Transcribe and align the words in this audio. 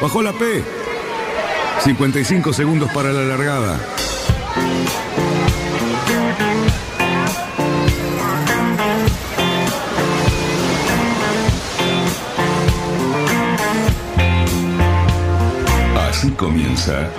Bajó 0.00 0.22
la 0.22 0.32
P. 0.32 0.64
55 1.84 2.52
segundos 2.54 2.90
para 2.92 3.12
la 3.12 3.22
largada. 3.22 3.78
Así 16.08 16.30
comienza 16.30 17.10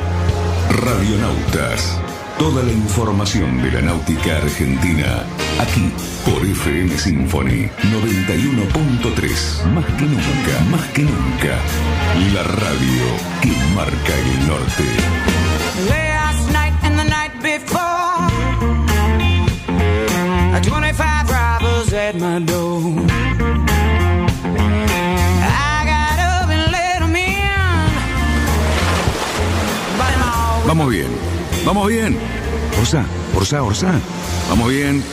Radionautas. 0.69 1.99
Toda 2.39 2.63
la 2.63 2.71
información 2.71 3.61
de 3.61 3.71
la 3.73 3.81
náutica 3.81 4.37
argentina, 4.37 5.23
aquí 5.61 5.91
por 6.25 6.43
FM 6.43 6.97
Symphony 6.97 7.69
91.3. 7.91 9.65
Más 9.73 9.85
que 9.85 10.05
nunca, 10.05 10.59
más 10.71 10.81
que 10.89 11.03
nunca, 11.03 11.57
la 12.33 12.43
radio 12.43 13.03
que 13.41 13.51
marca 13.75 14.13
el 14.17 14.47
norte. 14.47 14.85
Last 15.87 16.51
night 16.51 16.73
and 16.83 16.97
the 16.97 17.03
night 17.03 17.33
before, 17.41 18.29
25 20.61 21.29
robbers 21.29 21.93
at 21.93 22.15
my 22.15 22.39
door. 22.39 22.81
I 25.43 25.85
got 25.85 26.19
up 26.19 26.49
and 26.49 26.71
let 26.71 27.01
'em 27.01 27.13
Vamos 30.65 30.89
bien, 30.89 31.07
vamos 31.65 31.87
bien. 31.87 32.17
Orsá, 32.79 33.05
Orsá, 33.35 33.61
Orsá. 33.63 33.93
Vamos 34.49 34.69
bien. 34.69 35.03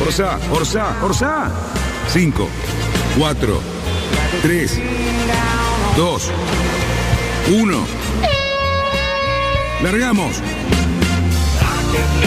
Orsá, 0.00 0.38
Orsá, 0.50 0.96
Orsá. 1.02 1.50
5, 2.08 2.48
4, 3.18 3.60
3, 4.42 4.80
2, 5.96 6.30
1. 7.50 7.86
Largamos. 9.82 10.42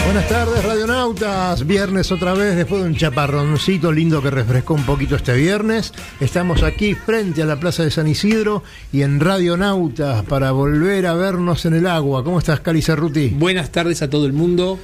Buenas 0.04 0.28
tardes, 0.28 0.64
radionautas. 0.64 1.66
Viernes 1.66 2.12
otra 2.12 2.34
vez, 2.34 2.54
después 2.56 2.82
de 2.82 2.88
un 2.88 2.96
chaparroncito 2.96 3.90
lindo 3.90 4.22
que 4.22 4.30
refrescó 4.30 4.74
un 4.74 4.84
poquito 4.84 5.16
este 5.16 5.34
viernes. 5.34 5.92
Estamos 6.20 6.62
aquí 6.62 6.94
frente 6.94 7.42
a 7.42 7.46
la 7.46 7.58
Plaza 7.58 7.82
de 7.82 7.90
San 7.90 8.06
Isidro 8.06 8.62
y 8.92 9.02
en 9.02 9.18
Radionautas 9.18 10.24
para 10.24 10.52
volver 10.52 11.06
a 11.06 11.14
vernos 11.14 11.66
en 11.66 11.74
el 11.74 11.86
agua. 11.86 12.22
¿Cómo 12.22 12.38
estás, 12.38 12.60
Cali 12.60 12.82
Cerruti? 12.82 13.30
Buenas 13.30 13.70
tardes 13.70 14.00
a 14.02 14.08
todo 14.08 14.26
el 14.26 14.32
mundo. 14.32 14.78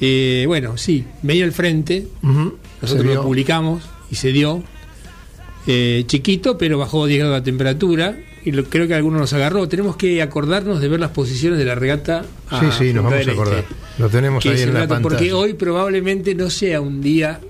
Eh, 0.00 0.44
bueno, 0.46 0.76
sí, 0.76 1.04
medio 1.22 1.44
al 1.44 1.52
frente. 1.52 2.06
Nosotros 2.82 3.06
lo 3.06 3.22
publicamos 3.22 3.82
y 4.10 4.16
se 4.16 4.32
dio. 4.32 4.62
Eh, 5.66 6.04
chiquito, 6.06 6.58
pero 6.58 6.78
bajó 6.78 7.06
10 7.06 7.20
grados 7.20 7.38
la 7.38 7.44
temperatura. 7.44 8.16
Y 8.44 8.52
lo- 8.52 8.64
creo 8.64 8.86
que 8.86 8.94
alguno 8.94 9.18
nos 9.18 9.32
agarró. 9.32 9.66
Tenemos 9.68 9.96
que 9.96 10.20
acordarnos 10.20 10.80
de 10.80 10.88
ver 10.88 11.00
las 11.00 11.10
posiciones 11.12 11.58
de 11.58 11.64
la 11.64 11.74
regata. 11.74 12.26
a 12.50 12.60
Sí, 12.60 12.66
sí, 12.78 12.92
nos 12.92 13.04
vamos 13.04 13.26
a 13.26 13.30
acordar. 13.30 13.58
Este, 13.60 13.74
Lo 13.98 14.08
tenemos 14.10 14.44
ahí 14.44 14.60
en 14.60 14.74
la 14.74 14.80
pantalla. 14.80 15.02
Porque 15.02 15.32
hoy 15.32 15.54
probablemente 15.54 16.34
no 16.34 16.50
sea 16.50 16.82
un 16.82 17.00
día 17.00 17.40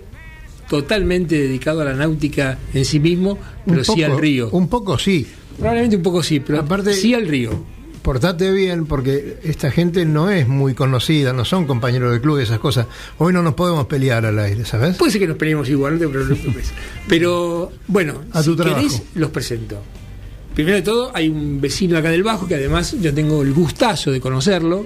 totalmente 0.69 1.37
dedicado 1.37 1.81
a 1.81 1.85
la 1.85 1.95
náutica 1.95 2.59
en 2.73 2.85
sí 2.85 3.01
mismo, 3.01 3.39
pero 3.67 3.83
sí 3.85 4.03
al 4.05 4.19
río. 4.19 4.49
Un 4.51 4.69
poco 4.69 4.97
sí. 4.99 5.27
Probablemente 5.59 5.97
un 5.97 6.03
poco 6.03 6.23
sí, 6.23 6.41
pero 6.41 6.61
Aparte- 6.61 6.95
sí 6.95 7.15
al 7.15 7.27
río. 7.27 7.65
Portate 8.05 8.53
bien 8.53 8.85
porque 8.85 9.39
esta 9.45 9.71
gente 9.71 10.05
no 10.05 10.29
es 10.29 10.47
muy 10.47 10.75
conocida, 10.75 11.33
no 11.33 11.47
son 11.47 11.67
compañeros 11.67 12.13
del 12.13 12.21
club 12.21 12.39
y 12.39 12.43
esas 12.43 12.59
cosas. 12.59 12.87
Hoy 13.17 13.33
no 13.33 13.43
nos 13.43 13.55
podemos 13.55 13.87
pelear 13.87 14.27
al 14.27 14.39
aire, 14.41 14.67
¿sabes? 14.67 14.99
Puede 14.99 15.11
ser 15.13 15.23
que 15.23 15.27
nos 15.27 15.39
peleemos 15.39 15.71
igual, 15.71 15.95
no 15.95 16.01
te 16.07 16.09
preocupes. 16.09 16.71
Pero 17.09 17.73
bueno, 17.87 18.21
A 18.33 18.43
tu 18.43 18.51
si 18.51 18.57
trabajo. 18.59 18.77
querés, 18.77 19.03
los 19.15 19.31
presento. 19.31 19.79
Primero 20.55 20.77
de 20.77 20.83
todo, 20.83 21.13
hay 21.15 21.31
un 21.31 21.63
vecino 21.63 21.97
acá 21.97 22.11
del 22.11 22.23
Bajo 22.23 22.47
que 22.47 22.57
además 22.57 22.95
yo 23.01 23.15
tengo 23.15 23.41
el 23.41 23.55
gustazo 23.55 24.11
de 24.13 24.21
conocerlo. 24.21 24.85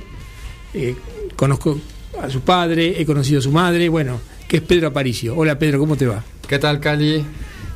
Eh, 0.72 0.94
conozco 1.34 1.76
a 2.22 2.30
su 2.30 2.42
padre, 2.42 3.02
he 3.02 3.04
conocido 3.04 3.40
a 3.40 3.42
su 3.42 3.50
madre, 3.50 3.88
bueno, 3.88 4.20
que 4.46 4.58
es 4.58 4.62
Pedro 4.62 4.86
Aparicio. 4.86 5.36
Hola 5.36 5.58
Pedro, 5.58 5.80
¿cómo 5.80 5.96
te 5.96 6.06
va? 6.06 6.22
¿Qué 6.46 6.60
tal, 6.60 6.78
Cali? 6.78 7.24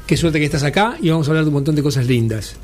Qué 0.07 0.17
suerte 0.17 0.39
que 0.39 0.45
estás 0.45 0.63
acá 0.63 0.97
y 1.03 1.11
vamos 1.11 1.27
a 1.27 1.33
hablar 1.33 1.43
de 1.43 1.49
un 1.49 1.55
montón 1.55 1.75
de 1.75 1.83
cosas 1.83 2.07
lindas. 2.07 2.55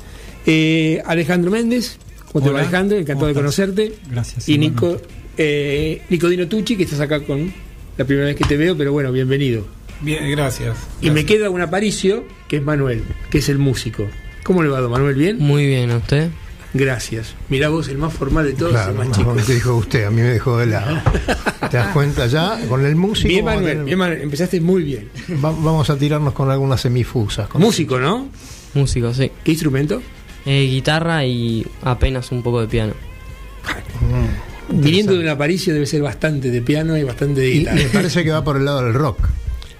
Eh, 0.45 1.03
Alejandro 1.05 1.51
Méndez, 1.51 1.97
¿cómo 2.31 2.43
te 2.43 2.49
va 2.51 2.55
Hola, 2.57 2.63
Alejandro? 2.67 2.97
Encantado 2.97 3.27
de 3.27 3.33
conocerte. 3.33 3.93
Gracias, 4.09 4.47
Y 4.49 4.57
Nico, 4.57 5.01
eh, 5.37 6.01
Nicodino 6.09 6.47
Tucci, 6.47 6.75
que 6.75 6.83
estás 6.83 6.99
acá 6.99 7.21
con 7.21 7.51
la 7.97 8.05
primera 8.05 8.27
vez 8.27 8.35
que 8.35 8.45
te 8.45 8.57
veo, 8.57 8.77
pero 8.77 8.91
bueno, 8.91 9.11
bienvenido. 9.11 9.65
Bien, 10.01 10.29
gracias. 10.31 10.77
Y 11.01 11.09
me 11.11 11.25
queda 11.25 11.49
un 11.49 11.61
aparicio, 11.61 12.23
que 12.47 12.57
es 12.57 12.63
Manuel, 12.63 13.03
que 13.29 13.39
es 13.39 13.49
el 13.49 13.57
músico. 13.57 14.07
¿Cómo 14.43 14.63
le 14.63 14.69
va, 14.69 14.79
don 14.79 14.91
Manuel? 14.91 15.15
¿Bien? 15.15 15.37
Muy 15.39 15.65
bien, 15.67 15.91
¿a 15.91 15.97
usted? 15.97 16.29
Gracias. 16.73 17.33
Mirá 17.49 17.69
vos, 17.69 17.87
el 17.89 17.97
más 17.97 18.13
formal 18.13 18.45
de 18.45 18.53
todos, 18.53 18.71
Claro, 18.71 18.91
el 18.91 18.97
más 18.97 19.07
no, 19.09 19.15
chico. 19.15 19.35
te 19.45 19.53
dijo 19.55 19.75
usted, 19.75 20.03
a 20.05 20.11
mí 20.11 20.21
me 20.21 20.27
dejó 20.29 20.57
de 20.57 20.67
lado. 20.67 21.01
¿Te 21.69 21.77
das 21.77 21.87
cuenta 21.93 22.27
ya? 22.27 22.59
Con 22.69 22.85
el 22.85 22.95
músico 22.95 23.27
Bien, 23.27 23.43
Manuel, 23.43 23.65
tener- 23.67 23.83
bien, 23.85 23.97
Manuel, 23.97 24.21
empezaste 24.21 24.61
muy 24.61 24.83
bien. 24.83 25.09
va- 25.43 25.49
vamos 25.51 25.89
a 25.89 25.97
tirarnos 25.97 26.33
con 26.33 26.49
algunas 26.49 26.79
semifusas. 26.79 27.47
con- 27.49 27.59
Músico, 27.61 27.99
¿no? 27.99 28.29
Músico, 28.75 29.13
sí. 29.13 29.31
¿Qué 29.43 29.51
instrumento? 29.51 30.01
Eh, 30.45 30.65
guitarra 30.67 31.25
y 31.25 31.65
apenas 31.83 32.31
un 32.31 32.41
poco 32.43 32.61
de 32.61 32.67
piano. 32.67 32.93
Mm, 34.01 34.81
Viniendo 34.81 35.13
de 35.13 35.19
un 35.19 35.27
aparicio 35.27 35.73
debe 35.73 35.85
ser 35.85 36.01
bastante 36.01 36.51
de 36.51 36.61
piano 36.61 36.97
y 36.97 37.03
bastante 37.03 37.41
de 37.41 37.49
Y 37.49 37.59
guitarra. 37.59 37.75
me 37.77 37.83
parece 37.89 38.23
que 38.23 38.31
va 38.31 38.43
por 38.43 38.57
el 38.57 38.65
lado 38.65 38.83
del 38.83 38.93
rock. 38.93 39.27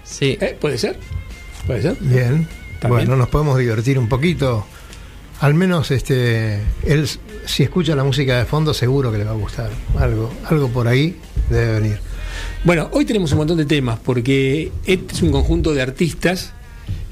Sí. 0.04 0.36
¿Eh? 0.40 0.56
¿Puede 0.60 0.78
ser? 0.78 0.98
¿Puede 1.66 1.82
ser? 1.82 1.96
Bien. 2.00 2.46
También. 2.80 3.06
Bueno, 3.06 3.16
nos 3.16 3.28
podemos 3.28 3.58
divertir 3.58 3.98
un 3.98 4.08
poquito. 4.08 4.66
Al 5.40 5.54
menos 5.54 5.90
este 5.90 6.60
él 6.84 7.08
si 7.46 7.62
escucha 7.62 7.94
la 7.96 8.04
música 8.04 8.38
de 8.38 8.44
fondo 8.44 8.74
seguro 8.74 9.10
que 9.12 9.18
le 9.18 9.24
va 9.24 9.30
a 9.30 9.34
gustar. 9.34 9.70
Algo, 9.98 10.30
algo 10.46 10.68
por 10.68 10.86
ahí 10.88 11.16
debe 11.48 11.80
venir. 11.80 11.98
Bueno, 12.64 12.88
hoy 12.92 13.04
tenemos 13.04 13.32
un 13.32 13.38
montón 13.38 13.56
de 13.58 13.64
temas 13.66 13.98
porque 14.04 14.70
este 14.84 15.14
es 15.14 15.22
un 15.22 15.30
conjunto 15.30 15.72
de 15.72 15.82
artistas 15.82 16.52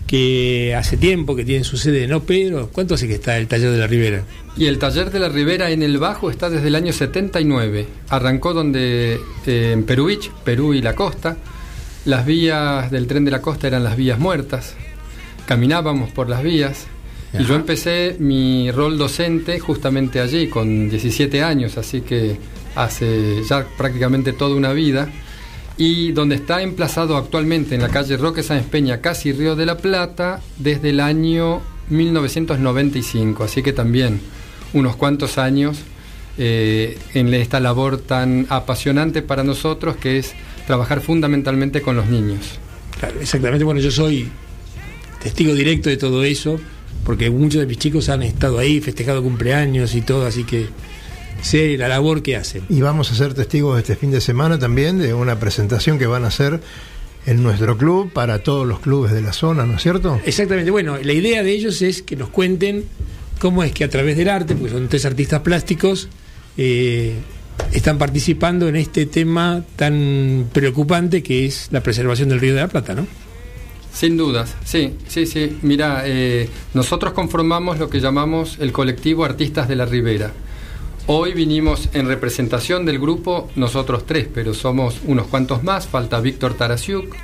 que 0.09 0.75
hace 0.75 0.97
tiempo 0.97 1.37
que 1.37 1.45
tienen 1.45 1.65
su 1.65 1.77
sede 1.77 2.05
en 2.05 2.21
Pedro. 2.23 2.71
¿Cuánto 2.73 2.95
hace 2.95 3.07
que 3.07 3.15
está 3.15 3.37
el 3.37 3.47
taller 3.47 3.71
de 3.71 3.79
la 3.79 3.87
Ribera? 3.87 4.25
Y 4.57 4.67
el 4.67 4.79
taller 4.79 5.11
de 5.11 5.21
la 5.21 5.29
Ribera 5.29 5.71
en 5.71 5.83
el 5.83 5.99
Bajo 5.99 6.31
está 6.31 6.49
desde 6.49 6.67
el 6.67 6.75
año 6.75 6.93
79. 6.93 7.87
Arrancó 8.09 8.55
donde 8.55 9.21
eh, 9.47 9.73
en 9.73 9.85
Peruich, 9.85 10.31
Perú 10.45 10.73
y 10.73 10.81
la 10.81 10.97
costa. 10.97 11.37
Las 12.07 12.25
vías 12.25 12.91
del 12.91 13.07
tren 13.07 13.27
de 13.27 13.31
la 13.31 13.43
costa 13.43 13.67
eran 13.67 13.85
las 13.85 13.99
vías 13.99 14.19
muertas. 14.19 14.75
Caminábamos 15.47 16.11
por 16.11 16.31
las 16.31 16.43
vías. 16.43 16.87
Y 17.39 17.45
yo 17.45 17.55
empecé 17.55 18.17
mi 18.19 18.71
rol 18.71 18.97
docente 18.97 19.61
justamente 19.61 20.21
allí 20.21 20.49
con 20.49 20.89
17 20.89 21.43
años, 21.43 21.77
así 21.77 22.01
que 22.01 22.39
hace 22.75 23.43
ya 23.47 23.67
prácticamente 23.77 24.33
toda 24.33 24.57
una 24.57 24.73
vida. 24.73 25.11
Y 25.79 26.13
donde 26.13 26.35
está 26.35 26.61
emplazado 26.63 27.17
actualmente 27.17 27.77
en 27.77 27.83
la 27.83 27.89
calle 27.89 28.17
Roque 28.17 28.43
Sáenz 28.43 28.67
Peña, 28.67 29.01
casi 29.01 29.33
Río 29.33 29.55
de 29.57 29.65
la 29.65 29.79
Plata, 29.79 30.41
desde 30.59 30.91
el 30.91 31.01
año 31.01 31.63
1995. 31.89 33.45
Así 33.45 33.63
que 33.63 33.73
también 33.73 34.21
unos 34.73 34.97
cuantos 34.97 35.39
años 35.39 35.79
eh, 36.37 36.99
en 37.15 37.33
esta 37.33 37.61
labor 37.61 37.99
tan 37.99 38.47
apasionante 38.49 39.23
para 39.23 39.45
nosotros 39.45 39.97
que 39.97 40.19
es 40.19 40.35
trabajar 40.67 41.01
fundamentalmente 41.01 41.81
con 41.81 41.97
los 41.97 42.09
niños. 42.09 42.59
Claro, 42.99 43.21
exactamente. 43.21 43.65
Bueno, 43.65 43.81
yo 43.81 43.91
soy 43.91 44.29
testigo 45.23 45.55
directo 45.55 45.89
de 45.89 45.97
todo 45.97 46.25
eso, 46.25 46.61
porque 47.05 47.31
muchos 47.31 47.61
de 47.61 47.67
mis 47.67 47.79
chicos 47.79 48.09
han 48.09 48.23
estado 48.23 48.59
ahí, 48.59 48.81
festejado 48.81 49.23
cumpleaños 49.23 49.95
y 49.95 50.03
todo, 50.03 50.27
así 50.27 50.45
que 50.45 50.67
sé 51.43 51.77
la 51.77 51.89
labor 51.89 52.23
que 52.23 52.37
hacen. 52.37 52.63
Y 52.69 52.81
vamos 52.81 53.11
a 53.13 53.15
ser 53.15 53.35
testigos 53.35 53.79
este 53.79 53.97
fin 53.97 54.11
de 54.11 54.21
semana 54.21 54.59
también 54.59 54.99
de 54.99 55.15
una 55.15 55.39
presentación 55.39 55.99
que 55.99 56.07
van 56.07 56.25
a 56.25 56.29
hacer 56.29 56.61
en 57.27 57.43
nuestro 57.43 57.77
club 57.77 58.11
para 58.13 58.43
todos 58.43 58.67
los 58.67 58.81
clubes 58.81 59.13
de 59.13 59.21
la 59.21 59.33
zona, 59.33 59.67
¿no 59.67 59.77
es 59.77 59.83
cierto? 59.83 60.21
Exactamente. 60.25 60.71
Bueno, 60.71 60.97
la 60.97 61.13
idea 61.13 61.43
de 61.43 61.53
ellos 61.53 61.83
es 61.83 62.03
que 62.03 62.17
nos 62.17 62.31
cuenten 62.31 62.85
cómo 63.39 63.63
es 63.63 63.73
que 63.73 63.85
a 63.85 63.91
través 63.91 64.17
del 64.17 64.29
arte, 64.29 64.55
porque 64.55 64.73
son 64.73 64.89
tres 64.89 65.05
artistas 65.05 65.41
plásticos, 65.41 66.09
eh, 66.57 67.15
están 67.73 67.99
participando 67.99 68.69
en 68.69 68.77
este 68.77 69.07
tema 69.07 69.63
tan 69.77 70.47
preocupante 70.53 71.23
que 71.23 71.47
es 71.47 71.69
la 71.71 71.83
preservación 71.83 72.29
del 72.29 72.41
Río 72.41 72.55
de 72.55 72.61
la 72.61 72.69
Plata, 72.69 72.95
¿no? 72.95 73.07
Sin 73.93 74.17
dudas, 74.17 74.55
sí, 74.65 74.95
sí, 75.09 75.27
sí. 75.27 75.59
Mira, 75.63 76.03
eh, 76.05 76.49
nosotros 76.73 77.13
conformamos 77.15 77.79
lo 77.79 77.91
que 77.91 78.01
llamamos 78.01 78.57
el 78.61 78.71
colectivo 78.71 79.25
Artistas 79.25 79.69
de 79.69 79.77
la 79.77 79.87
Ribera. 79.87 80.33
Hoy 81.11 81.33
vinimos 81.33 81.89
en 81.95 82.07
representación 82.07 82.85
del 82.85 82.99
grupo, 82.99 83.49
nosotros 83.57 84.05
tres, 84.05 84.29
pero 84.33 84.53
somos 84.53 85.01
unos 85.07 85.27
cuantos 85.27 85.63
más. 85.65 85.87
Falta 85.89 86.21
Víctor 86.21 86.53
Tarasiuk, 86.55 87.15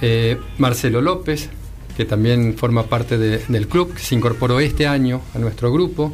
eh, 0.00 0.38
Marcelo 0.58 1.00
López, 1.00 1.48
que 1.96 2.04
también 2.04 2.56
forma 2.58 2.84
parte 2.84 3.18
de- 3.18 3.38
del 3.46 3.68
club, 3.68 3.94
que 3.94 4.00
se 4.02 4.16
incorporó 4.16 4.58
este 4.58 4.88
año 4.88 5.20
a 5.34 5.38
nuestro 5.38 5.72
grupo. 5.72 6.12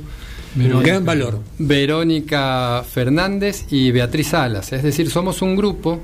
Un 0.56 0.82
gran 0.82 1.04
valor. 1.04 1.38
Verónica 1.58 2.84
Fernández 2.86 3.64
y 3.70 3.90
Beatriz 3.90 4.28
Salas. 4.28 4.72
Es 4.72 4.82
decir, 4.82 5.08
somos 5.10 5.40
un 5.40 5.56
grupo 5.56 6.00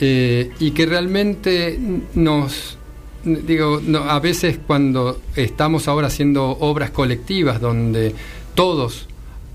eh, 0.00 0.50
y 0.60 0.72
que 0.72 0.84
realmente 0.84 1.78
nos, 2.14 2.76
digo, 3.24 3.80
no, 3.82 4.00
a 4.00 4.20
veces 4.20 4.58
cuando 4.66 5.20
estamos 5.34 5.88
ahora 5.88 6.08
haciendo 6.08 6.44
obras 6.60 6.90
colectivas 6.90 7.58
donde 7.60 8.14
todos 8.54 9.06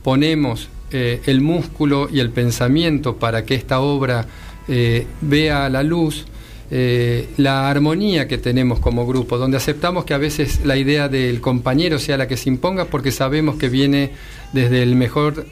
ponemos 0.04 0.70
eh, 0.92 1.22
el 1.26 1.40
músculo 1.40 2.10
y 2.12 2.20
el 2.20 2.32
pensamiento 2.32 3.16
para 3.16 3.46
que 3.46 3.56
esta 3.56 3.80
obra 3.80 4.26
eh, 4.68 5.08
vea 5.22 5.70
la 5.70 5.84
luz, 5.84 6.26
eh, 6.70 7.30
la 7.38 7.70
armonía 7.70 8.28
que 8.28 8.38
tenemos 8.38 8.80
como 8.80 9.08
grupo, 9.08 9.38
donde 9.38 9.56
aceptamos 9.56 10.04
que 10.04 10.14
a 10.14 10.18
veces 10.18 10.66
la 10.66 10.76
idea 10.76 11.08
del 11.08 11.40
compañero 11.40 11.98
sea 11.98 12.18
la 12.18 12.28
que 12.28 12.36
se 12.36 12.50
imponga 12.50 12.86
porque 12.86 13.12
sabemos 13.12 13.56
que 13.56 13.70
viene 13.70 14.12
desde 14.52 14.84
el 14.84 14.96
mejor 14.96 15.46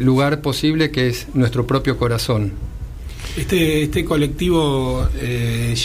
lugar 0.00 0.42
posible 0.42 0.90
que 0.90 1.08
es 1.08 1.28
nuestro 1.32 1.66
propio 1.66 1.96
corazón. 1.96 2.52
Este, 3.38 3.84
este 3.84 4.04
colectivo 4.04 5.08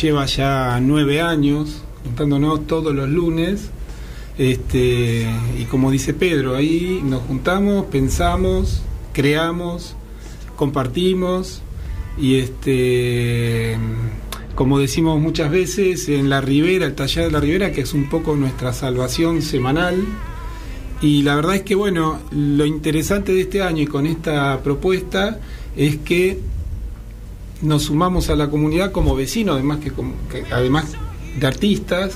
lleva 0.02 0.26
ya 0.26 0.78
nueve 0.82 1.22
años, 1.22 1.82
juntándonos 2.04 2.68
todos 2.68 2.94
los 2.94 3.08
lunes. 3.08 3.70
Este, 4.38 5.26
y 5.58 5.64
como 5.66 5.92
dice 5.92 6.14
Pedro, 6.14 6.56
ahí 6.56 7.02
nos 7.04 7.22
juntamos, 7.24 7.86
pensamos, 7.86 8.82
creamos, 9.14 9.96
compartimos. 10.56 11.62
Y 12.18 12.36
este, 12.36 13.78
como 14.56 14.80
decimos 14.80 15.20
muchas 15.20 15.52
veces, 15.52 16.08
en 16.10 16.30
la 16.30 16.42
ribera, 16.42 16.86
el 16.86 16.96
taller 16.96 17.26
de 17.26 17.32
la 17.32 17.40
ribera, 17.40 17.72
que 17.72 17.82
es 17.82 17.94
un 17.94 18.10
poco 18.10 18.36
nuestra 18.36 18.74
salvación 18.74 19.42
semanal. 19.42 20.04
Y 21.02 21.24
la 21.24 21.36
verdad 21.36 21.56
es 21.56 21.62
que, 21.64 21.76
bueno, 21.76 22.20
lo 22.32 22.66
interesante 22.66 23.34
de 23.34 23.42
este 23.42 23.62
año 23.62 23.84
y 23.84 23.88
con 23.88 24.06
esta 24.06 24.62
propuesta 24.64 25.40
es 25.76 25.98
que 25.98 26.40
nos 27.62 27.84
sumamos 27.84 28.30
a 28.30 28.36
la 28.36 28.50
comunidad 28.50 28.92
como 28.92 29.16
vecinos, 29.16 29.56
además 29.56 29.80
que, 29.80 29.92
que- 29.92 30.54
además 30.54 30.94
de 31.40 31.48
artistas, 31.48 32.14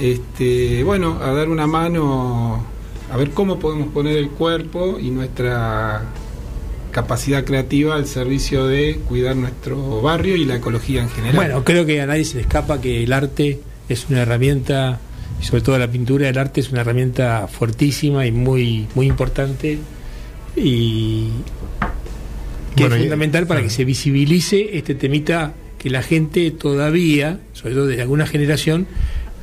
este, 0.00 0.82
bueno, 0.84 1.18
a 1.22 1.32
dar 1.32 1.48
una 1.48 1.66
mano, 1.66 2.64
a 3.12 3.16
ver 3.16 3.30
cómo 3.30 3.58
podemos 3.58 3.88
poner 3.88 4.16
el 4.16 4.28
cuerpo 4.30 4.98
y 5.00 5.10
nuestra 5.10 6.02
capacidad 6.90 7.44
creativa 7.44 7.94
al 7.94 8.06
servicio 8.06 8.66
de 8.66 8.98
cuidar 9.08 9.36
nuestro 9.36 10.00
barrio 10.00 10.34
y 10.36 10.44
la 10.46 10.56
ecología 10.56 11.02
en 11.02 11.10
general. 11.10 11.36
Bueno, 11.36 11.64
creo 11.64 11.84
que 11.84 12.00
a 12.00 12.06
nadie 12.06 12.24
se 12.24 12.36
le 12.36 12.40
escapa 12.42 12.80
que 12.80 13.04
el 13.04 13.12
arte 13.12 13.60
es 13.88 14.06
una 14.08 14.22
herramienta, 14.22 14.98
y 15.40 15.44
sobre 15.44 15.60
todo 15.62 15.78
la 15.78 15.88
pintura 15.90 16.26
del 16.26 16.38
arte 16.38 16.60
es 16.60 16.70
una 16.70 16.80
herramienta 16.80 17.46
fuertísima 17.48 18.26
y 18.26 18.32
muy, 18.32 18.86
muy 18.94 19.06
importante 19.06 19.78
y 20.56 21.28
que 22.74 22.82
Bueno, 22.82 22.94
es 22.94 23.00
y- 23.00 23.04
fundamental 23.04 23.46
para 23.46 23.62
que 23.62 23.70
se 23.70 23.84
visibilice 23.84 24.76
este 24.78 24.94
temita 24.94 25.52
que 25.78 25.90
la 25.90 26.02
gente 26.02 26.50
todavía, 26.50 27.40
sobre 27.52 27.74
todo 27.74 27.86
desde 27.86 28.02
alguna 28.02 28.26
generación, 28.26 28.86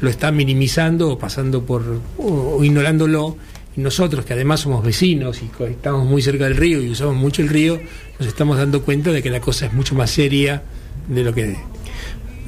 lo 0.04 0.10
está 0.10 0.34
minimizando 0.34 1.12
o 1.12 1.18
pasando 1.18 1.64
por 1.64 1.82
o, 2.18 2.58
o 2.58 2.64
ignorándolo. 2.64 3.38
Y 3.76 3.82
nosotros, 3.82 4.26
que 4.26 4.34
además 4.34 4.60
somos 4.60 4.84
vecinos 4.86 5.42
y 5.42 5.50
estamos 5.66 6.06
muy 6.06 6.22
cerca 6.22 6.44
del 6.44 6.58
río 6.58 6.80
y 6.82 6.92
usamos 6.92 7.16
mucho 7.16 7.42
el 7.42 7.50
río, 7.50 7.82
nos 8.20 8.28
estamos 8.28 8.58
dando 8.58 8.84
cuenta 8.84 9.12
de 9.12 9.24
que 9.24 9.32
la 9.32 9.40
cosa 9.40 9.66
es 9.66 9.74
mucho 9.74 9.96
más 9.96 10.12
seria 10.12 10.62
de 11.08 11.24
lo 11.24 11.34
que 11.34 11.56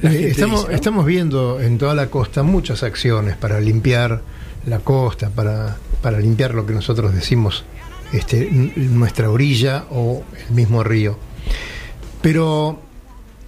estamos, 0.02 0.22
dice, 0.22 0.46
¿no? 0.46 0.70
estamos 0.70 1.06
viendo 1.06 1.60
en 1.60 1.78
toda 1.78 1.94
la 1.94 2.08
costa 2.10 2.44
muchas 2.44 2.84
acciones 2.84 3.36
para 3.36 3.58
limpiar 3.58 4.22
la 4.66 4.78
costa, 4.80 5.30
para, 5.30 5.78
para 6.00 6.20
limpiar 6.20 6.54
lo 6.54 6.64
que 6.64 6.74
nosotros 6.74 7.12
decimos 7.12 7.64
este, 8.12 8.48
nuestra 8.76 9.28
orilla 9.30 9.86
o 9.90 10.22
el 10.46 10.54
mismo 10.54 10.84
río. 10.84 11.18
Pero 12.22 12.85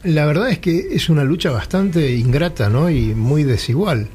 la 0.04 0.26
verdad 0.26 0.50
es 0.50 0.58
que 0.58 0.88
es 0.92 1.08
una 1.08 1.24
lucha 1.24 1.50
bastante 1.50 2.14
ingrata 2.14 2.68
¿no? 2.68 2.90
y 2.90 3.14
muy 3.14 3.44
desigual, 3.44 4.08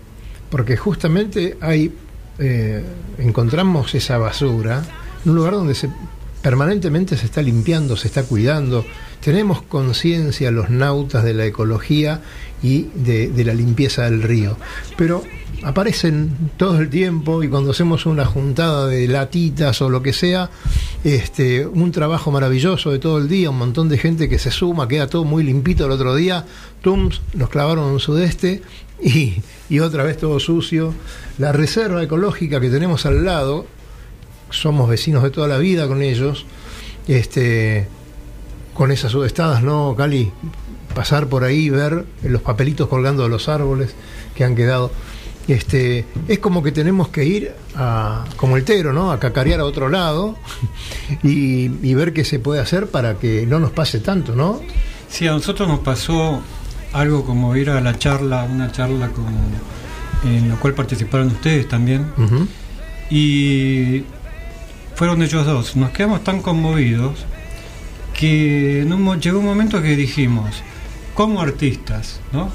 porque 0.49 0.77
justamente 0.77 1.57
hay 1.61 1.91
eh, 2.39 2.83
encontramos 3.19 3.93
esa 3.93 4.17
basura 4.17 4.83
en 5.23 5.31
un 5.31 5.37
lugar 5.37 5.53
donde 5.53 5.75
se 5.75 5.89
permanentemente 6.41 7.15
se 7.15 7.25
está 7.25 7.41
limpiando, 7.41 7.95
se 7.95 8.07
está 8.07 8.23
cuidando. 8.23 8.85
Tenemos 9.23 9.61
conciencia 9.61 10.51
los 10.51 10.69
nautas 10.69 11.23
de 11.23 11.33
la 11.33 11.45
ecología 11.45 12.19
y 12.61 12.89
de, 12.95 13.29
de 13.29 13.45
la 13.45 13.53
limpieza 13.53 14.03
del 14.03 14.21
río. 14.21 14.57
Pero 14.97 15.23
aparecen 15.63 16.51
todo 16.57 16.79
el 16.79 16.89
tiempo 16.89 17.43
y 17.43 17.47
cuando 17.47 17.71
hacemos 17.71 18.05
una 18.05 18.25
juntada 18.25 18.87
de 18.87 19.07
latitas 19.07 19.81
o 19.81 19.89
lo 19.89 20.03
que 20.03 20.11
sea, 20.11 20.49
este, 21.03 21.65
un 21.65 21.91
trabajo 21.91 22.31
maravilloso 22.31 22.91
de 22.91 22.99
todo 22.99 23.17
el 23.17 23.27
día, 23.27 23.49
un 23.49 23.57
montón 23.57 23.89
de 23.89 23.97
gente 23.97 24.29
que 24.29 24.39
se 24.39 24.51
suma, 24.51 24.87
queda 24.87 25.07
todo 25.07 25.25
muy 25.25 25.43
limpito 25.43 25.85
el 25.85 25.91
otro 25.91 26.15
día, 26.15 26.45
tums, 26.81 27.21
nos 27.33 27.49
clavaron 27.49 27.85
un 27.85 27.99
sudeste 27.99 28.61
y, 29.01 29.35
y 29.69 29.79
otra 29.79 30.03
vez 30.03 30.17
todo 30.17 30.39
sucio. 30.39 30.93
La 31.37 31.51
reserva 31.51 32.01
ecológica 32.01 32.61
que 32.61 32.69
tenemos 32.69 33.05
al 33.05 33.25
lado, 33.25 33.65
somos 34.49 34.87
vecinos 34.89 35.23
de 35.23 35.31
toda 35.31 35.47
la 35.47 35.57
vida 35.57 35.87
con 35.87 36.01
ellos, 36.01 36.45
este, 37.07 37.87
con 38.73 38.91
esas 38.91 39.11
sudestadas, 39.11 39.61
¿no, 39.61 39.95
Cali? 39.97 40.31
Pasar 40.95 41.27
por 41.27 41.43
ahí, 41.43 41.69
ver 41.69 42.05
los 42.23 42.41
papelitos 42.41 42.87
colgando 42.87 43.23
de 43.23 43.29
los 43.29 43.49
árboles 43.49 43.93
que 44.35 44.43
han 44.43 44.55
quedado. 44.55 44.91
Este, 45.47 46.05
es 46.27 46.39
como 46.39 46.63
que 46.63 46.71
tenemos 46.71 47.09
que 47.09 47.25
ir 47.25 47.51
a, 47.75 48.23
como 48.37 48.55
el 48.55 48.63
tero, 48.63 48.93
¿no? 48.93 49.11
A 49.11 49.19
cacarear 49.19 49.59
a 49.59 49.65
otro 49.65 49.89
lado 49.89 50.37
y, 51.23 51.69
y 51.85 51.93
ver 51.95 52.13
qué 52.13 52.23
se 52.23 52.39
puede 52.39 52.61
hacer 52.61 52.87
para 52.87 53.15
que 53.15 53.45
no 53.45 53.59
nos 53.59 53.71
pase 53.71 53.99
tanto, 53.99 54.35
¿no? 54.35 54.61
Sí, 55.09 55.27
a 55.27 55.31
nosotros 55.31 55.67
nos 55.67 55.79
pasó 55.79 56.41
algo 56.93 57.25
como 57.25 57.55
ir 57.57 57.69
a 57.71 57.81
la 57.81 57.97
charla, 57.99 58.45
una 58.45 58.71
charla 58.71 59.09
con, 59.09 59.25
en 60.23 60.47
la 60.49 60.55
cual 60.55 60.73
participaron 60.75 61.27
ustedes 61.27 61.67
también, 61.67 62.05
y 63.09 64.03
fueron 64.95 65.21
ellos 65.21 65.45
dos. 65.45 65.75
Nos 65.75 65.89
quedamos 65.91 66.23
tan 66.23 66.41
conmovidos 66.41 67.25
que 68.17 68.81
en 68.81 68.93
un 68.93 69.01
mo- 69.01 69.15
llegó 69.15 69.39
un 69.39 69.45
momento 69.45 69.81
que 69.81 69.95
dijimos, 69.95 70.61
como 71.13 71.41
artistas, 71.41 72.19
¿no? 72.31 72.49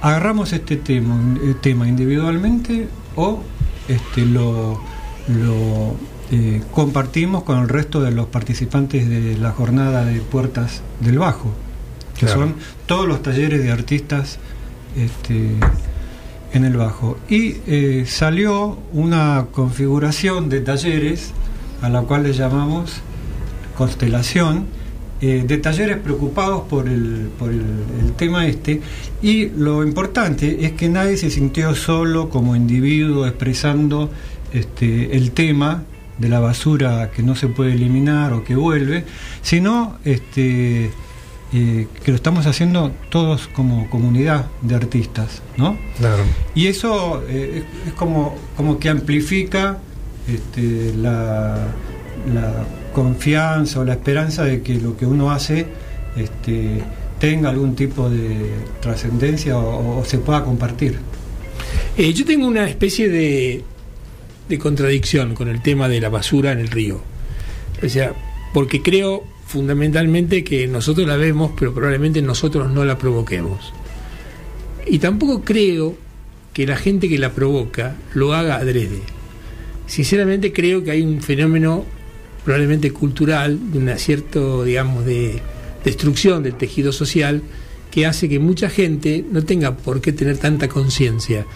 Agarramos 0.00 0.52
este 0.52 0.76
tema, 0.76 1.16
eh, 1.42 1.54
tema 1.60 1.88
individualmente 1.88 2.88
o 3.16 3.40
este, 3.88 4.24
lo, 4.24 4.80
lo 5.28 5.94
eh, 6.30 6.62
compartimos 6.72 7.42
con 7.42 7.58
el 7.58 7.68
resto 7.68 8.00
de 8.00 8.10
los 8.12 8.26
participantes 8.26 9.08
de 9.08 9.36
la 9.38 9.50
jornada 9.50 10.04
de 10.04 10.20
Puertas 10.20 10.82
del 11.00 11.18
Bajo, 11.18 11.50
que 12.18 12.26
Claro. 12.26 12.40
son 12.42 12.54
todos 12.86 13.08
los 13.08 13.22
talleres 13.22 13.62
de 13.62 13.72
artistas 13.72 14.38
este, 14.96 15.54
en 16.52 16.64
el 16.64 16.76
Bajo. 16.76 17.18
Y 17.28 17.56
eh, 17.66 18.04
salió 18.06 18.78
una 18.92 19.46
configuración 19.52 20.48
de 20.48 20.60
talleres 20.60 21.32
a 21.82 21.88
la 21.88 22.02
cual 22.02 22.22
le 22.24 22.32
llamamos 22.34 23.00
constelación, 23.76 24.66
eh, 25.20 25.44
de 25.46 25.58
talleres 25.58 25.96
preocupados 25.98 26.62
por, 26.68 26.88
el, 26.88 27.30
por 27.38 27.50
el, 27.50 27.64
el 28.00 28.12
tema 28.12 28.46
este. 28.46 28.80
Y 29.20 29.48
lo 29.48 29.82
importante 29.82 30.64
es 30.64 30.72
que 30.72 30.88
nadie 30.88 31.16
se 31.16 31.30
sintió 31.30 31.74
solo 31.74 32.28
como 32.28 32.54
individuo 32.54 33.26
expresando 33.26 34.10
este, 34.52 35.16
el 35.16 35.32
tema 35.32 35.82
de 36.18 36.28
la 36.28 36.40
basura 36.40 37.10
que 37.10 37.22
no 37.22 37.34
se 37.34 37.48
puede 37.48 37.72
eliminar 37.72 38.32
o 38.32 38.44
que 38.44 38.54
vuelve, 38.54 39.04
sino 39.42 39.98
este, 40.04 40.90
eh, 41.52 41.86
que 42.04 42.10
lo 42.10 42.16
estamos 42.16 42.46
haciendo 42.46 42.92
todos 43.08 43.48
como 43.48 43.88
comunidad 43.90 44.46
de 44.62 44.74
artistas, 44.74 45.42
¿no? 45.56 45.76
Claro. 45.98 46.24
Y 46.54 46.66
eso 46.66 47.22
eh, 47.28 47.64
es, 47.84 47.88
es 47.88 47.92
como, 47.94 48.36
como 48.56 48.78
que 48.78 48.88
amplifica 48.88 49.78
este, 50.26 50.94
la, 50.94 51.56
la 52.32 52.66
confianza 52.92 53.80
o 53.80 53.84
la 53.84 53.94
esperanza 53.94 54.44
de 54.44 54.62
que 54.62 54.74
lo 54.74 54.96
que 54.96 55.06
uno 55.06 55.30
hace 55.30 55.66
este, 56.16 56.82
tenga 57.18 57.50
algún 57.50 57.74
tipo 57.74 58.08
de 58.08 58.50
trascendencia 58.80 59.56
o, 59.58 60.04
se 60.04 60.18
pueda 60.18 60.44
compartir. 60.44 60.98
Eh, 61.96 62.12
yo 62.12 62.24
tengo 62.24 62.46
una 62.46 62.68
especie 62.68 63.08
de, 63.08 63.62
de 64.48 64.58
contradicción 64.58 65.34
con 65.34 65.48
el 65.48 65.62
tema 65.62 65.88
de 65.88 66.00
la 66.00 66.08
basura 66.08 66.52
en 66.52 66.60
el 66.60 66.68
río. 66.68 67.00
O 67.82 67.88
sea, 67.88 68.12
porque 68.52 68.82
creo 68.82 69.24
fundamentalmente 69.46 70.44
que 70.44 70.66
nosotros 70.66 71.06
la 71.06 71.16
vemos, 71.16 71.52
pero 71.58 71.72
probablemente 71.72 72.20
nosotros 72.22 72.70
no 72.70 72.84
la 72.84 72.98
provoquemos. 72.98 73.72
Y 74.86 74.98
tampoco 74.98 75.42
creo 75.42 75.96
que 76.52 76.66
la 76.66 76.76
gente 76.76 77.08
que 77.08 77.18
la 77.18 77.32
provoca 77.32 77.96
lo 78.14 78.34
haga 78.34 78.56
adrede. 78.56 79.00
Sinceramente 79.86 80.52
creo 80.52 80.84
que 80.84 80.90
hay 80.90 81.02
un 81.02 81.20
fenómeno 81.22 81.84
probablemente 82.44 82.90
cultural, 82.92 83.58
de 83.72 83.78
una 83.78 83.96
cierta, 83.98 84.40
digamos, 84.64 85.04
de 85.04 85.40
destrucción 85.84 86.42
del 86.42 86.54
tejido 86.54 86.92
social 86.92 87.42
que 87.90 88.06
hace 88.06 88.28
que 88.28 88.38
mucha 88.38 88.68
gente 88.68 89.24
no 89.30 89.44
tenga 89.44 89.76
por 89.76 90.00
qué 90.00 90.12
tener 90.12 90.38
tanta 90.38 90.68
conciencia 90.68 91.46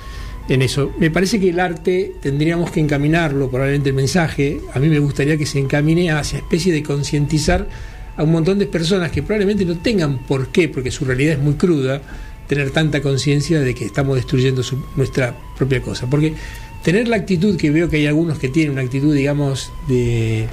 en 0.48 0.62
eso. 0.62 0.92
Me 0.98 1.10
parece 1.10 1.38
que 1.38 1.50
el 1.50 1.60
arte 1.60 2.12
tendríamos 2.20 2.70
que 2.70 2.80
encaminarlo, 2.80 3.48
probablemente 3.50 3.90
el 3.90 3.94
mensaje, 3.96 4.60
a 4.74 4.78
mí 4.78 4.88
me 4.88 4.98
gustaría 4.98 5.36
que 5.36 5.46
se 5.46 5.58
encamine 5.58 6.10
hacia 6.10 6.38
especie 6.38 6.72
de 6.72 6.82
concientizar 6.82 7.68
a 8.16 8.22
un 8.24 8.32
montón 8.32 8.58
de 8.58 8.66
personas 8.66 9.10
que 9.10 9.22
probablemente 9.22 9.64
no 9.64 9.78
tengan 9.78 10.18
por 10.26 10.48
qué, 10.48 10.68
porque 10.68 10.90
su 10.90 11.04
realidad 11.04 11.34
es 11.34 11.38
muy 11.38 11.54
cruda, 11.54 12.02
tener 12.48 12.70
tanta 12.70 13.00
conciencia 13.00 13.60
de 13.60 13.74
que 13.74 13.84
estamos 13.86 14.16
destruyendo 14.16 14.62
su- 14.62 14.82
nuestra 14.96 15.34
propia 15.56 15.80
cosa. 15.80 16.08
Porque 16.10 16.34
tener 16.82 17.08
la 17.08 17.16
actitud 17.16 17.56
que 17.56 17.70
veo 17.70 17.88
que 17.88 17.96
hay 17.98 18.06
algunos 18.06 18.38
que 18.38 18.48
tienen 18.48 18.72
una 18.72 18.82
actitud, 18.82 19.14
digamos, 19.14 19.70
de 19.88 20.46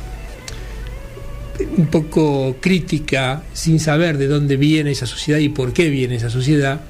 un 1.78 1.88
poco 1.88 2.56
crítica, 2.60 3.44
sin 3.54 3.80
saber 3.80 4.18
de 4.18 4.28
dónde 4.28 4.58
viene 4.58 4.92
esa 4.92 5.06
sociedad 5.06 5.40
y 5.40 5.50
por 5.50 5.74
qué 5.74 5.90
viene 5.90 6.16
esa 6.16 6.30
sociedad, 6.30 6.82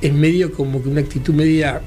es 0.00 0.12
medio 0.12 0.52
como 0.52 0.82
que 0.82 0.88
una 0.88 1.00
actitud 1.00 1.34
media, 1.34 1.80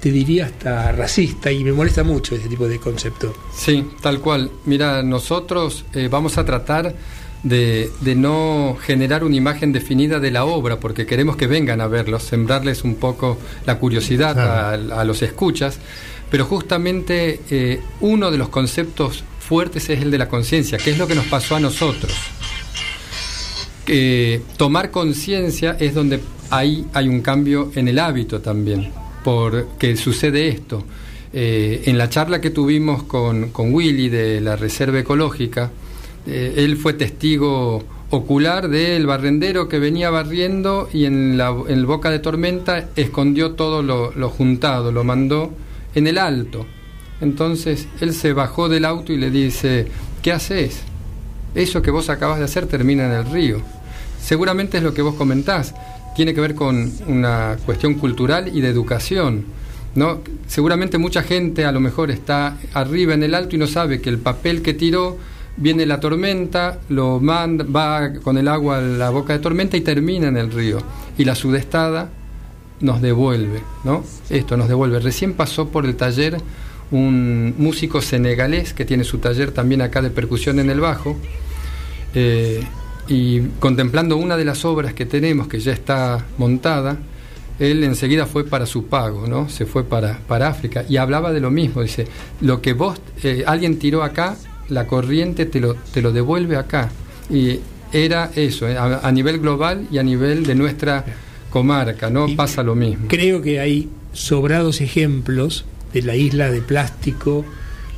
te 0.00 0.10
diría 0.12 0.46
hasta 0.46 0.92
racista 0.92 1.50
y 1.50 1.64
me 1.64 1.72
molesta 1.72 2.04
mucho 2.04 2.34
ese 2.36 2.48
tipo 2.48 2.68
de 2.68 2.78
concepto. 2.78 3.34
Sí, 3.56 3.84
tal 4.00 4.20
cual. 4.20 4.50
Mira, 4.64 5.02
nosotros 5.02 5.84
eh, 5.94 6.08
vamos 6.10 6.38
a 6.38 6.44
tratar 6.44 6.94
de, 7.42 7.90
de 8.00 8.14
no 8.14 8.76
generar 8.80 9.22
una 9.24 9.36
imagen 9.36 9.72
definida 9.72 10.18
de 10.20 10.30
la 10.30 10.44
obra, 10.44 10.78
porque 10.80 11.04
queremos 11.06 11.36
que 11.36 11.46
vengan 11.46 11.80
a 11.80 11.86
verlos, 11.88 12.22
sembrarles 12.24 12.84
un 12.84 12.94
poco 12.96 13.38
la 13.66 13.78
curiosidad 13.78 14.34
Claro. 14.34 14.94
a, 14.94 15.00
a 15.00 15.04
los 15.04 15.22
escuchas, 15.22 15.78
pero 16.30 16.44
justamente 16.44 17.40
eh, 17.50 17.80
uno 18.00 18.30
de 18.30 18.38
los 18.38 18.48
conceptos 18.50 19.24
fuertes 19.48 19.88
es 19.88 20.02
el 20.02 20.10
de 20.10 20.18
la 20.18 20.28
conciencia, 20.28 20.76
que 20.76 20.90
es 20.90 20.98
lo 20.98 21.06
que 21.06 21.14
nos 21.14 21.24
pasó 21.24 21.56
a 21.56 21.60
nosotros. 21.60 22.12
Eh, 23.86 24.42
tomar 24.58 24.90
conciencia 24.90 25.74
es 25.80 25.94
donde 25.94 26.20
hay 26.50 26.84
un 27.08 27.22
cambio 27.22 27.72
en 27.74 27.88
el 27.88 27.98
hábito 27.98 28.42
también, 28.42 28.90
porque 29.24 29.96
sucede 29.96 30.48
esto. 30.48 30.84
Eh, 31.32 31.84
en 31.86 31.96
la 31.96 32.10
charla 32.10 32.42
que 32.42 32.50
tuvimos 32.50 33.04
con, 33.04 33.48
con 33.48 33.72
Willy 33.72 34.10
de 34.10 34.42
la 34.42 34.56
Reserva 34.56 34.98
Ecológica, 34.98 35.70
eh, 36.26 36.54
él 36.58 36.76
fue 36.76 36.92
testigo 36.92 37.82
ocular 38.10 38.68
del 38.68 39.06
barrendero 39.06 39.66
que 39.66 39.78
venía 39.78 40.10
barriendo 40.10 40.90
y 40.92 41.06
en 41.06 41.38
la 41.38 41.54
en 41.68 41.86
boca 41.86 42.10
de 42.10 42.18
tormenta 42.18 42.88
escondió 42.96 43.52
todo 43.52 43.82
lo 43.82 44.28
juntado, 44.30 44.92
lo 44.92 45.04
mandó 45.04 45.52
en 45.94 46.06
el 46.06 46.18
alto. 46.18 46.66
Entonces 47.20 47.88
él 48.00 48.14
se 48.14 48.32
bajó 48.32 48.68
del 48.68 48.84
auto 48.84 49.12
y 49.12 49.16
le 49.16 49.30
dice, 49.30 49.88
¿qué 50.22 50.32
haces? 50.32 50.80
Eso 51.54 51.82
que 51.82 51.90
vos 51.90 52.10
acabas 52.10 52.38
de 52.38 52.44
hacer 52.44 52.66
termina 52.66 53.06
en 53.06 53.12
el 53.12 53.30
río. 53.30 53.60
Seguramente 54.20 54.78
es 54.78 54.82
lo 54.82 54.94
que 54.94 55.02
vos 55.02 55.14
comentás, 55.14 55.74
tiene 56.14 56.34
que 56.34 56.40
ver 56.40 56.54
con 56.54 56.92
una 57.06 57.56
cuestión 57.64 57.94
cultural 57.94 58.50
y 58.54 58.60
de 58.60 58.68
educación. 58.68 59.44
¿no? 59.94 60.20
Seguramente 60.46 60.98
mucha 60.98 61.22
gente 61.22 61.64
a 61.64 61.72
lo 61.72 61.80
mejor 61.80 62.10
está 62.10 62.56
arriba 62.74 63.14
en 63.14 63.22
el 63.22 63.34
alto 63.34 63.56
y 63.56 63.58
no 63.58 63.66
sabe 63.66 64.00
que 64.00 64.10
el 64.10 64.18
papel 64.18 64.62
que 64.62 64.74
tiró 64.74 65.18
viene 65.56 65.86
la 65.86 65.98
tormenta, 65.98 66.78
lo 66.88 67.18
manda, 67.20 67.64
va 67.64 68.12
con 68.22 68.38
el 68.38 68.46
agua 68.48 68.78
a 68.78 68.80
la 68.80 69.10
boca 69.10 69.32
de 69.32 69.40
tormenta 69.40 69.76
y 69.76 69.80
termina 69.80 70.28
en 70.28 70.36
el 70.36 70.52
río. 70.52 70.78
Y 71.16 71.24
la 71.24 71.34
sudestada 71.34 72.10
nos 72.80 73.02
devuelve, 73.02 73.62
¿no? 73.84 74.04
Esto 74.30 74.56
nos 74.56 74.68
devuelve. 74.68 75.00
Recién 75.00 75.34
pasó 75.34 75.68
por 75.68 75.84
el 75.84 75.96
taller 75.96 76.38
un 76.90 77.54
músico 77.58 78.00
senegalés 78.00 78.72
que 78.72 78.84
tiene 78.84 79.04
su 79.04 79.18
taller 79.18 79.50
también 79.52 79.82
acá 79.82 80.00
de 80.02 80.10
percusión 80.10 80.58
en 80.58 80.70
el 80.70 80.80
bajo. 80.80 81.16
eh, 82.14 82.62
y 83.10 83.40
contemplando 83.58 84.18
una 84.18 84.36
de 84.36 84.44
las 84.44 84.66
obras 84.66 84.92
que 84.92 85.06
tenemos 85.06 85.48
que 85.48 85.58
ya 85.60 85.72
está 85.72 86.26
montada, 86.36 86.98
él 87.58 87.82
enseguida 87.82 88.26
fue 88.26 88.44
para 88.44 88.66
su 88.66 88.84
pago, 88.86 89.26
¿no? 89.26 89.48
Se 89.48 89.64
fue 89.64 89.82
para, 89.84 90.18
para 90.28 90.48
África 90.48 90.84
y 90.88 90.98
hablaba 90.98 91.32
de 91.32 91.40
lo 91.40 91.50
mismo. 91.50 91.82
Dice, 91.82 92.06
lo 92.42 92.60
que 92.60 92.74
vos, 92.74 93.00
eh, 93.22 93.44
alguien 93.46 93.78
tiró 93.78 94.02
acá, 94.02 94.36
la 94.68 94.86
corriente 94.86 95.46
te 95.46 95.58
lo, 95.58 95.74
te 95.74 96.02
lo 96.02 96.12
devuelve 96.12 96.56
acá. 96.56 96.90
Y 97.30 97.60
era 97.94 98.30
eso, 98.36 98.68
eh, 98.68 98.76
a, 98.76 99.00
a 99.02 99.10
nivel 99.10 99.38
global 99.40 99.86
y 99.90 99.96
a 99.96 100.02
nivel 100.02 100.44
de 100.44 100.54
nuestra 100.54 101.04
comarca, 101.48 102.10
¿no? 102.10 102.28
Y 102.28 102.36
Pasa 102.36 102.62
lo 102.62 102.74
mismo. 102.74 103.06
Creo 103.08 103.40
que 103.40 103.58
hay 103.58 103.88
sobrados 104.12 104.82
ejemplos 104.82 105.64
de 105.92 106.02
la 106.02 106.16
isla 106.16 106.50
de 106.50 106.60
plástico, 106.60 107.44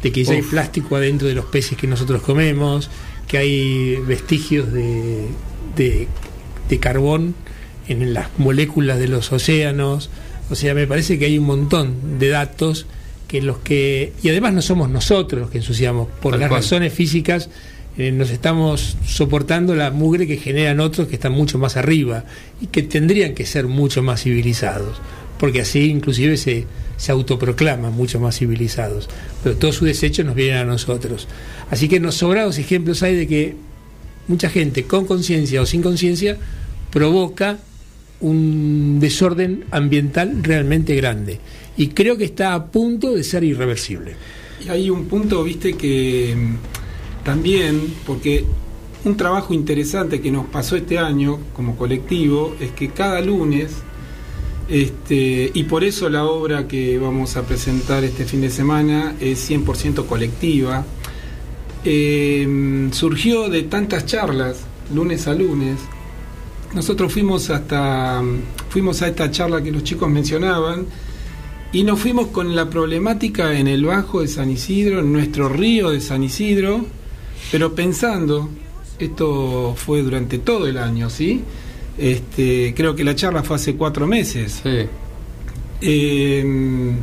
de 0.02 0.12
que 0.12 0.24
ya 0.24 0.34
hay 0.34 0.42
plástico 0.42 0.96
adentro 0.96 1.28
de 1.28 1.34
los 1.34 1.44
peces 1.46 1.76
que 1.76 1.86
nosotros 1.86 2.22
comemos, 2.22 2.90
que 3.28 3.38
hay 3.38 3.96
vestigios 4.06 4.72
de, 4.72 5.26
de, 5.76 6.08
de 6.68 6.78
carbón 6.78 7.34
en 7.88 8.14
las 8.14 8.28
moléculas 8.38 8.98
de 8.98 9.08
los 9.08 9.32
océanos. 9.32 10.10
O 10.50 10.54
sea, 10.54 10.74
me 10.74 10.86
parece 10.86 11.18
que 11.18 11.26
hay 11.26 11.38
un 11.38 11.46
montón 11.46 12.18
de 12.18 12.28
datos 12.28 12.86
que 13.28 13.40
los 13.42 13.58
que. 13.58 14.12
Y 14.22 14.28
además 14.30 14.52
no 14.54 14.62
somos 14.62 14.88
nosotros 14.90 15.40
los 15.42 15.50
que 15.50 15.58
ensuciamos, 15.58 16.08
por 16.20 16.32
Tal 16.32 16.40
las 16.40 16.48
cual. 16.48 16.62
razones 16.62 16.92
físicas. 16.92 17.48
eh, 17.98 18.12
nos 18.12 18.30
estamos 18.30 18.96
soportando 19.06 19.74
la 19.74 19.90
mugre 19.90 20.26
que 20.26 20.36
generan 20.36 20.80
otros 20.80 21.08
que 21.08 21.14
están 21.16 21.32
mucho 21.32 21.58
más 21.58 21.76
arriba 21.76 22.24
y 22.60 22.66
que 22.68 22.82
tendrían 22.82 23.34
que 23.34 23.44
ser 23.44 23.66
mucho 23.66 24.02
más 24.02 24.22
civilizados, 24.22 24.96
porque 25.38 25.60
así 25.60 25.90
inclusive 25.90 26.36
se, 26.36 26.66
se 27.00 27.12
autoproclaman 27.12 27.94
mucho 27.94 28.20
más 28.20 28.38
civilizados, 28.38 29.08
pero 29.42 29.56
todos 29.56 29.76
sus 29.76 29.88
desechos 29.88 30.26
nos 30.26 30.34
vienen 30.34 30.58
a 30.58 30.64
nosotros. 30.64 31.28
Así 31.70 31.88
que 31.88 31.98
nos 31.98 32.16
sobrados 32.16 32.58
ejemplos 32.58 33.02
hay 33.02 33.16
de 33.16 33.26
que 33.26 33.56
mucha 34.28 34.50
gente 34.50 34.84
con 34.84 35.06
conciencia 35.06 35.62
o 35.62 35.66
sin 35.66 35.80
conciencia 35.80 36.36
provoca 36.92 37.58
un 38.20 38.98
desorden 39.00 39.64
ambiental 39.70 40.44
realmente 40.44 40.94
grande 40.94 41.40
y 41.74 41.88
creo 41.88 42.18
que 42.18 42.24
está 42.24 42.52
a 42.52 42.66
punto 42.66 43.14
de 43.14 43.24
ser 43.24 43.44
irreversible. 43.44 44.12
Y 44.62 44.68
hay 44.68 44.90
un 44.90 45.06
punto, 45.06 45.42
viste, 45.42 45.72
que 45.72 46.36
mm, 46.36 47.24
también, 47.24 47.94
porque 48.04 48.44
un 49.06 49.16
trabajo 49.16 49.54
interesante 49.54 50.20
que 50.20 50.30
nos 50.30 50.44
pasó 50.48 50.76
este 50.76 50.98
año 50.98 51.38
como 51.56 51.76
colectivo 51.76 52.54
es 52.60 52.72
que 52.72 52.90
cada 52.90 53.22
lunes, 53.22 53.70
este, 54.70 55.50
y 55.52 55.64
por 55.64 55.82
eso 55.82 56.08
la 56.08 56.24
obra 56.24 56.68
que 56.68 56.96
vamos 56.98 57.36
a 57.36 57.42
presentar 57.42 58.04
este 58.04 58.24
fin 58.24 58.40
de 58.40 58.50
semana 58.50 59.16
es 59.20 59.50
100% 59.50 60.06
colectiva, 60.06 60.86
eh, 61.84 62.88
surgió 62.92 63.48
de 63.48 63.64
tantas 63.64 64.06
charlas, 64.06 64.60
lunes 64.94 65.26
a 65.26 65.34
lunes. 65.34 65.80
Nosotros 66.72 67.12
fuimos 67.12 67.50
hasta, 67.50 68.22
fuimos 68.68 69.02
a 69.02 69.08
esta 69.08 69.28
charla 69.32 69.60
que 69.60 69.72
los 69.72 69.82
chicos 69.82 70.08
mencionaban, 70.08 70.86
y 71.72 71.82
nos 71.82 71.98
fuimos 71.98 72.28
con 72.28 72.54
la 72.54 72.70
problemática 72.70 73.58
en 73.58 73.66
el 73.66 73.84
Bajo 73.84 74.20
de 74.20 74.28
San 74.28 74.50
Isidro, 74.50 75.00
en 75.00 75.12
nuestro 75.12 75.48
río 75.48 75.90
de 75.90 76.00
San 76.00 76.22
Isidro, 76.22 76.84
pero 77.50 77.74
pensando, 77.74 78.48
esto 79.00 79.74
fue 79.76 80.02
durante 80.02 80.38
todo 80.38 80.68
el 80.68 80.78
año, 80.78 81.10
¿sí? 81.10 81.42
Este, 82.00 82.72
creo 82.74 82.96
que 82.96 83.04
la 83.04 83.14
charla 83.14 83.42
fue 83.42 83.56
hace 83.56 83.76
cuatro 83.76 84.06
meses. 84.06 84.60
Sí. 84.62 84.86
Eh, 85.82 86.94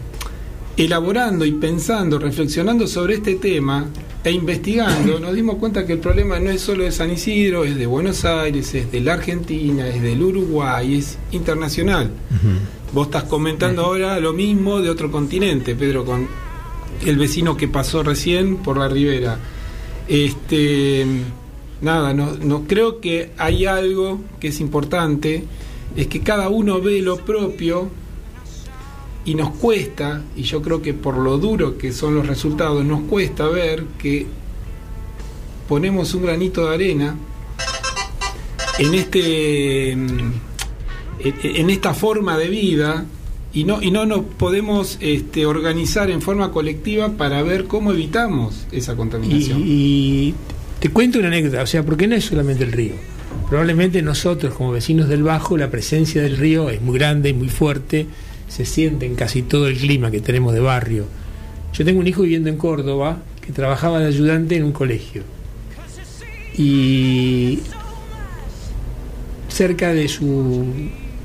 elaborando 0.75 1.45
y 1.45 1.51
pensando, 1.51 2.17
reflexionando 2.17 2.87
sobre 2.87 3.15
este 3.15 3.35
tema 3.35 3.85
e 4.23 4.31
investigando, 4.31 5.19
nos 5.19 5.35
dimos 5.35 5.55
cuenta 5.57 5.85
que 5.85 5.93
el 5.93 5.99
problema 5.99 6.39
no 6.39 6.49
es 6.49 6.61
solo 6.61 6.83
de 6.83 6.91
San 6.91 7.11
Isidro, 7.11 7.63
es 7.63 7.75
de 7.75 7.85
Buenos 7.85 8.25
Aires, 8.25 8.73
es 8.73 8.91
de 8.91 9.01
la 9.01 9.13
Argentina, 9.13 9.87
es 9.87 10.01
del 10.01 10.21
Uruguay, 10.21 10.95
es 10.95 11.17
internacional. 11.31 12.09
Vos 12.91 13.07
estás 13.07 13.23
comentando 13.23 13.83
ahora 13.83 14.19
lo 14.19 14.33
mismo 14.33 14.81
de 14.81 14.89
otro 14.89 15.11
continente, 15.11 15.75
Pedro, 15.75 16.05
con 16.05 16.27
el 17.05 17.17
vecino 17.17 17.55
que 17.55 17.67
pasó 17.67 18.01
recién 18.01 18.57
por 18.57 18.77
la 18.77 18.87
ribera. 18.87 19.37
Este, 20.07 21.05
nada, 21.81 22.13
no, 22.13 22.33
no 22.35 22.63
creo 22.67 22.99
que 23.01 23.31
hay 23.37 23.65
algo 23.65 24.19
que 24.39 24.47
es 24.49 24.59
importante, 24.59 25.43
es 25.95 26.07
que 26.07 26.21
cada 26.21 26.49
uno 26.49 26.81
ve 26.81 27.01
lo 27.01 27.17
propio 27.17 27.89
y 29.25 29.35
nos 29.35 29.49
cuesta, 29.51 30.21
y 30.35 30.43
yo 30.43 30.61
creo 30.61 30.81
que 30.81 30.93
por 30.93 31.17
lo 31.17 31.37
duro 31.37 31.77
que 31.77 31.91
son 31.91 32.15
los 32.15 32.27
resultados, 32.27 32.83
nos 32.85 33.01
cuesta 33.01 33.47
ver 33.47 33.83
que 33.99 34.25
ponemos 35.67 36.13
un 36.13 36.23
granito 36.23 36.67
de 36.67 36.73
arena 36.75 37.15
en 38.79 38.93
este 38.93 39.91
en- 39.91 41.69
esta 41.69 41.93
forma 41.93 42.37
de 42.37 42.47
vida 42.47 43.05
y 43.53 43.63
no 43.63 43.81
y 43.81 43.91
no 43.91 44.05
nos 44.05 44.21
podemos 44.21 44.97
este, 45.01 45.45
organizar 45.45 46.09
en 46.11 46.21
forma 46.21 46.51
colectiva 46.51 47.09
para 47.13 47.41
ver 47.43 47.65
cómo 47.65 47.91
evitamos 47.91 48.67
esa 48.71 48.95
contaminación. 48.95 49.61
y 49.65 50.33
te 50.79 50.89
cuento 50.89 51.19
una 51.19 51.27
anécdota, 51.27 51.61
o 51.61 51.65
sea, 51.65 51.83
porque 51.83 52.07
no 52.07 52.15
es 52.15 52.25
solamente 52.25 52.63
el 52.63 52.71
río. 52.71 52.93
Probablemente 53.49 54.01
nosotros, 54.01 54.53
como 54.53 54.71
vecinos 54.71 55.09
del 55.09 55.23
Bajo, 55.23 55.57
la 55.57 55.69
presencia 55.69 56.21
del 56.21 56.37
río 56.37 56.69
es 56.69 56.81
muy 56.81 56.97
grande 56.97 57.29
y 57.29 57.33
muy 57.33 57.49
fuerte, 57.49 58.05
se 58.47 58.65
siente 58.65 59.05
en 59.05 59.15
casi 59.15 59.41
todo 59.41 59.67
el 59.67 59.77
clima 59.77 60.11
que 60.11 60.19
tenemos 60.19 60.53
de 60.53 60.59
barrio. 60.59 61.05
Yo 61.73 61.85
tengo 61.85 61.99
un 61.99 62.07
hijo 62.07 62.23
viviendo 62.23 62.49
en 62.49 62.57
Córdoba 62.57 63.19
que 63.45 63.51
trabajaba 63.51 63.99
de 63.99 64.07
ayudante 64.07 64.55
en 64.55 64.63
un 64.63 64.71
colegio. 64.71 65.23
Y 66.57 67.59
cerca 69.47 69.93
de 69.93 70.07
su, 70.07 70.65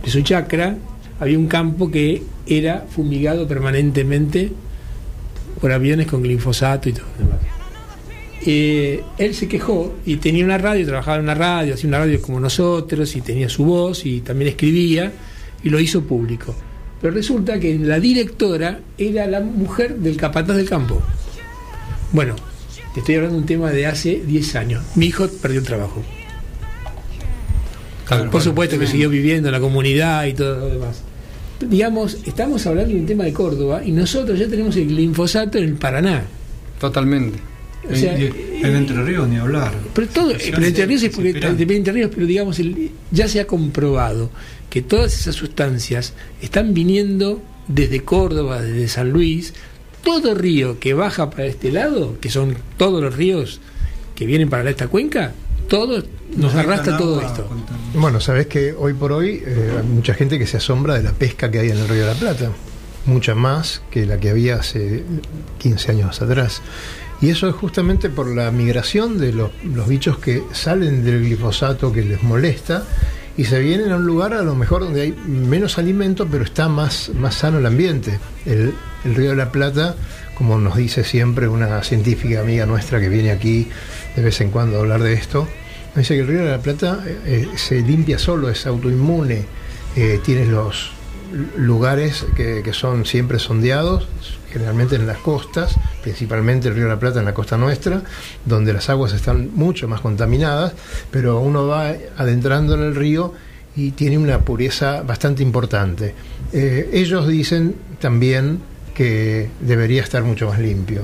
de 0.04 0.10
su 0.10 0.22
chacra 0.22 0.76
había 1.20 1.38
un 1.38 1.46
campo 1.46 1.90
que 1.90 2.22
era 2.46 2.86
fumigado 2.88 3.46
permanentemente 3.46 4.52
por 5.60 5.72
aviones 5.72 6.06
con 6.06 6.22
glifosato 6.22 6.88
y 6.88 6.92
todo. 6.92 7.06
Eh, 8.44 9.02
él 9.18 9.34
se 9.34 9.46
quejó 9.46 9.94
y 10.04 10.16
tenía 10.16 10.44
una 10.44 10.58
radio, 10.58 10.84
trabajaba 10.84 11.18
en 11.18 11.24
una 11.24 11.34
radio, 11.34 11.74
hacía 11.74 11.88
una 11.88 12.00
radio 12.00 12.20
como 12.20 12.40
nosotros 12.40 13.14
y 13.14 13.20
tenía 13.20 13.48
su 13.48 13.64
voz 13.64 14.04
y 14.04 14.20
también 14.20 14.48
escribía 14.48 15.12
y 15.62 15.70
lo 15.70 15.78
hizo 15.78 16.02
público. 16.02 16.54
Pero 17.00 17.14
resulta 17.14 17.60
que 17.60 17.78
la 17.78 18.00
directora 18.00 18.80
era 18.98 19.26
la 19.26 19.40
mujer 19.40 19.96
del 19.96 20.16
capataz 20.16 20.56
del 20.56 20.68
campo. 20.68 21.00
Bueno, 22.12 22.34
te 22.94 23.00
estoy 23.00 23.16
hablando 23.16 23.36
de 23.36 23.40
un 23.42 23.46
tema 23.46 23.70
de 23.70 23.86
hace 23.86 24.22
10 24.26 24.56
años. 24.56 24.84
Mi 24.96 25.06
hijo 25.06 25.28
perdió 25.40 25.60
el 25.60 25.66
trabajo. 25.66 26.02
Por 28.30 28.42
supuesto 28.42 28.78
que 28.78 28.86
siguió 28.86 29.08
viviendo 29.08 29.48
en 29.48 29.52
la 29.52 29.60
comunidad 29.60 30.26
y 30.26 30.34
todo 30.34 30.58
lo 30.58 30.68
demás. 30.68 31.02
Digamos, 31.60 32.18
estamos 32.26 32.66
hablando 32.66 32.92
de 32.92 33.00
un 33.00 33.06
tema 33.06 33.24
de 33.24 33.32
Córdoba 33.32 33.82
y 33.84 33.92
nosotros 33.92 34.38
ya 34.38 34.48
tenemos 34.48 34.76
el 34.76 34.88
glifosato 34.88 35.58
en 35.58 35.64
el 35.64 35.74
Paraná. 35.74 36.24
Totalmente. 36.80 37.51
O 37.90 37.96
sea, 37.96 38.16
Y- 38.18 38.24
y- 38.24 38.60
en 38.64 38.76
Entre 38.76 39.02
Ríos 39.02 39.26
ni 39.28 39.36
hablar. 39.36 39.72
Pero 39.94 40.06
todo, 40.08 40.32
pero 40.38 40.64
Entre 40.64 40.86
Ríos 40.86 41.02
es 41.02 41.14
porque 41.14 41.30
Entre 41.30 41.92
Ríos, 41.92 42.10
pero 42.14 42.26
digamos, 42.26 42.58
el- 42.60 42.90
ya 43.10 43.26
se 43.28 43.40
ha 43.40 43.46
comprobado 43.46 44.30
que 44.70 44.82
todas 44.82 45.12
esas 45.14 45.34
sustancias 45.34 46.14
están 46.40 46.74
viniendo 46.74 47.42
desde 47.68 48.02
Córdoba, 48.04 48.62
desde 48.62 48.88
San 48.88 49.10
Luis, 49.10 49.52
todo 50.02 50.34
río 50.34 50.78
que 50.80 50.94
baja 50.94 51.30
para 51.30 51.46
este 51.46 51.70
lado, 51.70 52.18
que 52.20 52.30
son 52.30 52.56
todos 52.76 53.02
los 53.02 53.14
ríos 53.16 53.60
que 54.14 54.26
vienen 54.26 54.48
para 54.50 54.68
esta 54.70 54.88
cuenca, 54.88 55.32
todo 55.68 56.02
nos 56.36 56.54
arrastra 56.54 56.96
todo 56.98 57.20
esto. 57.20 57.48
Bueno, 57.94 58.20
sabés 58.20 58.46
que 58.46 58.72
hoy 58.72 58.94
por 58.94 59.12
hoy 59.12 59.42
eh, 59.46 59.74
hay 59.78 59.86
mucha 59.86 60.14
gente 60.14 60.38
que 60.38 60.46
se 60.46 60.56
asombra 60.56 60.94
de 60.94 61.02
la 61.02 61.12
pesca 61.12 61.50
que 61.50 61.58
hay 61.60 61.70
en 61.70 61.78
el 61.78 61.88
Río 61.88 62.00
de 62.06 62.14
la 62.14 62.18
Plata, 62.18 62.50
mucha 63.06 63.34
más 63.34 63.82
que 63.90 64.06
la 64.06 64.18
que 64.18 64.30
había 64.30 64.56
hace 64.56 65.04
15 65.58 65.92
años 65.92 66.22
atrás. 66.22 66.62
Y 67.20 67.30
eso 67.30 67.48
es 67.48 67.54
justamente 67.54 68.08
por 68.10 68.26
la 68.26 68.50
migración 68.50 69.18
de 69.18 69.32
los, 69.32 69.50
los 69.64 69.86
bichos 69.86 70.18
que 70.18 70.42
salen 70.52 71.04
del 71.04 71.22
glifosato 71.22 71.92
que 71.92 72.02
les 72.02 72.22
molesta 72.22 72.84
y 73.36 73.44
se 73.44 73.60
vienen 73.60 73.92
a 73.92 73.96
un 73.96 74.04
lugar 74.04 74.34
a 74.34 74.42
lo 74.42 74.54
mejor 74.54 74.82
donde 74.82 75.02
hay 75.02 75.12
menos 75.12 75.78
alimento, 75.78 76.26
pero 76.30 76.44
está 76.44 76.68
más, 76.68 77.10
más 77.14 77.36
sano 77.36 77.58
el 77.58 77.66
ambiente. 77.66 78.18
El, 78.44 78.74
Río 79.04 79.30
de 79.30 79.36
la 79.36 79.50
Plata, 79.50 79.96
como 80.36 80.58
nos 80.58 80.76
dice 80.76 81.02
siempre 81.02 81.48
una 81.48 81.82
científica 81.82 82.40
amiga 82.40 82.66
nuestra 82.66 83.00
que 83.00 83.08
viene 83.08 83.32
aquí 83.32 83.66
de 84.14 84.22
vez 84.22 84.40
en 84.40 84.50
cuando 84.50 84.76
a 84.76 84.80
hablar 84.80 85.02
de 85.02 85.14
esto, 85.14 85.48
nos 85.88 85.96
dice 85.96 86.14
que 86.14 86.20
el 86.20 86.28
Río 86.28 86.44
de 86.44 86.50
la 86.52 86.58
Plata 86.60 87.02
eh, 87.04 87.18
eh, 87.26 87.48
se 87.56 87.80
limpia 87.80 88.16
solo, 88.16 88.48
es 88.48 88.64
autoinmune, 88.64 89.44
eh, 89.96 90.20
tienes 90.24 90.46
los 90.46 90.92
lugares 91.56 92.26
que, 92.36 92.62
son 92.72 93.04
siempre 93.04 93.38
sondeados, 93.38 94.08
generalmente 94.50 94.96
en 94.96 95.06
las 95.06 95.18
costas, 95.18 95.74
principalmente 96.02 96.68
el 96.68 96.74
Río 96.74 96.88
la 96.88 96.98
Plata 96.98 97.18
en 97.20 97.24
la 97.24 97.34
costa 97.34 97.56
nuestra, 97.56 98.02
donde 98.44 98.72
las 98.72 98.88
aguas 98.90 99.12
están 99.12 99.50
mucho 99.54 99.88
más 99.88 100.00
contaminadas, 100.00 100.74
pero 101.10 101.40
uno 101.40 101.66
va 101.66 101.94
adentrando 102.16 102.74
en 102.74 102.82
el 102.82 102.94
río 102.94 103.32
y 103.74 103.92
tiene 103.92 104.18
una 104.18 104.40
pureza 104.40 105.02
bastante 105.02 105.42
importante. 105.42 106.14
Eh, 106.52 106.90
ellos 106.92 107.26
dicen 107.26 107.74
también 108.00 108.60
que 108.94 109.48
debería 109.60 110.02
estar 110.02 110.22
mucho 110.22 110.48
más 110.48 110.58
limpio, 110.58 111.02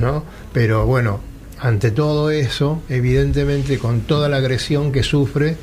¿no? 0.00 0.24
Pero 0.52 0.86
bueno, 0.86 1.20
ante 1.60 1.90
todo 1.90 2.30
eso, 2.30 2.82
evidentemente 2.88 3.78
con 3.78 4.00
toda 4.00 4.28
la 4.28 4.38
agresión 4.38 4.90
que 4.90 5.02
sufre, 5.02 5.56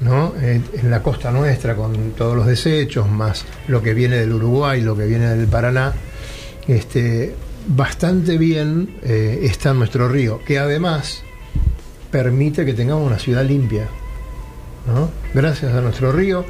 ¿no? 0.00 0.34
En, 0.40 0.64
la 0.90 1.02
costa 1.02 1.30
nuestra, 1.30 1.76
con 1.76 2.12
todos 2.12 2.36
los 2.36 2.46
desechos, 2.46 3.08
más 3.08 3.44
lo 3.68 3.82
que 3.82 3.94
viene 3.94 4.16
del 4.16 4.32
Uruguay, 4.32 4.80
lo 4.80 4.96
que 4.96 5.06
viene 5.06 5.26
del 5.26 5.46
Paraná, 5.46 5.92
este, 6.66 7.34
bastante 7.66 8.38
bien 8.38 8.96
eh, 9.02 9.40
está 9.42 9.74
nuestro 9.74 10.08
río, 10.08 10.40
que 10.44 10.58
además 10.58 11.22
permite 12.10 12.64
que 12.64 12.74
tengamos 12.74 13.06
una 13.06 13.18
ciudad 13.18 13.44
limpia. 13.44 13.88
Gracias 15.34 15.72
a 15.72 15.80
nuestro 15.80 16.10
río, 16.10 16.44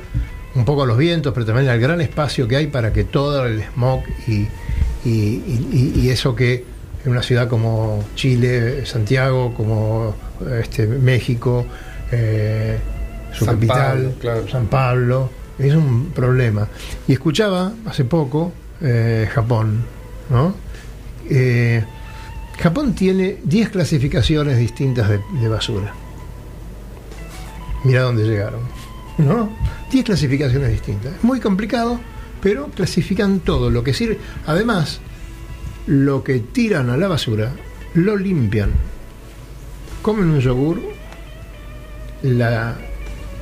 un 0.54 0.64
poco 0.64 0.85
a 0.85 0.87
los 0.87 0.97
vientos, 0.97 1.35
pero 1.35 1.45
también 1.45 1.69
al 1.69 1.78
gran 1.78 2.00
espacio 2.00 2.49
que 2.49 2.57
hay 2.57 2.69
para 2.69 2.92
que 2.92 3.04
todo 3.04 3.45
el 3.45 3.62
smog 3.64 4.02
y 5.04 6.09
eso 6.09 6.35
que 6.35 6.64
en 7.04 7.12
una 7.12 7.23
ciudad 7.23 7.49
como 7.49 8.04
Chile, 8.14 8.85
Santiago, 8.85 9.54
como 9.54 10.15
este, 10.60 10.86
México, 10.86 11.67
eh, 12.13 12.78
su 13.32 13.45
San 13.45 13.56
capital, 13.56 13.78
Pablo, 13.78 14.12
claro. 14.21 14.49
San 14.49 14.66
Pablo, 14.66 15.30
es 15.58 15.75
un 15.75 16.10
problema. 16.14 16.69
Y 17.06 17.12
escuchaba 17.12 17.73
hace 17.86 18.04
poco 18.04 18.52
eh, 18.80 19.28
Japón, 19.32 19.84
¿no? 20.30 20.54
Eh, 21.28 21.84
Japón 22.58 22.95
tiene 22.95 23.38
10 23.45 23.71
clasificaciones 23.71 24.58
distintas 24.58 25.08
de, 25.08 25.21
de 25.40 25.49
basura. 25.49 25.95
Mira 27.84 28.02
dónde 28.02 28.25
llegaron, 28.25 28.60
¿no? 29.19 29.50
10 29.90 30.04
clasificaciones 30.04 30.71
distintas. 30.71 31.14
Es 31.14 31.25
muy 31.25 31.40
complicado, 31.40 31.99
pero 32.43 32.66
clasifican 32.69 33.40
todo 33.40 33.71
lo 33.71 33.82
que 33.82 33.95
sirve. 33.95 34.19
Además, 34.47 35.00
lo 35.86 36.23
que 36.23 36.40
tiran 36.40 36.90
a 36.90 36.97
la 36.97 37.08
basura 37.08 37.52
lo 37.95 38.16
limpian. 38.16 38.71
Comen 40.02 40.30
un 40.30 40.40
yogur, 40.40 40.80
la, 42.23 42.76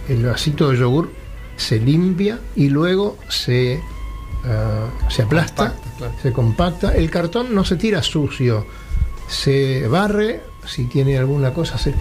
el 0.09 0.25
vasito 0.25 0.71
de 0.71 0.79
yogur 0.79 1.11
se 1.57 1.79
limpia 1.79 2.38
y 2.57 2.68
luego 2.68 3.18
se, 3.29 3.81
ah, 4.44 4.87
se 5.09 5.23
aplasta, 5.23 5.71
Compacta, 5.75 5.97
claro. 5.99 6.12
se 6.23 6.33
compacta. 6.33 6.94
El 6.94 7.11
cartón 7.11 7.55
no 7.55 7.64
se 7.64 7.77
tira 7.77 8.03
sucio, 8.03 8.66
se 9.29 9.87
barre, 9.88 10.40
si 10.66 10.85
tiene 10.85 11.18
alguna 11.18 11.53
cosa. 11.53 11.79
se- 11.79 11.94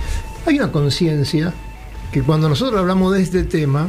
Hay 0.45 0.57
una 0.59 0.71
conciencia 0.71 1.53
que 2.11 2.21
cuando 2.21 2.47
nosotros 2.49 2.79
hablamos 2.79 3.13
de 3.13 3.21
este 3.21 3.43
tema, 3.43 3.87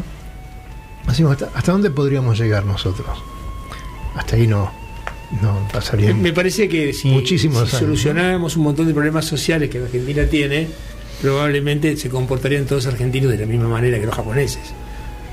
decimos, 1.06 1.32
¿hasta, 1.32 1.56
hasta 1.56 1.72
dónde 1.72 1.90
podríamos 1.90 2.38
llegar 2.38 2.64
nosotros? 2.64 3.06
Hasta 4.16 4.36
ahí 4.36 4.46
no, 4.46 4.72
no 5.42 5.68
pasaría. 5.72 6.12
Me 6.14 6.32
parece 6.32 6.68
que 6.68 6.92
si, 6.92 7.24
si 7.26 7.38
solucionáramos 7.66 8.56
un 8.56 8.64
montón 8.64 8.86
de 8.88 8.94
problemas 8.94 9.24
sociales 9.26 9.70
que 9.70 9.78
la 9.78 9.84
Argentina 9.84 10.24
tiene, 10.26 10.68
probablemente 11.20 11.96
se 11.96 12.08
comportarían 12.08 12.64
todos 12.64 12.84
los 12.84 12.94
argentinos 12.94 13.30
de 13.30 13.38
la 13.38 13.46
misma 13.46 13.68
manera 13.68 13.98
que 13.98 14.06
los 14.06 14.14
japoneses. 14.14 14.74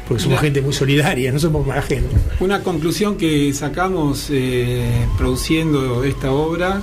Porque 0.07 0.21
somos 0.21 0.39
gente 0.39 0.61
muy 0.61 0.73
solidaria, 0.73 1.31
no 1.31 1.39
somos 1.39 1.65
mala 1.65 1.81
gente. 1.81 2.15
Una 2.39 2.61
conclusión 2.61 3.17
que 3.17 3.51
sacamos 3.53 4.27
eh, 4.29 5.07
produciendo 5.17 6.03
esta 6.03 6.31
obra 6.31 6.81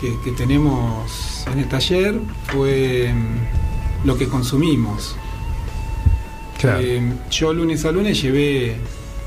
que, 0.00 0.16
que 0.24 0.32
tenemos 0.32 1.44
en 1.52 1.58
el 1.58 1.68
taller 1.68 2.18
fue 2.46 3.12
mm, 3.12 4.06
lo 4.06 4.16
que 4.16 4.26
consumimos. 4.26 5.16
Claro. 6.58 6.80
Eh, 6.80 7.12
yo 7.30 7.52
lunes 7.52 7.84
a 7.84 7.92
lunes 7.92 8.22
llevé 8.22 8.76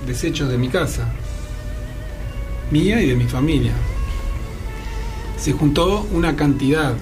desechos 0.07 0.49
de 0.49 0.57
mi 0.57 0.69
casa, 0.69 1.13
mía 2.71 2.99
y 2.99 3.07
de 3.07 3.15
mi 3.15 3.25
familia. 3.25 3.73
Se 5.37 5.51
juntó 5.51 6.07
una 6.11 6.35
cantidad 6.35 6.95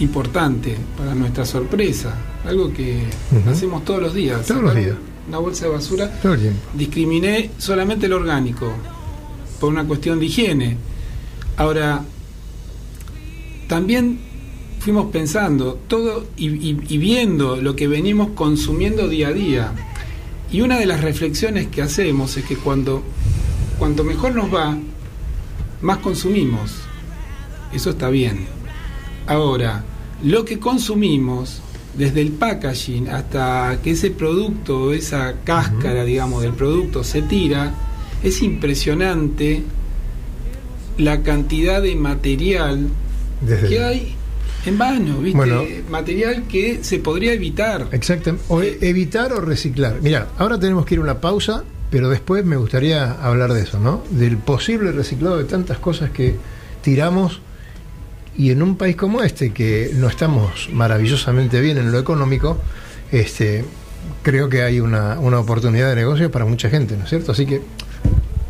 importante 0.00 0.76
para 0.96 1.14
nuestra 1.14 1.44
sorpresa, 1.44 2.14
algo 2.46 2.72
que 2.72 3.02
hacemos 3.50 3.84
todos 3.84 4.02
los 4.02 4.14
días. 4.14 4.46
Todos 4.46 4.62
los 4.62 4.74
días. 4.74 4.96
Una 5.28 5.38
bolsa 5.38 5.66
de 5.66 5.70
basura 5.72 6.10
Todo 6.22 6.34
el 6.34 6.40
tiempo. 6.40 6.60
discriminé 6.74 7.50
solamente 7.58 8.06
el 8.06 8.12
orgánico 8.14 8.72
por 9.60 9.68
una 9.70 9.84
cuestión 9.84 10.18
de 10.18 10.26
higiene. 10.26 10.76
Ahora, 11.56 12.02
también 13.68 14.18
fuimos 14.80 15.10
pensando 15.12 15.74
todo 15.86 16.26
y, 16.36 16.48
y- 16.48 16.80
y 16.88 16.98
viendo 16.98 17.56
lo 17.56 17.76
que 17.76 17.86
venimos 17.86 18.30
consumiendo 18.34 19.08
día 19.08 19.28
a 19.28 19.32
día. 19.32 19.72
Y 20.50 20.62
una 20.62 20.78
de 20.78 20.86
las 20.86 21.00
reflexiones 21.02 21.68
que 21.68 21.82
hacemos 21.82 22.36
es 22.36 22.44
que 22.44 22.56
cuando 22.56 23.02
cuanto 23.78 24.02
mejor 24.02 24.34
nos 24.34 24.52
va, 24.52 24.76
más 25.82 25.98
consumimos. 25.98 26.72
Eso 27.72 27.90
está 27.90 28.08
bien. 28.10 28.46
Ahora, 29.26 29.84
lo 30.22 30.44
que 30.44 30.58
consumimos, 30.58 31.62
desde 31.96 32.20
el 32.20 32.32
packaging 32.32 33.08
hasta 33.08 33.78
que 33.82 33.92
ese 33.92 34.10
producto, 34.10 34.92
esa 34.92 35.34
cáscara, 35.44 36.04
digamos, 36.04 36.42
del 36.42 36.52
producto 36.52 37.02
se 37.02 37.22
tira, 37.22 37.74
es 38.22 38.42
impresionante 38.42 39.62
la 40.98 41.22
cantidad 41.22 41.82
de 41.82 41.96
material 41.96 42.88
Desde 43.40 43.68
que 43.68 43.82
hay 43.82 44.14
en 44.66 44.76
vano, 44.76 45.18
¿viste? 45.18 45.36
Bueno. 45.36 45.62
material 45.88 46.44
que 46.46 46.84
se 46.84 46.98
podría 46.98 47.32
evitar. 47.32 47.88
Exactamente. 47.92 48.44
O 48.48 48.62
e- 48.62 48.78
evitar 48.82 49.32
o 49.32 49.40
reciclar. 49.40 50.00
Mira, 50.02 50.28
ahora 50.38 50.58
tenemos 50.60 50.84
que 50.84 50.94
ir 50.94 51.00
a 51.00 51.02
una 51.04 51.20
pausa, 51.20 51.64
pero 51.90 52.10
después 52.10 52.44
me 52.44 52.56
gustaría 52.56 53.12
hablar 53.12 53.52
de 53.54 53.62
eso, 53.62 53.80
¿no? 53.80 54.02
Del 54.10 54.36
posible 54.36 54.92
reciclado 54.92 55.38
de 55.38 55.44
tantas 55.44 55.78
cosas 55.78 56.10
que 56.10 56.36
tiramos 56.82 57.40
y 58.40 58.50
en 58.52 58.62
un 58.62 58.76
país 58.76 58.96
como 58.96 59.22
este, 59.22 59.52
que 59.52 59.90
no 59.94 60.08
estamos 60.08 60.70
maravillosamente 60.72 61.60
bien 61.60 61.76
en 61.76 61.92
lo 61.92 61.98
económico, 61.98 62.56
este, 63.12 63.64
creo 64.22 64.48
que 64.48 64.62
hay 64.62 64.80
una, 64.80 65.18
una 65.20 65.38
oportunidad 65.40 65.90
de 65.90 65.96
negocio 65.96 66.30
para 66.30 66.46
mucha 66.46 66.70
gente, 66.70 66.96
¿no 66.96 67.04
es 67.04 67.10
cierto? 67.10 67.32
Así 67.32 67.44
que 67.44 67.60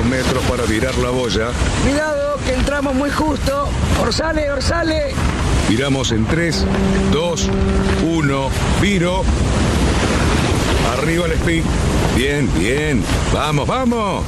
metros 0.10 0.44
para 0.46 0.64
virar 0.64 0.96
la 0.98 1.12
boya. 1.12 1.50
Cuidado, 1.84 2.38
que 2.46 2.54
entramos 2.54 2.96
muy 2.96 3.12
justo. 3.12 3.70
Orsale, 4.02 4.52
orsale. 4.52 5.14
Viramos 5.68 6.12
en 6.12 6.26
3, 6.26 6.66
2, 7.12 7.50
1, 8.04 8.50
viro. 8.82 9.24
Arriba 10.98 11.28
el 11.28 11.34
speed. 11.34 11.64
Bien, 12.16 12.50
bien. 12.58 13.04
Vamos, 13.34 13.68
vamos. 13.68 14.24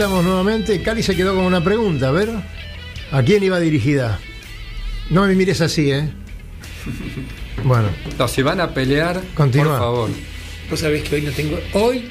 Estamos 0.00 0.24
nuevamente. 0.24 0.80
Cali 0.80 1.02
se 1.02 1.14
quedó 1.14 1.34
con 1.34 1.44
una 1.44 1.62
pregunta, 1.62 2.08
a 2.08 2.10
ver. 2.10 2.30
¿A 3.12 3.22
quién 3.22 3.42
iba 3.42 3.60
dirigida? 3.60 4.18
No 5.10 5.26
me 5.26 5.34
mires 5.34 5.60
así, 5.60 5.90
¿eh? 5.90 6.08
Bueno, 7.64 7.88
No, 8.18 8.26
si 8.26 8.40
van 8.40 8.60
a 8.60 8.72
pelear, 8.72 9.20
Continúa. 9.34 9.72
por 9.72 9.78
favor. 9.78 10.10
Vos 10.70 10.80
sabés 10.80 11.02
que 11.02 11.16
hoy 11.16 11.20
no 11.22 11.32
tengo. 11.32 11.58
Hoy, 11.74 12.08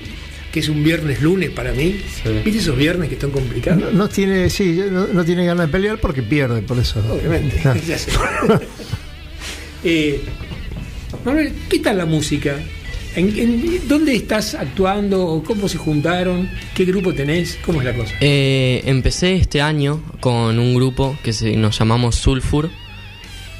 que 0.51 0.59
es 0.59 0.69
un 0.69 0.83
viernes 0.83 1.19
lunes 1.23 1.49
para 1.49 1.71
mí, 1.73 1.99
¿viste 2.45 2.59
esos 2.59 2.77
viernes 2.77 3.09
que 3.09 3.15
están 3.15 3.31
complicados? 3.31 3.81
no, 3.81 3.91
no 3.91 4.07
tiene, 4.07 4.51
sí, 4.51 4.79
no, 4.91 5.07
no 5.07 5.25
tiene 5.25 5.43
ganas 5.47 5.65
de 5.65 5.71
pelear 5.71 5.97
porque 5.99 6.21
pierde, 6.21 6.61
por 6.61 6.77
eso. 6.77 6.99
Obviamente, 7.11 7.59
Ah. 7.65 7.75
ya 7.87 7.97
sé. 7.97 8.11
Eh, 9.83 10.21
Manuel, 11.25 11.53
¿qué 11.67 11.79
tal 11.79 11.97
la 11.97 12.05
música? 12.05 12.55
¿En, 13.15 13.87
dónde 13.87 14.15
estás 14.15 14.53
actuando? 14.53 15.25
¿O 15.25 15.43
¿Cómo 15.43 15.67
se 15.67 15.77
juntaron? 15.77 16.49
¿Qué 16.75 16.85
grupo 16.85 17.13
tenés? 17.13 17.57
¿Cómo 17.65 17.79
es 17.81 17.85
la 17.85 17.93
cosa? 17.93 18.13
Eh, 18.21 18.83
empecé 18.85 19.35
este 19.35 19.61
año 19.61 20.01
con 20.19 20.59
un 20.59 20.75
grupo 20.75 21.17
que 21.23 21.33
se, 21.33 21.55
nos 21.55 21.77
llamamos 21.77 22.15
Sulfur 22.15 22.69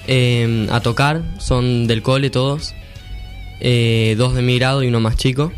eh, 0.08 0.68
a 0.72 0.82
tocar, 0.82 1.24
son 1.40 1.88
del 1.88 2.02
cole 2.02 2.30
todos, 2.30 2.76
eh, 3.60 4.16
dos 4.18 4.36
de 4.36 4.42
mi 4.42 4.58
grado 4.60 4.84
y 4.84 4.88
uno 4.88 5.00
más 5.00 5.18
chico. 5.18 5.52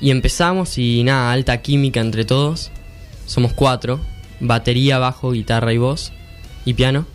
Y 0.00 0.10
empezamos 0.10 0.78
y 0.78 1.04
nada, 1.04 1.32
alta 1.32 1.60
química 1.62 2.00
entre 2.00 2.24
todos, 2.24 2.70
somos 3.26 3.52
cuatro, 3.52 4.00
batería, 4.40 4.98
bajo, 4.98 5.32
guitarra 5.32 5.72
y 5.72 5.78
voz 5.78 6.12
y 6.64 6.74
piano. 6.74 7.06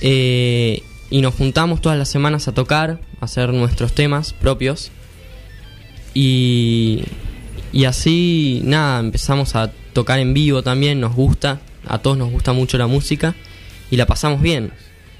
Y 0.00 1.20
nos 1.20 1.34
juntamos 1.34 1.80
todas 1.80 1.96
las 1.96 2.08
semanas 2.08 2.48
a 2.48 2.52
tocar, 2.52 3.00
hacer 3.24 3.52
nuestros 3.52 3.92
temas 3.92 4.32
propios. 4.32 4.90
Y, 6.14 7.04
y 7.72 7.84
así, 7.86 8.60
nada, 8.64 9.00
empezamos 9.00 9.56
a 9.56 9.72
tocar 9.92 10.18
en 10.18 10.34
vivo 10.34 10.62
también, 10.62 11.00
nos 11.00 11.14
gusta, 11.14 11.60
a 11.86 11.98
todos 11.98 12.16
nos 12.16 12.30
gusta 12.30 12.52
mucho 12.52 12.78
la 12.78 12.86
música 12.86 13.34
y 13.90 13.96
la 13.96 14.06
pasamos 14.06 14.40
bien. 14.40 14.72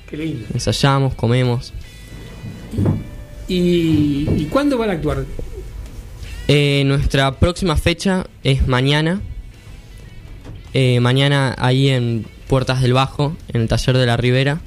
Qué 0.08 0.16
lindo. 0.16 0.46
Ensayamos, 0.52 1.14
comemos. 1.14 1.72
¿Y, 3.48 4.28
y 4.36 4.48
cuándo 4.50 4.78
van 4.78 4.90
a 4.90 4.92
actuar? 4.94 5.24
Eh, 6.46 6.82
nuestra 6.86 7.38
próxima 7.38 7.76
fecha 7.76 8.26
es 8.42 8.66
mañana. 8.68 9.20
Eh, 10.74 11.00
mañana 11.00 11.54
ahí 11.58 11.88
en 11.88 12.26
Puertas 12.48 12.82
del 12.82 12.92
Bajo, 12.92 13.36
en 13.48 13.62
el 13.62 13.68
taller 13.68 13.96
de 13.96 14.06
la 14.06 14.16
Ribera. 14.16 14.60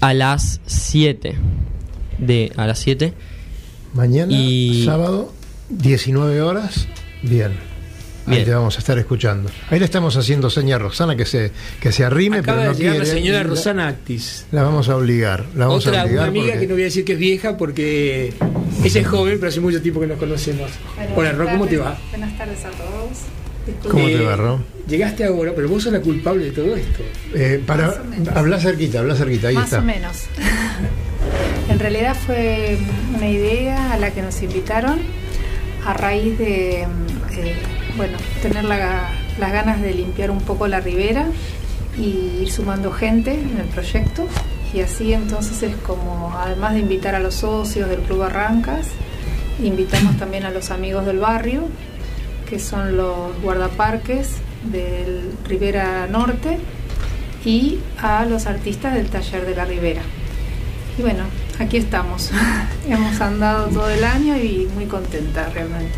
A 0.00 0.14
las 0.14 0.60
7. 0.66 1.36
De, 2.18 2.52
a 2.56 2.66
las 2.66 2.78
7. 2.80 3.12
Mañana, 3.94 4.32
Y- 4.32 4.84
sábado, 4.84 5.32
19 5.70 6.42
horas. 6.42 6.88
Bien. 7.22 7.52
Ahí 8.26 8.34
Bien. 8.34 8.44
te 8.44 8.54
vamos 8.54 8.76
a 8.76 8.78
estar 8.80 8.98
escuchando. 8.98 9.48
Ahí 9.70 9.78
le 9.78 9.86
estamos 9.86 10.14
haciendo 10.16 10.50
seña 10.50 10.76
a 10.76 10.78
Rosana 10.78 11.16
que 11.16 11.24
se, 11.24 11.50
que 11.80 11.92
se 11.92 12.04
arrime, 12.04 12.38
Acaba 12.38 12.58
pero 12.58 12.72
no 12.72 12.76
de 12.76 12.82
llegar 12.82 12.96
quiere. 12.96 13.08
la 13.08 13.14
señora 13.14 13.38
La- 13.38 13.44
Rosana 13.44 13.88
Actis. 13.88 14.44
La 14.52 14.62
vamos 14.64 14.88
a 14.90 14.96
obligar. 14.96 15.46
La 15.56 15.66
vamos 15.66 15.86
Otra 15.86 16.02
a 16.02 16.04
obligar 16.04 16.20
una 16.24 16.28
amiga 16.28 16.46
porque- 16.48 16.60
que 16.60 16.66
no 16.66 16.74
voy 16.74 16.82
a 16.82 16.84
decir 16.86 17.04
que 17.06 17.12
es 17.14 17.18
vieja 17.18 17.56
porque 17.56 18.34
ella 18.84 19.00
es 19.00 19.06
joven, 19.06 19.38
pero 19.38 19.48
hace 19.48 19.60
mucho 19.60 19.80
tiempo 19.80 20.00
que 20.00 20.08
nos 20.08 20.18
conocemos. 20.18 20.70
Hola, 21.16 21.32
Ro, 21.32 21.48
¿cómo 21.48 21.66
te 21.66 21.78
va? 21.78 21.98
Buenas 22.10 22.36
tardes 22.36 22.58
a 22.66 22.70
todos. 22.70 23.90
¿Cómo 23.90 24.04
te 24.06 24.14
Eh, 24.14 24.24
va, 24.24 24.36
Ro? 24.36 24.60
Llegaste 24.88 25.24
ahora, 25.24 25.52
pero 25.54 25.68
vos 25.68 25.82
sos 25.82 25.92
la 25.92 26.00
culpable 26.00 26.44
de 26.46 26.50
todo 26.50 26.76
esto. 26.76 27.02
Eh, 27.34 27.62
para, 27.66 28.02
habla 28.34 28.58
cerquita, 28.60 28.98
habla 29.00 29.14
cerquita, 29.14 29.48
ahí 29.48 29.54
Más 29.54 29.64
está. 29.64 29.78
o 29.78 29.82
menos. 29.82 30.16
En 31.78 31.82
realidad 31.84 32.16
fue 32.16 32.76
una 33.16 33.28
idea 33.28 33.92
a 33.92 33.98
la 33.98 34.10
que 34.10 34.20
nos 34.20 34.42
invitaron 34.42 34.98
a 35.86 35.92
raíz 35.94 36.36
de, 36.36 36.82
eh, 36.82 36.86
bueno, 37.96 38.18
tener 38.42 38.64
la- 38.64 39.08
las 39.38 39.52
ganas 39.52 39.80
de 39.80 39.94
limpiar 39.94 40.32
un 40.32 40.40
poco 40.40 40.66
la 40.66 40.80
ribera 40.80 41.26
y 41.96 42.40
ir 42.42 42.50
sumando 42.50 42.90
gente 42.90 43.32
en 43.34 43.58
el 43.60 43.68
proyecto. 43.68 44.26
Y 44.74 44.80
así 44.80 45.12
entonces 45.12 45.62
es 45.62 45.76
como, 45.76 46.34
además 46.36 46.74
de 46.74 46.80
invitar 46.80 47.14
a 47.14 47.20
los 47.20 47.36
socios 47.36 47.88
del 47.88 48.00
Club 48.00 48.22
Arrancas, 48.24 48.88
invitamos 49.62 50.16
también 50.18 50.42
a 50.46 50.50
los 50.50 50.72
amigos 50.72 51.06
del 51.06 51.20
barrio, 51.20 51.68
que 52.50 52.58
son 52.58 52.96
los 52.96 53.40
guardaparques 53.40 54.30
del 54.64 55.30
Ribera 55.46 56.08
Norte 56.10 56.58
y 57.44 57.78
a 58.02 58.24
los 58.24 58.46
artistas 58.46 58.94
del 58.94 59.06
taller 59.10 59.46
de 59.46 59.54
la 59.54 59.64
Ribera. 59.64 60.02
Y 60.98 61.02
bueno, 61.02 61.22
aquí 61.58 61.76
estamos. 61.78 62.30
Hemos 62.88 63.20
andado 63.20 63.68
todo 63.68 63.90
el 63.90 64.04
año 64.04 64.36
y 64.36 64.68
muy 64.74 64.86
contenta 64.86 65.48
realmente. 65.50 65.92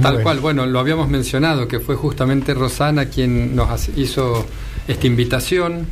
Tal 0.00 0.22
cual, 0.22 0.40
bueno, 0.40 0.66
lo 0.66 0.80
habíamos 0.80 1.08
mencionado, 1.08 1.68
que 1.68 1.78
fue 1.78 1.94
justamente 1.94 2.52
Rosana 2.52 3.06
quien 3.06 3.54
nos 3.54 3.88
hizo 3.96 4.44
esta 4.88 5.06
invitación. 5.06 5.86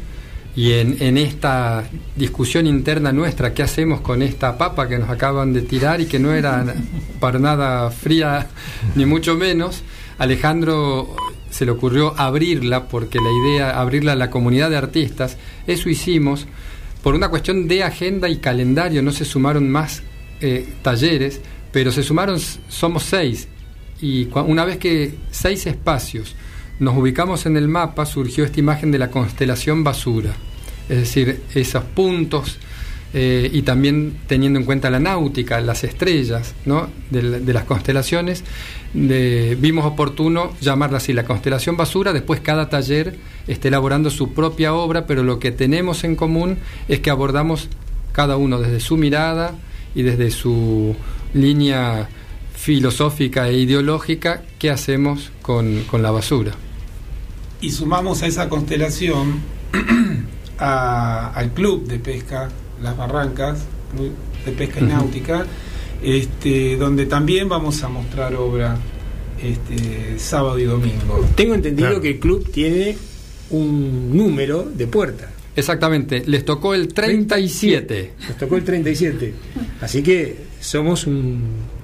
Y 0.55 0.73
en, 0.73 1.01
en 1.01 1.17
esta 1.17 1.85
discusión 2.15 2.67
interna 2.67 3.11
nuestra, 3.11 3.55
¿qué 3.55 3.63
hacemos 3.63 4.03
con 4.03 4.21
esta 4.21 4.59
papa 4.59 4.87
que 4.87 4.99
nos 4.99 5.09
acaban 5.09 5.55
de 5.55 5.63
tirar 5.63 6.01
y 6.03 6.07
que 6.07 6.19
no 6.19 6.33
era 6.33 6.65
para 7.21 7.39
nada 7.39 7.91
fría, 7.91 8.49
ni 8.97 9.07
mucho 9.07 9.37
menos? 9.37 9.83
Alejandro 10.19 11.17
se 11.49 11.65
le 11.65 11.71
ocurrió 11.71 12.15
abrirla, 12.19 12.89
porque 12.89 13.19
la 13.19 13.31
idea, 13.31 13.81
abrirla 13.81 14.13
a 14.13 14.17
la 14.17 14.31
comunidad 14.31 14.69
de 14.69 14.77
artistas, 14.77 15.37
eso 15.67 15.89
hicimos. 15.89 16.47
Por 17.03 17.15
una 17.15 17.29
cuestión 17.29 17.67
de 17.67 17.83
agenda 17.83 18.29
y 18.29 18.37
calendario, 18.37 19.03
no 19.03 19.11
se 19.11 19.25
sumaron 19.25 19.69
más 19.69 20.03
eh, 20.41 20.69
talleres, 20.83 21.41
pero 21.73 21.91
se 21.91 22.03
sumaron, 22.03 22.39
somos 22.69 23.03
seis. 23.03 23.49
Y 24.01 24.29
una 24.35 24.65
vez 24.65 24.79
que 24.79 25.15
seis 25.31 25.67
espacios 25.67 26.37
nos 26.79 26.97
ubicamos 26.97 27.47
en 27.47 27.57
el 27.57 27.69
mapa, 27.69 28.07
surgió 28.07 28.45
esta 28.45 28.61
imagen 28.61 28.91
de 28.91 28.99
la 28.99 29.11
constelación 29.11 29.85
basura. 29.85 30.35
Es 30.89 30.99
decir, 30.99 31.43
esos 31.55 31.85
puntos 31.85 32.59
eh, 33.15 33.51
y 33.53 33.63
también 33.63 34.21
teniendo 34.27 34.59
en 34.59 34.65
cuenta 34.65 34.91
la 34.91 34.99
náutica, 34.99 35.61
las 35.61 35.85
estrellas 35.85 36.55
¿no? 36.65 36.89
de 37.11 37.53
las 37.53 37.65
constelaciones, 37.65 38.43
de- 38.95 39.57
vimos 39.61 39.85
oportuno 39.87 40.53
llamarla 40.61 40.99
así, 40.99 41.13
la 41.13 41.25
constelación 41.25 41.77
basura, 41.77 42.13
después 42.13 42.41
cada 42.41 42.69
taller 42.69 43.17
está 43.47 43.69
elaborando 43.69 44.11
su 44.11 44.33
propia 44.33 44.75
obra, 44.75 45.07
pero 45.07 45.23
lo 45.23 45.39
que 45.39 45.51
tenemos 45.53 46.05
en 46.05 46.17
común 46.17 46.59
es 46.89 47.01
que 47.01 47.11
abordamos 47.11 47.69
cada 48.13 48.37
uno 48.37 48.61
desde 48.61 48.81
su 48.81 48.97
mirada 48.97 49.55
y 49.95 50.03
desde 50.03 50.31
su 50.31 50.95
línea 51.35 52.09
filosófica 52.55 53.49
e 53.49 53.59
ideológica, 53.59 54.43
qué 54.59 54.71
hacemos 54.71 55.33
con, 55.43 55.83
con 55.91 56.03
la 56.03 56.11
basura. 56.11 56.53
Y 57.61 57.71
sumamos 57.71 58.23
a 58.23 58.27
esa 58.27 58.49
constelación 58.49 59.41
a- 60.59 61.33
al 61.35 61.51
club 61.53 61.87
de 61.87 61.99
pesca 61.99 62.49
Las 62.83 62.97
Barrancas, 62.97 63.65
de 64.45 64.53
Pesca 64.53 64.81
y. 64.81 64.85
Náutica, 64.85 65.47
este, 66.03 66.77
donde 66.77 67.07
también 67.07 67.49
vamos 67.49 67.83
a 67.83 67.89
mostrar 67.89 68.35
obra 68.35 68.77
este, 69.43 70.19
sábado 70.19 70.59
y 70.59 70.65
domingo. 70.65 71.27
Tengo 71.35 71.55
entendido 71.55 71.89
Claro. 71.89 72.03
que 72.03 72.11
el 72.11 72.19
club 72.21 72.51
tiene 72.51 72.97
un 73.51 74.17
número 74.17 74.65
de 74.75 74.87
puerta. 74.87 75.31
Exactamente, 75.55 76.23
les 76.27 76.45
tocó 76.47 76.73
el 76.75 76.89
37. 76.95 78.13
Nos 78.29 78.37
tocó 78.39 78.57
el 78.57 78.65
37. 78.65 79.35
Así 79.83 80.03
que 80.03 80.37
somos 80.61 81.07
un 81.07 81.43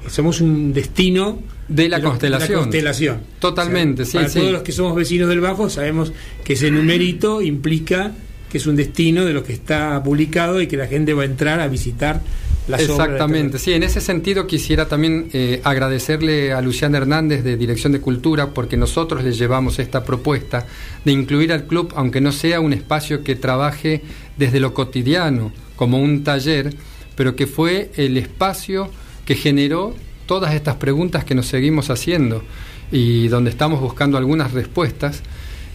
somos 0.08 0.40
un 0.40 0.72
destino 0.72 1.38
De 1.68 1.86
la 1.86 2.00
constelación. 2.00 2.60
constelación. 2.60 3.20
Totalmente, 3.38 4.06
sí, 4.06 4.16
Para 4.16 4.28
sí. 4.30 4.38
todos 4.38 4.52
los 4.52 4.62
que 4.62 4.72
somos 4.72 4.94
vecinos 4.96 5.28
del 5.28 5.40
Bajo 5.40 5.68
sabemos 5.68 6.12
que 6.44 6.54
ese 6.54 6.70
numerito 6.70 7.42
implica 7.42 8.12
que 8.50 8.58
es 8.58 8.66
un 8.66 8.76
destino 8.76 9.24
de 9.24 9.32
lo 9.32 9.44
que 9.44 9.52
está 9.52 10.02
publicado 10.02 10.60
y 10.60 10.66
que 10.66 10.76
la 10.76 10.86
gente 10.86 11.14
va 11.14 11.22
a 11.22 11.26
entrar 11.26 11.60
a 11.60 11.68
visitar 11.68 12.20
las 12.68 12.82
obras 12.82 12.98
de 12.98 13.04
Exactamente, 13.14 13.58
sí, 13.58 13.72
en 13.72 13.82
ese 13.82 14.00
sentido 14.00 14.46
quisiera 14.46 14.88
también 14.88 15.30
eh, 15.32 15.60
agradecerle 15.64 16.52
a 16.52 16.60
Luciana 16.60 16.98
Hernández 16.98 17.42
de 17.42 17.56
Dirección 17.56 17.92
de 17.92 18.00
Cultura 18.00 18.50
porque 18.50 18.76
nosotros 18.76 19.24
le 19.24 19.32
llevamos 19.32 19.78
esta 19.78 20.04
propuesta 20.04 20.66
de 21.04 21.12
incluir 21.12 21.52
al 21.52 21.66
club, 21.66 21.92
aunque 21.96 22.20
no 22.20 22.30
sea 22.30 22.60
un 22.60 22.72
espacio 22.72 23.24
que 23.24 23.36
trabaje 23.36 24.02
desde 24.36 24.60
lo 24.60 24.74
cotidiano, 24.74 25.52
como 25.76 25.98
un 25.98 26.24
taller, 26.24 26.74
pero 27.16 27.34
que 27.34 27.46
fue 27.46 27.90
el 27.96 28.18
espacio 28.18 28.90
que 29.24 29.34
generó 29.34 29.94
todas 30.26 30.54
estas 30.54 30.76
preguntas 30.76 31.24
que 31.24 31.34
nos 31.34 31.46
seguimos 31.46 31.90
haciendo 31.90 32.44
y 32.92 33.28
donde 33.28 33.50
estamos 33.50 33.80
buscando 33.80 34.18
algunas 34.18 34.52
respuestas. 34.52 35.22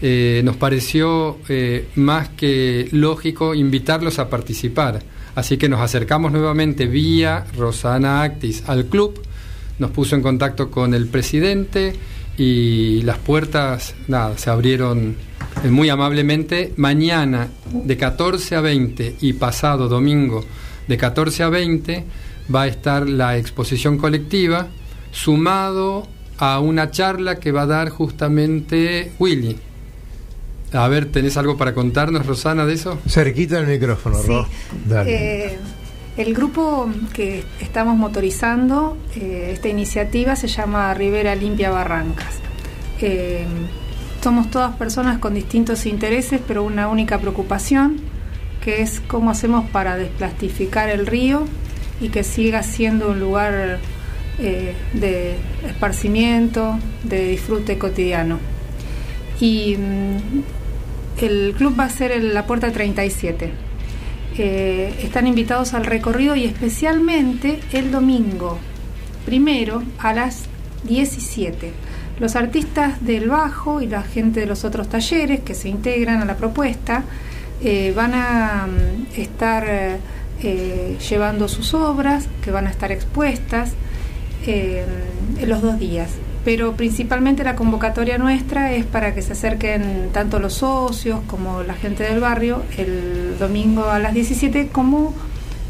Eh, 0.05 0.41
nos 0.43 0.57
pareció 0.57 1.37
eh, 1.47 1.87
más 1.95 2.27
que 2.27 2.89
lógico 2.91 3.55
invitarlos 3.55 4.19
a 4.19 4.29
participar. 4.29 4.99
Así 5.33 5.55
que 5.55 5.69
nos 5.69 5.79
acercamos 5.79 6.33
nuevamente 6.33 6.87
vía 6.87 7.45
Rosana 7.55 8.21
Actis 8.21 8.65
al 8.67 8.87
club, 8.87 9.21
nos 9.79 9.91
puso 9.91 10.17
en 10.17 10.21
contacto 10.21 10.69
con 10.69 10.93
el 10.93 11.07
presidente 11.07 11.93
y 12.37 13.01
las 13.03 13.17
puertas 13.19 13.95
nada, 14.09 14.37
se 14.37 14.49
abrieron 14.49 15.15
eh, 15.63 15.69
muy 15.69 15.87
amablemente. 15.87 16.73
Mañana 16.75 17.47
de 17.71 17.95
14 17.95 18.57
a 18.57 18.61
20 18.61 19.15
y 19.21 19.31
pasado 19.31 19.87
domingo 19.87 20.43
de 20.85 20.97
14 20.97 21.43
a 21.43 21.49
20 21.49 22.05
va 22.53 22.63
a 22.63 22.67
estar 22.67 23.07
la 23.07 23.37
exposición 23.37 23.97
colectiva 23.97 24.67
sumado 25.13 26.05
a 26.39 26.59
una 26.59 26.91
charla 26.91 27.39
que 27.39 27.53
va 27.53 27.61
a 27.61 27.67
dar 27.67 27.87
justamente 27.87 29.13
Willy. 29.17 29.55
A 30.73 30.87
ver, 30.87 31.05
¿tenés 31.05 31.37
algo 31.37 31.55
para 31.57 31.73
contarnos, 31.73 32.25
Rosana, 32.25 32.65
de 32.65 32.73
eso? 32.73 32.99
Cerquita 33.07 33.57
del 33.57 33.67
micrófono, 33.67 34.17
Sí. 34.21 34.27
Ro. 34.27 34.47
Dale. 34.85 35.45
Eh, 35.45 35.57
el 36.17 36.33
grupo 36.33 36.89
que 37.13 37.43
estamos 37.59 37.95
motorizando, 37.95 38.97
eh, 39.15 39.49
esta 39.53 39.67
iniciativa 39.67 40.35
se 40.35 40.47
llama 40.47 40.93
Rivera 40.93 41.35
Limpia 41.35 41.69
Barrancas. 41.71 42.35
Eh, 43.01 43.45
somos 44.23 44.49
todas 44.49 44.75
personas 44.75 45.19
con 45.19 45.33
distintos 45.33 45.85
intereses, 45.85 46.39
pero 46.47 46.63
una 46.63 46.87
única 46.87 47.17
preocupación, 47.19 47.97
que 48.63 48.81
es 48.81 49.01
cómo 49.07 49.31
hacemos 49.31 49.69
para 49.69 49.97
desplastificar 49.97 50.89
el 50.89 51.05
río 51.05 51.45
y 51.99 52.09
que 52.09 52.23
siga 52.23 52.63
siendo 52.63 53.09
un 53.11 53.19
lugar 53.19 53.79
eh, 54.39 54.73
de 54.93 55.35
esparcimiento, 55.67 56.79
de 57.03 57.27
disfrute 57.27 57.77
cotidiano. 57.77 58.39
Y 59.39 59.75
mm, 59.77 60.17
el 61.21 61.53
club 61.57 61.79
va 61.79 61.85
a 61.85 61.89
ser 61.89 62.11
en 62.11 62.33
la 62.33 62.45
puerta 62.45 62.71
37. 62.71 63.51
Eh, 64.37 64.93
están 65.03 65.27
invitados 65.27 65.73
al 65.73 65.85
recorrido 65.85 66.35
y 66.35 66.45
especialmente 66.45 67.59
el 67.71 67.91
domingo, 67.91 68.57
primero 69.25 69.83
a 69.99 70.13
las 70.13 70.45
17. 70.85 71.71
Los 72.19 72.35
artistas 72.35 73.05
del 73.05 73.29
bajo 73.29 73.81
y 73.81 73.87
la 73.87 74.01
gente 74.01 74.39
de 74.39 74.45
los 74.45 74.65
otros 74.65 74.89
talleres 74.89 75.41
que 75.41 75.53
se 75.53 75.69
integran 75.69 76.21
a 76.21 76.25
la 76.25 76.35
propuesta 76.35 77.03
eh, 77.61 77.93
van 77.95 78.13
a 78.15 78.67
mm, 78.67 79.19
estar 79.19 79.65
eh, 80.41 80.97
llevando 81.09 81.47
sus 81.47 81.73
obras, 81.73 82.27
que 82.43 82.51
van 82.51 82.67
a 82.67 82.71
estar 82.71 82.91
expuestas 82.91 83.73
en 84.45 85.47
los 85.47 85.61
dos 85.61 85.79
días. 85.79 86.09
Pero 86.45 86.73
principalmente 86.73 87.43
la 87.43 87.55
convocatoria 87.55 88.17
nuestra 88.17 88.73
es 88.73 88.85
para 88.85 89.15
que 89.15 89.21
se 89.21 89.31
acerquen 89.33 90.09
tanto 90.11 90.39
los 90.39 90.55
socios 90.55 91.21
como 91.27 91.63
la 91.63 91.73
gente 91.73 92.03
del 92.03 92.19
barrio 92.19 92.63
el 92.77 93.37
domingo 93.39 93.85
a 93.85 93.99
las 93.99 94.13
17 94.13 94.67
como 94.67 95.13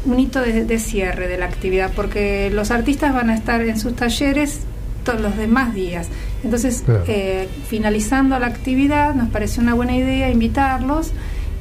un 0.04 0.18
hito 0.20 0.40
de, 0.40 0.64
de 0.64 0.78
cierre 0.78 1.28
de 1.28 1.38
la 1.38 1.46
actividad, 1.46 1.92
porque 1.94 2.50
los 2.52 2.70
artistas 2.70 3.14
van 3.14 3.30
a 3.30 3.34
estar 3.34 3.62
en 3.62 3.78
sus 3.78 3.94
talleres 3.96 4.60
todos 5.04 5.20
los 5.20 5.36
demás 5.36 5.74
días. 5.74 6.08
Entonces, 6.42 6.82
Claro. 6.84 7.04
eh, 7.06 7.48
finalizando 7.68 8.38
la 8.38 8.46
actividad, 8.48 9.14
nos 9.14 9.28
pareció 9.30 9.62
una 9.62 9.74
buena 9.74 9.96
idea 9.96 10.28
invitarlos 10.30 11.12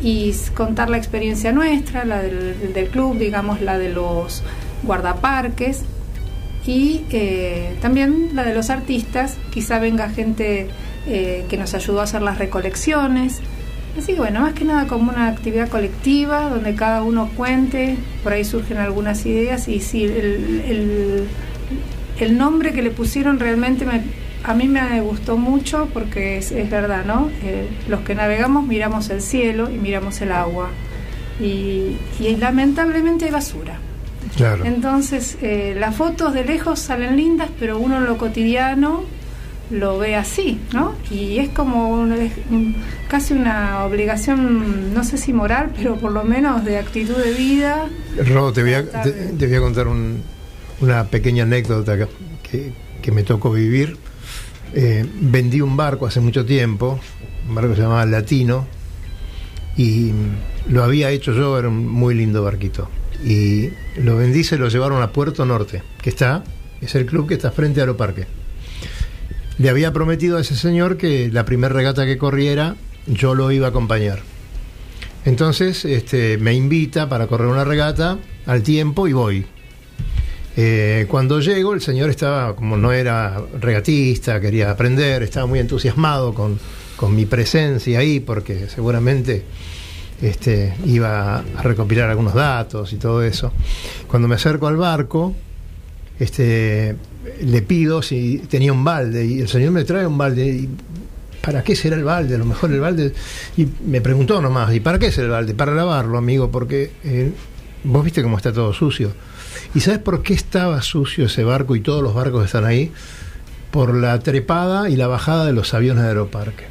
y 0.02 0.34
contar 0.56 0.90
la 0.90 0.98
experiencia 0.98 1.52
nuestra, 1.54 2.04
la 2.04 2.22
del, 2.22 2.74
del 2.74 2.88
club, 2.90 3.18
digamos, 3.18 3.62
la 3.62 3.78
de 3.78 3.90
los 3.90 4.44
guardaparques 4.84 5.84
y 6.66 7.02
eh, 7.12 7.76
también 7.82 8.30
la 8.34 8.44
de 8.44 8.54
los 8.54 8.70
artistas. 8.70 9.38
Quizá 9.52 9.80
venga 9.80 10.10
gente 10.10 10.68
eh, 11.08 11.46
que 11.50 11.58
nos 11.58 11.74
ayudó 11.74 12.00
a 12.02 12.04
hacer 12.04 12.22
las 12.22 12.38
recolecciones. 12.38 13.40
Así 13.98 14.14
que 14.14 14.20
bueno, 14.20 14.42
más 14.42 14.54
que 14.54 14.66
nada 14.66 14.88
como 14.88 15.12
una 15.12 15.28
actividad 15.28 15.70
colectiva 15.70 16.50
donde 16.50 16.74
cada 16.74 17.04
uno 17.04 17.30
cuente, 17.38 17.96
por 18.24 18.34
ahí 18.34 18.44
surgen 18.44 18.78
algunas 18.78 19.24
ideas 19.26 19.68
y 19.68 19.80
sí, 19.82 20.06
el, 20.06 21.28
el- 22.20 22.38
nombre 22.38 22.72
que 22.72 22.82
le 22.82 22.90
pusieron 22.90 23.38
realmente 23.38 23.86
me- 23.86 24.02
a 24.46 24.54
mí 24.54 24.68
me 24.68 25.02
gustó 25.02 25.36
mucho 25.38 25.90
porque 25.94 26.38
es, 26.38 26.52
es 26.54 26.70
verdad, 26.70 27.04
¿no? 27.06 27.30
Eh, 27.44 27.68
los 27.90 28.00
que 28.02 28.16
navegamos 28.16 28.66
miramos 28.66 29.10
el 29.10 29.22
cielo 29.22 29.70
y 29.70 29.78
miramos 29.78 30.20
el 30.22 30.32
agua 30.32 30.70
y, 31.40 31.98
y 32.20 32.36
lamentablemente 32.40 33.26
hay 33.26 33.32
basura. 33.32 33.78
Claro. 34.36 34.66
Entonces, 34.66 35.38
eh, 35.42 35.76
las 35.80 35.96
fotos 35.96 36.34
de 36.34 36.44
lejos 36.44 36.80
salen 36.80 37.16
lindas, 37.18 37.50
pero 37.60 37.78
uno 37.78 37.98
en 37.98 38.06
lo 38.06 38.18
cotidiano 38.18 39.04
lo 39.70 39.98
ve 39.98 40.16
así, 40.16 40.60
¿no? 40.74 40.94
Y 41.12 41.38
es 41.40 41.50
como 41.50 41.90
un- 41.90 42.76
casi 43.08 43.34
una 43.34 43.84
obligación, 43.86 44.94
no 44.94 45.04
sé 45.04 45.18
si 45.18 45.34
moral, 45.34 45.72
pero 45.76 45.96
por 45.96 46.12
lo 46.12 46.24
menos 46.24 46.64
de 46.66 46.78
actitud 46.78 47.16
de 47.16 47.32
vida. 47.34 47.86
Ro, 48.28 48.52
te 48.54 48.62
voy 48.64 48.74
a, 48.74 49.04
te, 49.04 49.12
te 49.12 49.48
voy 49.48 49.56
a 49.56 49.60
contar 49.62 49.88
un- 49.88 50.22
una 50.82 51.06
pequeña 51.06 51.44
anécdota 51.44 51.98
que 53.02 53.12
me 53.12 53.24
tocó 53.24 53.52
vivir. 53.52 53.98
Eh, 54.76 55.06
vendí 55.22 55.62
un 55.62 55.78
barco 55.78 56.08
hace 56.08 56.20
mucho 56.20 56.46
tiempo, 56.46 57.00
un 57.48 57.56
barco 57.56 57.70
que 57.72 57.76
se 57.78 57.82
llamaba 57.84 58.06
Latino, 58.08 58.66
y 59.78 60.12
lo 60.68 60.84
había 60.84 61.10
hecho 61.12 61.34
yo, 61.34 61.58
era 61.58 61.68
un 61.68 61.88
muy 61.88 62.16
lindo 62.16 62.44
barquito. 62.44 62.90
Y 63.26 63.70
lo 63.98 64.18
vendí, 64.18 64.44
se 64.44 64.58
lo 64.58 64.68
llevaron 64.70 65.02
a 65.02 65.12
Puerto 65.12 65.46
Norte, 65.46 65.84
que 66.02 66.10
está, 66.10 66.44
es 66.82 66.96
el 66.96 67.06
club 67.06 67.28
que 67.28 67.36
está 67.36 67.52
frente 67.52 67.80
a 67.80 67.84
Aeroparque. 67.84 68.28
Le 69.58 69.70
había 69.70 69.94
prometido 69.94 70.38
a 70.38 70.42
ese 70.42 70.56
señor 70.56 70.98
que 70.98 71.30
la 71.32 71.46
primera 71.46 71.74
regata 71.74 72.06
que 72.06 72.18
corriera 72.18 72.76
yo 73.08 73.36
lo 73.36 73.52
iba 73.52 73.68
a 73.68 73.70
acompañar. 73.70 74.20
Entonces 75.26 75.86
este, 75.86 76.38
me 76.38 76.54
invita 76.54 77.08
para 77.08 77.28
correr 77.28 77.48
una 77.48 77.64
regata 77.64 78.18
al 78.46 78.64
tiempo 78.64 79.08
y 79.08 79.14
voy. 79.14 79.46
Eh, 80.56 81.06
cuando 81.10 81.40
llego, 81.40 81.74
el 81.74 81.82
señor 81.82 82.10
estaba, 82.10 82.56
como 82.56 82.78
no 82.78 82.92
era 82.92 83.42
regatista, 83.60 84.40
quería 84.40 84.72
aprender, 84.72 85.24
estaba 85.24 85.46
muy 85.46 85.60
entusiasmado 85.60 86.34
con, 86.34 86.60
con 86.96 87.16
mi 87.16 87.26
presencia 87.26 88.00
ahí, 88.00 88.20
porque 88.20 88.68
seguramente 88.70 89.44
este, 90.24 90.74
iba 90.86 91.40
a 91.40 91.62
recopilar 91.62 92.10
algunos 92.10 92.34
datos 92.34 92.94
y 92.94 92.96
todo 92.96 93.22
eso. 93.22 93.52
Cuando 94.08 94.28
me 94.28 94.36
acerco 94.36 94.68
al 94.68 94.78
barco, 94.78 95.36
este, 96.18 96.96
le 97.42 97.62
pido 97.62 98.02
si 98.02 98.38
tenía 98.50 98.72
un 98.72 98.86
balde 98.86 99.26
y 99.26 99.42
el 99.42 99.50
señor 99.50 99.72
me 99.72 99.84
trae 99.84 100.08
un 100.08 100.18
balde. 100.18 100.48
Y, 100.48 100.70
¿Para 101.42 101.62
qué 101.62 101.76
será 101.76 101.98
el 101.98 102.06
balde? 102.06 102.36
A 102.36 102.38
lo 102.38 102.46
mejor 102.46 102.72
el 102.72 102.80
balde. 102.80 103.14
Y 103.58 103.68
me 103.86 104.00
preguntó 104.00 104.42
nomás, 104.42 104.74
¿y 104.74 104.80
para 104.80 104.98
qué 104.98 105.12
será 105.12 105.26
el 105.26 105.32
balde? 105.32 105.54
Para 105.54 105.74
lavarlo, 105.74 106.18
amigo, 106.18 106.50
porque 106.50 106.92
eh, 107.04 107.34
vos 107.84 108.06
viste 108.06 108.24
cómo 108.24 108.38
está 108.38 108.54
todo 108.54 108.72
sucio. 108.72 109.12
¿Y 109.76 109.82
sabes 109.82 110.00
por 110.00 110.24
qué 110.24 110.34
estaba 110.34 110.82
sucio 110.82 111.26
ese 111.26 111.44
barco 111.44 111.76
y 111.76 111.82
todos 111.82 112.02
los 112.02 112.14
barcos 112.14 112.46
están 112.46 112.64
ahí? 112.64 112.94
Por 113.72 113.94
la 113.94 114.18
trepada 114.20 114.90
y 114.90 114.96
la 114.96 115.08
bajada 115.08 115.46
de 115.46 115.52
los 115.52 115.74
aviones 115.74 116.04
de 116.04 116.10
Aeroparque, 116.10 116.66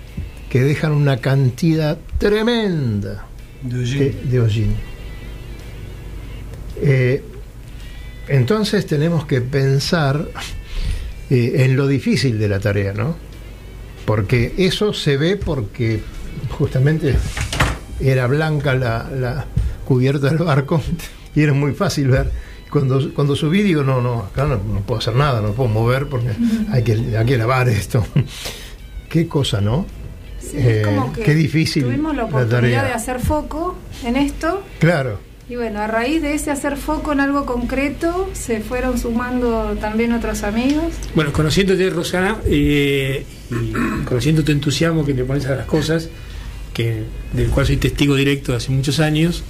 que 0.49 0.63
dejan 0.63 0.93
una 0.93 1.19
cantidad 1.19 1.99
tremenda 2.17 3.27
de, 3.63 4.11
de 4.25 4.41
hollín. 4.41 4.75
Eh, 6.81 7.23
entonces 8.29 8.87
tenemos 8.87 9.27
que 9.27 9.41
pensar 9.41 10.29
eh, 11.31 11.53
en 11.65 11.77
lo 11.77 11.87
difícil 11.87 12.39
de 12.39 12.49
la 12.49 12.61
tarea, 12.61 12.93
¿no? 12.93 13.17
Porque 14.05 14.55
eso 14.59 14.93
se 14.93 15.17
ve 15.17 15.37
porque 15.37 16.01
justamente 16.51 17.17
era 18.01 18.27
blanca 18.27 18.75
la, 18.75 19.47
cubierta 19.85 20.29
del 20.29 20.39
barco 20.39 20.83
y 21.35 21.43
era 21.43 21.53
muy 21.53 21.73
fácil 21.73 22.09
ver. 22.09 22.31
Cuando, 22.71 23.13
cuando 23.13 23.37
subí 23.37 23.63
digo, 23.63 23.85
no, 23.85 24.01
no, 24.01 24.21
acá 24.21 24.45
no, 24.45 24.57
no 24.57 24.81
puedo 24.81 24.99
hacer 24.99 25.15
nada, 25.15 25.43
no 25.43 25.53
puedo 25.53 25.69
mover 25.69 26.07
porque 26.07 26.31
hay 26.71 26.83
que, 26.83 27.17
hay 27.17 27.27
que 27.27 27.37
lavar 27.37 27.69
esto. 27.69 28.05
Qué 29.11 29.29
cosa, 29.29 29.61
¿no? 29.61 29.87
Sí, 30.53 30.59
es 30.59 30.87
como 30.87 31.13
que 31.13 31.23
qué 31.23 31.35
difícil 31.35 31.85
Tuvimos 31.85 32.15
la 32.15 32.25
oportunidad 32.25 32.85
de 32.85 32.93
hacer 32.93 33.19
foco 33.21 33.75
en 34.05 34.17
esto 34.17 34.63
Claro. 34.79 35.19
y 35.49 35.57
bueno, 35.57 35.81
a 35.81 35.87
raíz 35.87 36.21
de 36.23 36.35
ese 36.35 36.51
hacer 36.51 36.77
foco 36.77 37.13
en 37.13 37.21
algo 37.21 37.47
concreto 37.47 38.29
se 38.35 38.61
fueron 38.61 38.99
sumando 38.99 39.77
también 39.81 40.13
otros 40.13 40.43
amigos. 40.43 40.93
Bueno, 41.15 41.33
conociéndote, 41.33 41.89
Rosana, 41.91 42.37
eh, 42.47 43.25
y 43.51 43.73
conociendo 44.05 44.45
tu 44.45 44.53
entusiasmo 44.53 45.05
que 45.05 45.15
le 45.15 45.25
pones 45.25 45.47
a 45.47 45.55
las 45.57 45.67
cosas, 45.67 46.09
que 46.75 47.05
del 47.33 47.49
cual 47.49 47.67
soy 47.67 47.77
testigo 47.79 48.15
directo 48.15 48.53
de 48.53 48.59
hace 48.59 48.71
muchos 48.73 49.01
años, 49.01 49.45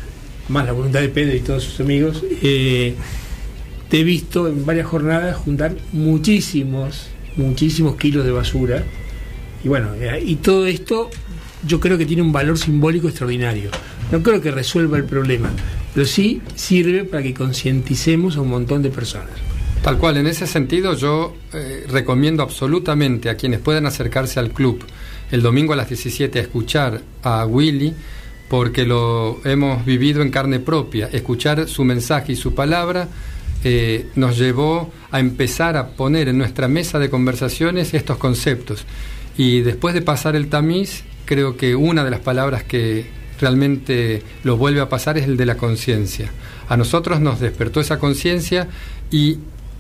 más 0.49 0.65
la 0.67 0.73
voluntad 0.73 1.01
de 1.01 1.09
Pedro 1.09 1.37
y 1.37 1.41
todos 1.41 1.63
sus 1.65 1.81
amigos, 1.81 2.23
eh, 2.43 2.95
te 3.89 4.01
he 4.01 4.05
visto 4.05 4.49
en 4.49 4.65
varias 4.65 4.87
jornadas 4.87 5.37
juntar 5.37 5.75
muchísimos, 5.93 7.09
muchísimos 7.37 7.97
kilos 7.97 8.25
de 8.25 8.31
basura. 8.33 8.85
Y 9.65 9.69
bueno, 9.69 9.91
eh, 9.95 10.23
y 10.25 10.37
todo 10.37 10.67
esto 10.67 11.11
yo 11.67 11.81
creo 11.81 11.97
que 11.97 12.07
tiene 12.07 12.23
un 12.23 12.33
valor 12.33 12.59
simbólico 12.59 13.09
extraordinario. 13.09 13.71
No 14.11 14.23
creo 14.23 14.41
que 14.41 14.51
resuelva 14.51 14.97
el 14.99 15.05
problema, 15.05 15.51
pero 15.95 16.07
sí 16.07 16.43
sirve 16.55 17.05
para 17.05 17.23
que 17.23 17.35
concienticemos 17.35 18.37
a 18.37 18.41
un 18.41 18.51
montón 18.51 18.83
de 18.83 18.91
personas. 18.91 19.31
Tal 19.83 19.99
cual, 19.99 20.17
en 20.17 20.29
ese 20.29 20.47
sentido 20.47 20.95
yo 20.95 21.35
eh, 21.53 21.87
recomiendo 21.89 22.43
absolutamente 22.43 23.31
a 23.31 23.37
quienes 23.37 23.61
puedan 23.61 23.87
acercarse 23.87 24.39
al 24.39 24.51
club 24.51 24.85
el 25.33 25.43
domingo 25.43 25.73
a 25.73 25.77
las 25.77 25.89
17 25.89 26.39
a 26.39 26.43
escuchar 26.43 27.01
a 27.23 27.47
Willy, 27.47 27.95
porque 28.49 28.85
lo 28.85 29.41
hemos 29.45 29.85
vivido 29.85 30.21
en 30.23 30.31
carne 30.31 30.61
propia. 30.61 31.09
Escuchar 31.11 31.69
su 31.69 31.85
mensaje 31.85 32.33
y 32.33 32.37
su 32.37 32.55
palabra 32.55 33.09
eh, 33.65 34.07
nos 34.15 34.37
llevó 34.37 34.93
a 35.11 35.21
empezar 35.21 35.77
a 35.77 35.89
poner 35.89 36.29
en 36.29 36.37
nuestra 36.37 36.69
mesa 36.69 36.99
de 36.99 37.09
conversaciones 37.09 37.95
estos 37.95 38.19
conceptos. 38.19 38.85
Y 39.37 39.61
después 39.61 39.95
de 39.95 40.03
pasar 40.03 40.37
el 40.37 40.49
tamiz, 40.49 41.05
creo 41.25 41.57
que 41.57 41.75
una 41.75 42.05
de 42.05 42.11
las 42.11 42.21
palabras 42.21 42.65
que 42.65 43.07
realmente 43.41 44.23
lo 44.45 44.57
vuelve 44.57 44.81
a 44.81 44.89
pasar 44.89 45.19
es 45.19 45.25
el 45.25 45.37
de 45.37 45.47
la 45.47 45.57
conciencia. 45.57 46.31
A 46.69 46.77
nosotros 46.77 47.21
nos 47.21 47.41
despertó 47.41 47.81
esa 47.81 47.99
conciencia 47.99 48.69
y 49.11 49.39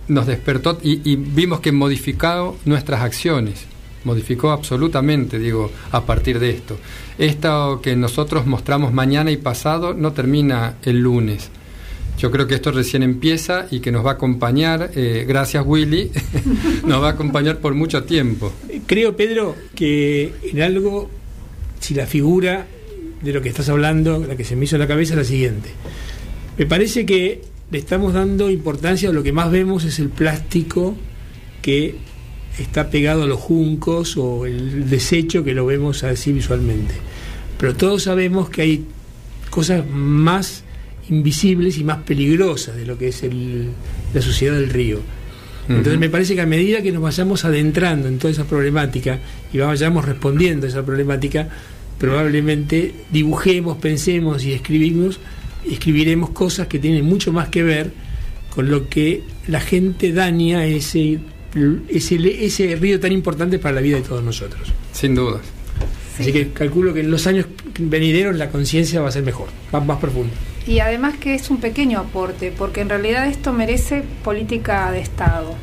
nos 0.08 0.26
despertó 0.26 0.78
y, 0.82 1.16
vimos 1.16 1.60
que 1.60 1.72
modificado 1.72 2.56
nuestras 2.64 3.02
acciones, 3.02 3.64
modificó 4.04 4.50
absolutamente, 4.50 5.38
digo, 5.38 5.70
a 5.92 6.02
partir 6.02 6.38
de 6.38 6.50
esto. 6.50 6.76
Esto 7.18 7.80
que 7.82 7.94
nosotros 7.94 8.46
mostramos 8.46 8.92
mañana 8.92 9.30
y 9.30 9.36
pasado 9.36 9.94
no 9.94 10.12
termina 10.12 10.74
el 10.82 11.00
lunes. 11.00 11.50
Yo 12.18 12.30
creo 12.30 12.46
que 12.46 12.54
esto 12.54 12.70
recién 12.70 13.02
empieza 13.02 13.66
y 13.70 13.80
que 13.80 13.90
nos 13.90 14.04
va 14.06 14.10
a 14.10 14.14
acompañar, 14.14 14.90
eh, 14.94 15.24
gracias 15.26 15.64
Willy, 15.66 16.10
nos 16.86 17.02
va 17.02 17.08
a 17.08 17.12
acompañar 17.12 17.58
por 17.58 17.74
mucho 17.74 18.04
tiempo. 18.04 18.52
Creo, 18.86 19.16
Pedro, 19.16 19.56
que 19.74 20.32
en 20.42 20.62
algo, 20.62 21.10
si 21.80 21.94
la 21.94 22.06
figura 22.06 22.66
de 23.22 23.32
lo 23.32 23.42
que 23.42 23.48
estás 23.48 23.68
hablando, 23.68 24.24
la 24.26 24.36
que 24.36 24.44
se 24.44 24.56
me 24.56 24.64
hizo 24.64 24.76
en 24.76 24.80
la 24.80 24.88
cabeza 24.88 25.14
es 25.14 25.18
la 25.18 25.24
siguiente. 25.24 25.70
Me 26.58 26.66
parece 26.66 27.06
que 27.06 27.42
le 27.70 27.78
estamos 27.78 28.12
dando 28.12 28.50
importancia 28.50 29.08
a 29.08 29.12
lo 29.12 29.22
que 29.22 29.32
más 29.32 29.50
vemos 29.50 29.84
es 29.84 29.98
el 29.98 30.10
plástico 30.10 30.94
que 31.62 31.96
está 32.58 32.90
pegado 32.90 33.22
a 33.22 33.26
los 33.26 33.40
juncos 33.40 34.16
o 34.16 34.44
el 34.44 34.90
desecho 34.90 35.42
que 35.42 35.54
lo 35.54 35.64
vemos 35.64 36.04
así 36.04 36.32
visualmente. 36.32 36.94
Pero 37.58 37.74
todos 37.74 38.02
sabemos 38.02 38.50
que 38.50 38.62
hay 38.62 38.84
cosas 39.50 39.86
más 39.88 40.61
invisibles 41.10 41.78
y 41.78 41.84
más 41.84 41.98
peligrosas 41.98 42.76
de 42.76 42.86
lo 42.86 42.96
que 42.98 43.08
es 43.08 43.22
el- 43.22 43.68
la 44.14 44.22
suciedad 44.22 44.54
del 44.54 44.70
río. 44.70 45.00
Entonces 45.68 45.98
me 45.98 46.08
parece 46.10 46.34
que 46.34 46.40
a 46.40 46.46
medida 46.46 46.82
que 46.82 46.90
nos 46.90 47.02
vayamos 47.02 47.44
adentrando 47.44 48.08
en 48.08 48.18
toda 48.18 48.32
esa 48.32 48.44
problemática 48.44 49.20
y 49.52 49.58
vayamos 49.58 50.04
respondiendo 50.04 50.66
a 50.66 50.68
esa 50.68 50.84
problemática, 50.84 51.48
probablemente 51.98 52.92
dibujemos, 53.12 53.76
pensemos 53.78 54.44
y 54.44 54.52
escribimos, 54.52 55.20
escribiremos 55.70 56.30
cosas 56.30 56.66
que 56.66 56.80
tienen 56.80 57.04
mucho 57.04 57.32
más 57.32 57.48
que 57.48 57.62
ver 57.62 57.92
con 58.50 58.70
lo 58.70 58.88
que 58.88 59.22
la 59.46 59.60
gente 59.60 60.12
daña 60.12 60.66
ese, 60.66 61.20
ese, 61.88 62.44
ese 62.44 62.76
río 62.76 62.98
tan 62.98 63.12
importante 63.12 63.58
para 63.60 63.76
la 63.76 63.80
vida 63.80 63.96
de 63.96 64.02
todos 64.02 64.22
nosotros. 64.22 64.62
Sin 64.92 65.14
duda. 65.14 65.40
Así 66.18 66.32
que 66.32 66.48
calculo 66.50 66.92
que 66.92 67.00
en 67.00 67.10
los 67.10 67.26
años 67.28 67.46
venideros 67.78 68.36
la 68.36 68.50
conciencia 68.50 69.00
va 69.00 69.08
a 69.08 69.12
ser 69.12 69.22
mejor, 69.22 69.48
va 69.74 69.80
más 69.80 69.98
profunda. 69.98 70.34
Y 70.66 70.78
además 70.80 71.14
que 71.18 71.34
es 71.34 71.50
un 71.50 71.58
pequeño 71.58 71.98
aporte, 72.00 72.52
porque 72.56 72.80
en 72.82 72.88
realidad 72.88 73.26
esto 73.26 73.52
merece 73.52 74.02
política 74.24 74.90
de 74.92 75.00
Estado. 75.00 75.54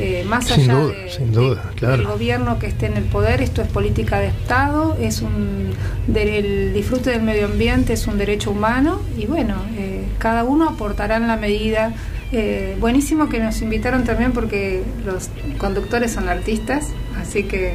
Eh, 0.00 0.24
más 0.28 0.46
Sin 0.46 0.70
allá 0.70 0.74
duda, 0.80 0.92
de- 0.94 1.10
sin 1.10 1.32
duda, 1.32 1.64
del 1.64 1.74
claro. 1.74 2.08
gobierno 2.12 2.58
que 2.60 2.66
esté 2.68 2.86
en 2.86 2.96
el 2.96 3.04
poder, 3.04 3.40
esto 3.42 3.62
es 3.62 3.68
política 3.68 4.20
de 4.20 4.28
Estado, 4.28 4.96
es 5.00 5.22
un 5.22 5.70
de- 6.06 6.38
el 6.38 6.72
disfrute 6.72 7.10
del 7.10 7.22
medio 7.22 7.46
ambiente 7.46 7.94
es 7.94 8.06
un 8.06 8.16
derecho 8.16 8.52
humano 8.52 9.00
y 9.18 9.26
bueno, 9.26 9.56
eh, 9.76 10.04
cada 10.18 10.44
uno 10.44 10.68
aportará 10.68 11.16
en 11.16 11.26
la 11.26 11.36
medida. 11.36 11.92
Eh, 12.30 12.76
buenísimo 12.78 13.28
que 13.28 13.40
nos 13.40 13.60
invitaron 13.62 14.04
también 14.04 14.30
porque 14.32 14.84
los 15.04 15.30
conductores 15.58 16.12
son 16.12 16.28
artistas, 16.28 16.88
así 17.20 17.42
que 17.44 17.74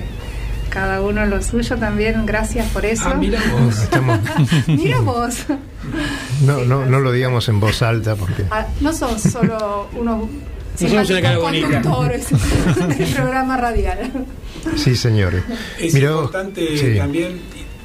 cada 0.70 1.02
uno 1.02 1.26
lo 1.26 1.42
suyo 1.42 1.76
también, 1.78 2.26
gracias 2.26 2.68
por 2.70 2.86
eso. 2.86 3.04
Ah, 3.10 3.16
mira 3.16 3.40
vos. 3.52 3.88
Mira 4.68 5.00
vos. 5.02 5.44
no, 6.42 6.64
no, 6.66 6.86
no 6.86 7.00
lo 7.00 7.12
digamos 7.12 7.48
en 7.50 7.60
voz 7.60 7.82
alta 7.82 8.16
porque 8.16 8.44
Ah, 8.52 8.68
no 8.82 8.94
son 8.94 9.20
solo 9.20 9.90
unos 9.96 10.28
somos 10.78 11.10
una 11.10 11.22
cara 11.22 11.38
bonita. 11.38 11.82
conductores 11.82 12.28
del 12.98 13.08
programa 13.14 13.58
radial. 13.58 14.12
sí, 14.76 14.96
señores. 14.96 15.44
Es 15.80 15.94
Mirá, 15.94 16.12
importante 16.12 16.78
sí. 16.78 16.98
también, 16.98 17.40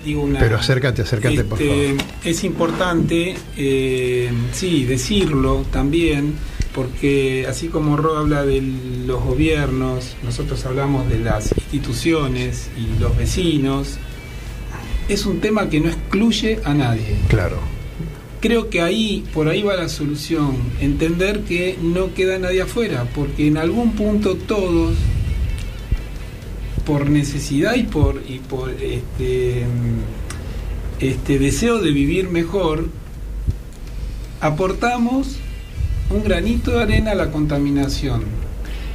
digo 0.05 0.23
una... 0.23 0.39
Pero 0.39 0.57
acércate, 0.57 1.03
acércate, 1.03 1.45
por 1.45 1.61
Este, 1.61 1.89
favor. 1.97 2.05
Es 2.25 2.45
importante, 2.45 3.35
eh, 3.57 4.31
sí, 4.53 4.85
decirlo 4.87 5.65
también, 5.71 6.35
porque 6.75 7.47
así 7.49 7.69
como 7.69 7.97
Ro 7.97 8.17
habla 8.17 8.45
de 8.45 8.63
los 9.07 9.23
gobiernos, 9.23 10.17
nosotros 10.23 10.65
hablamos 10.65 11.09
de 11.11 11.19
las 11.19 11.53
instituciones 11.53 12.71
y 12.79 12.99
los 13.01 13.17
vecinos, 13.17 13.99
es 15.09 15.27
un 15.27 15.41
tema 15.41 15.69
que 15.69 15.81
no 15.81 15.89
excluye 15.89 16.61
a 16.65 16.73
nadie. 16.75 17.17
Claro. 17.29 17.59
Creo 18.41 18.71
que 18.71 18.81
ahí, 18.81 19.25
por 19.35 19.49
ahí 19.49 19.63
va 19.63 19.75
la 19.75 19.89
solución, 19.89 20.57
entender 20.81 21.41
que 21.41 21.77
no 21.83 22.15
queda 22.15 22.39
nadie 22.39 22.63
afuera, 22.63 23.05
porque 23.15 23.49
en 23.49 23.57
algún 23.57 23.93
punto 23.93 24.37
todos, 24.37 24.95
por 26.87 27.11
necesidad 27.11 27.75
y 27.75 27.83
por, 27.83 28.23
y 28.29 28.39
por 28.39 28.71
este, 28.71 29.65
este 31.01 31.39
deseo 31.39 31.81
de 31.81 31.91
vivir 31.91 32.29
mejor, 32.29 32.89
aportamos 34.41 35.37
un 36.11 36.23
granito 36.23 36.71
de 36.71 36.83
arena 36.83 37.13
a 37.13 37.15
la 37.15 37.31
contaminación, 37.31 38.23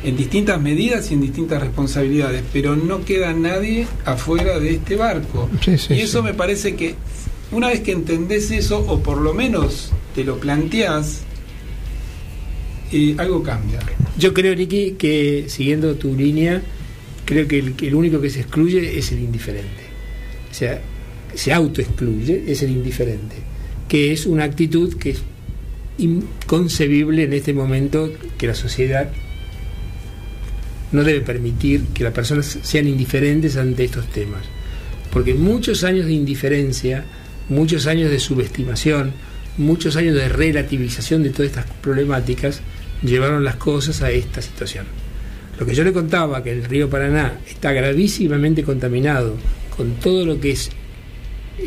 en 0.04 0.18
distintas 0.18 0.60
medidas 0.62 1.12
y 1.12 1.14
en 1.16 1.22
distintas 1.22 1.62
responsabilidades, 1.62 2.44
pero 2.52 2.76
no 2.76 3.06
queda 3.06 3.34
nadie 3.34 3.88
afuera 4.06 4.60
de 4.60 4.72
este 4.76 4.96
barco. 4.96 5.50
Sí, 5.64 5.78
sí, 5.78 5.94
y 5.96 6.02
eso 6.02 6.20
sí. 6.20 6.26
me 6.26 6.34
parece 6.34 6.76
que 6.76 6.96
una 7.54 7.70
vez 7.70 7.82
que 7.82 7.92
entendés 7.92 8.52
eso, 8.52 8.80
o 8.80 9.02
por 9.02 9.20
lo 9.20 9.34
menos 9.34 9.92
te 10.16 10.24
lo 10.24 10.40
planteás, 10.40 11.22
eh, 12.92 13.16
algo 13.18 13.42
cambia. 13.44 13.80
Yo 14.18 14.34
creo, 14.34 14.54
Ricky, 14.56 14.92
que 14.92 15.46
siguiendo 15.48 15.96
tu 15.96 16.16
línea, 16.16 16.62
creo 17.26 17.48
que 17.48 17.60
el, 17.60 17.74
que 17.74 17.88
el 17.88 17.96
único 17.96 18.22
que 18.22 18.30
se 18.30 18.42
excluye 18.42 18.98
es 18.98 19.12
el 19.12 19.20
indiferente. 19.20 19.84
O 20.52 20.54
sea, 20.54 20.82
se 21.34 21.52
autoexcluye, 21.54 22.44
es 22.48 22.62
el 22.62 22.72
indiferente, 22.72 23.36
que 23.88 24.12
es 24.12 24.26
una 24.26 24.44
actitud 24.44 24.96
que 24.98 25.12
es 25.12 25.24
inconcebible 25.98 27.24
en 27.24 27.34
este 27.34 27.54
momento 27.54 28.12
que 28.38 28.48
la 28.48 28.56
sociedad 28.56 29.12
no 30.92 31.04
debe 31.04 31.22
permitir 31.22 31.86
que 31.88 32.04
las 32.04 32.14
personas 32.14 32.60
sean 32.62 32.88
indiferentes 32.88 33.58
ante 33.58 33.84
estos 33.84 34.08
temas. 34.10 34.44
Porque 35.12 35.34
muchos 35.34 35.84
años 35.84 36.06
de 36.06 36.14
indiferencia, 36.14 37.06
muchos 37.50 37.88
años 37.88 38.10
de 38.10 38.20
subestimación, 38.20 39.12
muchos 39.58 39.96
años 39.96 40.16
de 40.16 40.30
relativización 40.30 41.24
de 41.24 41.30
todas 41.30 41.52
estas 41.52 41.66
problemáticas 41.82 42.62
llevaron 43.04 43.44
las 43.44 43.56
cosas 43.56 44.02
a 44.02 44.12
esta 44.12 44.42
situación. 44.42 44.86
Lo 45.60 45.66
que 45.66 45.76
yo 45.76 45.84
le 45.84 45.94
contaba, 45.94 46.44
que 46.44 46.52
el 46.52 46.64
río 46.64 46.90
Paraná 46.90 47.40
está 47.48 47.72
gravísimamente 47.74 48.64
contaminado 48.64 49.36
con 49.76 49.94
todo 49.96 50.26
lo 50.26 50.40
que 50.40 50.52
es 50.52 50.72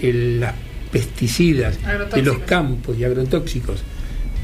el- 0.02 0.40
las 0.40 0.54
pesticidas 0.90 1.78
de 2.16 2.22
los 2.22 2.38
campos 2.40 2.96
y 2.98 3.04
agrotóxicos 3.04 3.80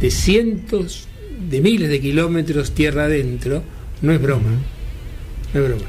de 0.00 0.10
cientos 0.10 1.08
de 1.48 1.60
miles 1.60 1.88
de 1.88 2.00
kilómetros 2.00 2.72
tierra 2.72 3.04
adentro, 3.04 3.62
no 4.02 4.12
es 4.12 4.20
broma. 4.22 4.50
No 5.54 5.60
es 5.60 5.66
broma. 5.68 5.84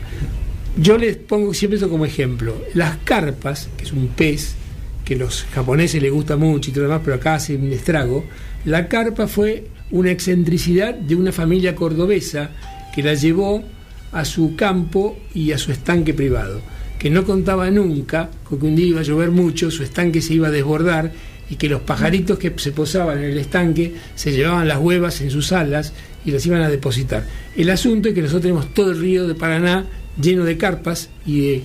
Yo 0.78 0.98
les 0.98 1.16
pongo 1.18 1.54
siempre 1.54 1.78
eso 1.78 1.90
como 1.90 2.06
ejemplo. 2.06 2.60
Las 2.74 2.98
carpas, 3.04 3.70
que 3.78 3.84
es 3.86 3.92
un 3.92 4.08
pez 4.08 4.56
que 5.04 5.16
los 5.16 5.44
japoneses 5.54 6.02
les 6.02 6.12
gusta 6.12 6.38
mucho 6.38 6.70
y 6.70 6.74
todo 6.74 6.84
lo 6.86 6.90
demás, 6.90 7.02
pero 7.06 7.18
acá 7.18 7.36
hace 7.36 7.56
un 7.56 7.72
estrago, 7.72 8.26
la 8.66 8.88
carpa 8.88 9.28
fue 9.28 9.66
una 9.92 10.12
excentricidad 10.12 10.94
de 10.96 11.16
una 11.16 11.32
familia 11.32 11.76
cordobesa 11.76 12.52
que 12.96 13.04
la 13.04 13.14
llevó 13.14 13.64
a 14.12 14.26
su 14.26 14.56
campo 14.56 15.18
y 15.34 15.52
a 15.52 15.58
su 15.58 15.72
estanque 15.72 16.14
privado, 16.14 16.62
que 17.00 17.10
no 17.10 17.26
contaba 17.26 17.70
nunca 17.72 18.30
con 18.44 18.60
que 18.60 18.66
un 18.66 18.76
día 18.76 18.86
iba 18.88 19.00
a 19.02 19.04
llover 19.04 19.32
mucho, 19.32 19.70
su 19.72 19.84
estanque 19.84 20.22
se 20.22 20.36
iba 20.36 20.48
a 20.48 20.52
desbordar 20.52 21.12
y 21.50 21.56
que 21.56 21.68
los 21.68 21.82
pajaritos 21.82 22.40
que 22.40 22.54
se 22.58 22.72
posaban 22.72 23.18
en 23.20 23.26
el 23.26 23.38
estanque 23.38 23.94
se 24.16 24.32
llevaban 24.32 24.68
las 24.68 24.78
huevas 24.80 25.20
en 25.22 25.30
sus 25.30 25.52
alas 25.52 25.92
y 26.26 26.32
las 26.32 26.46
iban 26.46 26.62
a 26.62 26.70
depositar. 26.70 27.26
El 27.58 27.70
asunto 27.70 28.08
es 28.10 28.16
que 28.16 28.22
nosotros 28.22 28.44
tenemos 28.44 28.74
todo 28.74 28.92
el 28.92 29.00
río 29.00 29.28
de 29.28 29.36
Paraná 29.36 29.86
lleno 30.20 30.46
de 30.46 30.58
carpas 30.58 31.10
y, 31.26 31.42
de- 31.42 31.64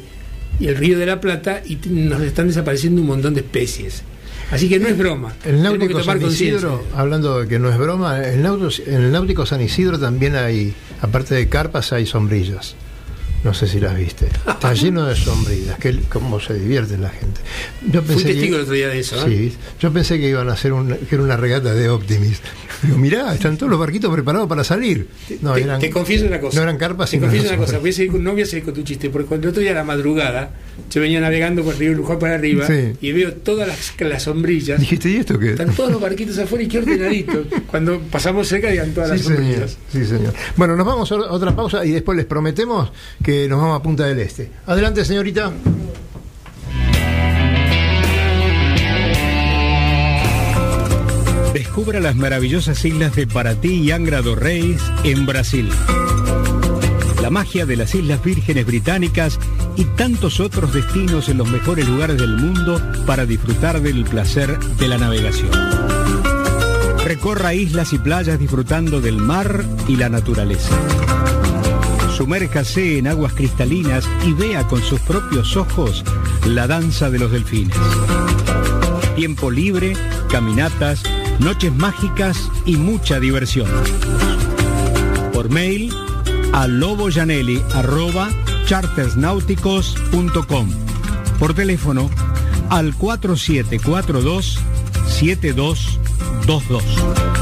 y 0.60 0.66
el 0.68 0.76
río 0.76 0.98
de 0.98 1.06
la 1.06 1.20
Plata 1.20 1.62
y 1.66 1.78
nos 1.88 2.20
están 2.22 2.48
desapareciendo 2.48 3.00
un 3.00 3.06
montón 3.08 3.34
de 3.34 3.40
especies. 3.40 4.02
Así 4.50 4.68
que 4.68 4.78
no 4.78 4.88
es 4.88 4.96
broma. 4.96 5.34
El 5.44 5.62
náutico 5.62 6.02
San. 6.02 6.16
Isidro, 6.56 6.84
hablando 6.96 7.40
de 7.40 7.48
que 7.48 7.58
no 7.58 7.68
es 7.70 7.76
broma, 7.78 8.24
el 8.24 8.42
náutico- 8.42 8.82
en 8.86 9.02
el 9.02 9.12
náutico 9.12 9.44
San 9.44 9.60
Isidro 9.60 9.98
también 9.98 10.36
hay, 10.36 10.72
aparte 11.02 11.34
de 11.34 11.48
carpas, 11.48 11.92
hay 11.92 12.06
sombrillas. 12.06 12.74
No 13.44 13.54
sé 13.54 13.66
si 13.68 13.78
las 13.80 13.96
viste. 13.96 14.26
Está 14.46 14.72
lleno 14.74 15.04
de 15.06 15.14
sombrillas. 15.16 15.78
Que, 15.78 15.96
¿Cómo 16.08 16.40
se 16.40 16.54
divierte 16.54 16.98
la 16.98 17.08
gente? 17.10 17.40
Yo 17.90 18.02
Fui 18.02 18.22
testigo 18.22 18.56
el 18.56 18.62
otro 18.62 18.74
día 18.74 18.88
de 18.88 18.98
eso. 18.98 19.16
¿eh? 19.26 19.50
Sí, 19.50 19.56
yo 19.80 19.92
pensé 19.92 20.18
que 20.18 20.28
iban 20.28 20.48
a 20.48 20.52
hacer 20.54 20.72
un- 20.72 20.88
que 20.96 21.14
era 21.14 21.22
una 21.22 21.36
regata 21.36 21.72
de 21.74 21.88
Optimist. 21.88 22.42
Digo, 22.82 22.96
mirá, 22.98 23.34
están 23.34 23.56
todos 23.56 23.70
los 23.70 23.78
barquitos 23.80 24.12
preparados 24.12 24.48
para 24.48 24.62
salir. 24.64 25.08
No, 25.40 25.52
te, 25.54 25.62
eran, 25.62 25.80
te 25.80 25.90
confieso 25.90 26.26
una 26.26 26.40
cosa. 26.40 26.56
no 26.56 26.62
eran 26.62 26.76
carpas, 26.78 27.10
Te 27.10 27.18
confieso 27.18 27.42
una 27.46 27.50
sombrillas. 27.56 27.70
cosa. 27.72 27.80
Voy 27.80 27.90
a 27.90 27.92
seguir 27.92 28.14
no 28.20 28.32
voy 28.32 28.42
a 28.42 28.46
seguir 28.46 28.64
con 28.64 28.74
tu 28.74 28.82
chiste, 28.82 29.10
porque 29.10 29.26
cuando 29.28 29.46
el 29.46 29.50
otro 29.50 29.62
día 29.62 29.72
a 29.72 29.74
la 29.74 29.84
madrugada, 29.84 30.50
yo 30.90 31.00
venía 31.00 31.20
navegando 31.20 31.62
por 31.64 31.74
el 31.74 31.78
río 31.80 31.92
Luján 31.94 32.18
para 32.18 32.34
arriba 32.34 32.66
Sí. 32.66 32.92
y 33.00 33.12
veo 33.12 33.32
todas 33.34 33.66
las, 33.68 33.94
las 34.00 34.22
sombrillas. 34.22 34.78
Dijiste, 34.80 35.08
¿y 35.10 35.16
esto 35.16 35.38
qué? 35.38 35.50
Están 35.50 35.74
todos 35.74 35.90
los 35.90 36.00
barquitos 36.00 36.38
afuera 36.38 36.64
y 36.64 36.68
qué 36.68 36.78
ordenaditos. 36.78 37.46
Cuando 37.68 38.00
pasamos 38.00 38.46
cerca, 38.48 38.68
digan 38.70 38.92
todas 38.92 39.10
Sí 39.10 39.16
las 39.16 39.24
señor, 39.26 39.38
sombrillas. 39.42 39.76
sí, 39.92 40.04
señor. 40.04 40.34
Bueno, 40.56 40.76
nos 40.76 40.86
vamos 40.86 41.10
a 41.12 41.16
otra 41.16 41.54
pausa 41.56 41.84
y 41.84 41.90
después 41.92 42.16
les 42.16 42.26
prometemos 42.26 42.90
que 43.24 43.27
nos 43.28 43.60
vamos 43.60 43.78
a 43.78 43.82
Punta 43.82 44.06
del 44.06 44.20
Este. 44.20 44.50
Adelante, 44.66 45.04
señorita. 45.04 45.52
Descubra 51.52 52.00
las 52.00 52.16
maravillosas 52.16 52.82
islas 52.84 53.14
de 53.16 53.26
Paraty 53.26 53.82
y 53.82 53.90
Angra 53.90 54.22
do 54.22 54.34
Reis 54.34 54.80
en 55.04 55.26
Brasil. 55.26 55.68
La 57.20 57.28
magia 57.28 57.66
de 57.66 57.76
las 57.76 57.94
Islas 57.94 58.24
Vírgenes 58.24 58.64
Británicas 58.64 59.38
y 59.76 59.84
tantos 59.84 60.40
otros 60.40 60.72
destinos 60.72 61.28
en 61.28 61.36
los 61.36 61.50
mejores 61.50 61.86
lugares 61.86 62.16
del 62.16 62.34
mundo 62.36 62.80
para 63.06 63.26
disfrutar 63.26 63.82
del 63.82 64.04
placer 64.04 64.58
de 64.58 64.88
la 64.88 64.96
navegación. 64.96 65.50
Recorra 67.04 67.52
islas 67.52 67.92
y 67.92 67.98
playas 67.98 68.38
disfrutando 68.38 69.02
del 69.02 69.18
mar 69.18 69.64
y 69.86 69.96
la 69.96 70.08
naturaleza. 70.08 70.74
Sumérjase 72.18 72.98
en 72.98 73.06
aguas 73.06 73.32
cristalinas 73.32 74.04
y 74.26 74.32
vea 74.32 74.66
con 74.66 74.82
sus 74.82 74.98
propios 74.98 75.56
ojos 75.56 76.02
la 76.44 76.66
danza 76.66 77.10
de 77.10 77.20
los 77.20 77.30
delfines. 77.30 77.76
Tiempo 79.14 79.52
libre, 79.52 79.92
caminatas, 80.28 81.04
noches 81.38 81.72
mágicas 81.72 82.50
y 82.66 82.74
mucha 82.74 83.20
diversión. 83.20 83.70
Por 85.32 85.48
mail 85.48 85.94
a 86.52 86.66
chartersnáuticos.com. 88.66 90.70
Por 91.38 91.54
teléfono 91.54 92.10
al 92.68 92.96
4742 92.96 94.58
7222. 95.06 97.37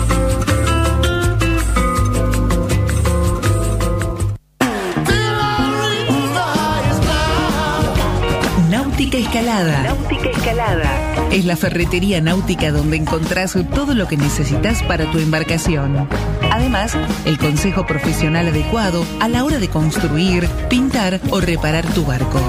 Escalada. 9.37 9.83
Náutica 9.83 10.31
Escalada. 10.31 10.89
Es 11.31 11.45
la 11.45 11.57
ferretería 11.57 12.23
náutica 12.23 12.73
donde 12.73 12.97
encontrás 12.97 13.55
todo 13.75 13.95
lo 13.95 14.09
que 14.09 14.17
necesitas 14.17 14.83
para 14.85 15.05
tu 15.11 15.19
embarcación. 15.19 16.09
Además, 16.51 16.97
el 17.27 17.37
consejo 17.37 17.85
profesional 17.85 18.49
adecuado 18.49 19.05
a 19.21 19.29
la 19.29 19.45
hora 19.45 19.59
de 19.59 19.69
construir, 19.69 20.49
pintar 20.71 21.21
o 21.29 21.43
reparar 21.43 21.85
tu 21.85 22.07
barco. 22.07 22.41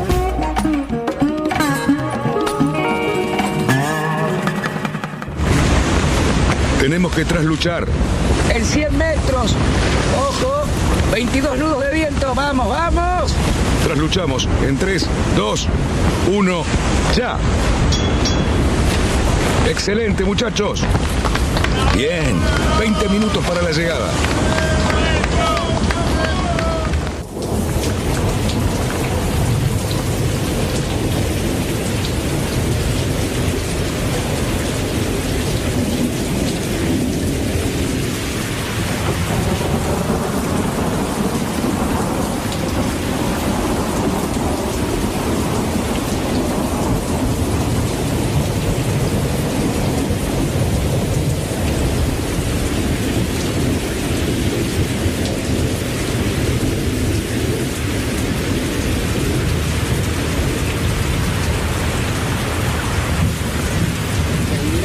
Tenemos 6.81 7.15
que 7.15 7.25
trasluchar. 7.25 7.87
En 8.55 8.65
100 8.65 8.99
metros. 8.99 9.57
Ojo. 10.19 10.65
22 11.13 11.59
nudos 11.59 11.81
de 11.81 11.91
viento. 11.91 12.35
Vamos, 12.35 12.69
vamos. 12.69 13.35
Trasluchamos 13.85 14.47
en 14.67 14.77
3, 14.77 15.09
2, 15.35 15.69
1, 16.31 16.65
ya. 17.17 17.39
Excelente, 19.67 20.25
muchachos. 20.25 20.85
Bien, 21.95 22.37
20 22.81 23.09
minutos 23.09 23.45
para 23.47 23.63
la 23.63 23.71
llegada. 23.71 24.11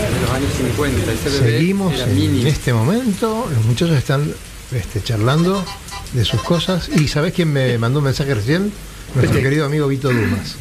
de 0.08 0.22
los 0.22 0.32
años 0.32 0.54
50. 0.54 1.12
Ese 1.12 1.12
bebé 1.12 1.19
Seguimos 1.38 1.94
en 2.00 2.48
este 2.48 2.74
momento. 2.74 3.48
Los 3.54 3.66
muchachos 3.66 3.98
están 3.98 4.32
este, 4.72 5.02
charlando 5.04 5.64
de 6.14 6.26
sus 6.26 6.42
cosas. 6.42 6.90
¿Y 6.96 7.08
sabés 7.08 7.34
quién 7.34 7.52
me 7.52 7.78
mandó 7.78 8.00
un 8.00 8.06
mensaje 8.06 8.34
recién? 8.34 8.72
Nuestro 9.16 9.36
Vete. 9.36 9.44
querido 9.44 9.66
amigo 9.66 9.88
Vito 9.88 10.10
Dumas. 10.10 10.56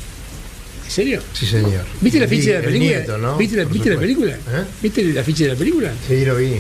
¿En 0.85 0.91
serio? 0.91 1.23
Sí, 1.35 1.47
señor. 1.47 1.85
¿Viste 2.01 2.19
la 2.19 2.27
ficha 2.29 2.47
de 2.47 2.53
la 2.53 2.59
el 2.61 2.65
película? 2.65 2.91
nieto, 2.99 3.19
¿no? 3.19 3.37
¿Viste, 3.37 3.57
la, 3.57 3.65
¿viste 3.65 3.91
la 3.91 4.01
película? 4.01 4.33
¿Eh? 4.33 4.65
¿Viste 4.83 5.05
la 5.05 5.23
ficha 5.23 5.45
de 5.45 5.51
la 5.51 5.57
película? 5.57 5.93
Sí, 6.07 6.25
lo 6.25 6.37
vi. 6.37 6.55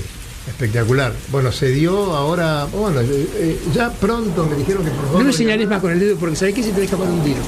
Espectacular. 0.47 1.13
Bueno, 1.31 1.51
se 1.53 1.69
dio 1.71 2.15
ahora. 2.15 2.67
Bueno, 2.67 3.01
eh, 3.01 3.07
eh, 3.37 3.59
ya 3.75 3.91
pronto 3.91 4.47
me 4.47 4.57
dijeron 4.57 4.85
que 4.85 4.91
por 4.91 5.05
favor. 5.07 5.19
No 5.21 5.25
me 5.27 5.33
señales 5.33 5.67
más 5.69 5.81
con 5.81 5.93
el 5.93 5.99
dedo 6.01 6.17
porque 6.17 6.37
¿sabes 6.37 6.55
qué? 6.55 6.63
Se 6.63 6.71
te 6.73 6.81
deja 6.83 6.97
para 6.97 7.11
un 7.11 7.23
tiro. 7.25 7.39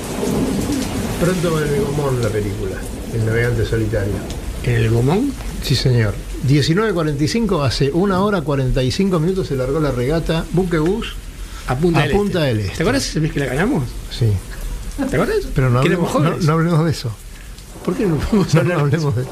Pronto 1.21 1.53
va 1.53 1.63
en 1.67 1.75
el 1.75 1.81
Gomón 1.83 2.23
la 2.23 2.29
película. 2.31 2.77
El 3.15 3.27
navegante 3.27 3.65
solitario. 3.67 4.15
¿En 4.65 4.75
el 4.75 4.91
Gomón? 4.91 5.33
Sí, 5.63 5.75
señor. 5.77 6.15
19.45, 6.49 7.65
hace 7.67 7.91
una 7.93 8.21
hora 8.21 8.41
45 8.43 9.19
minutos 9.21 9.49
se 9.49 9.57
largó 9.57 9.81
la 9.81 9.91
regata 9.91 10.45
Buquebus 10.53 11.15
A 11.67 11.77
Punta 11.77 12.01
a 12.01 12.03
del 12.05 12.13
Punta 12.13 12.49
Este. 12.49 12.57
del 12.57 12.61
Este. 12.67 12.77
¿Te 12.77 12.83
acuerdas 12.83 13.07
esa 13.09 13.21
vez 13.21 13.33
que 13.33 13.41
la 13.41 13.47
ganamos? 13.47 13.85
Sí. 14.11 14.27
¿Te 14.97 15.17
acuerdas? 15.17 15.37
Pero 15.55 15.71
no 15.71 15.79
hablemos, 15.81 16.13
no, 16.45 16.53
hablemos 16.53 16.85
de 16.85 16.91
eso. 16.91 17.11
¿Por 17.85 17.95
qué 17.95 18.05
no 18.07 18.17
podemos 18.19 18.53
No, 18.55 18.61
hablar 18.61 18.77
no 18.79 18.85
hablemos 18.85 19.17
de 19.17 19.23
eso? 19.23 19.31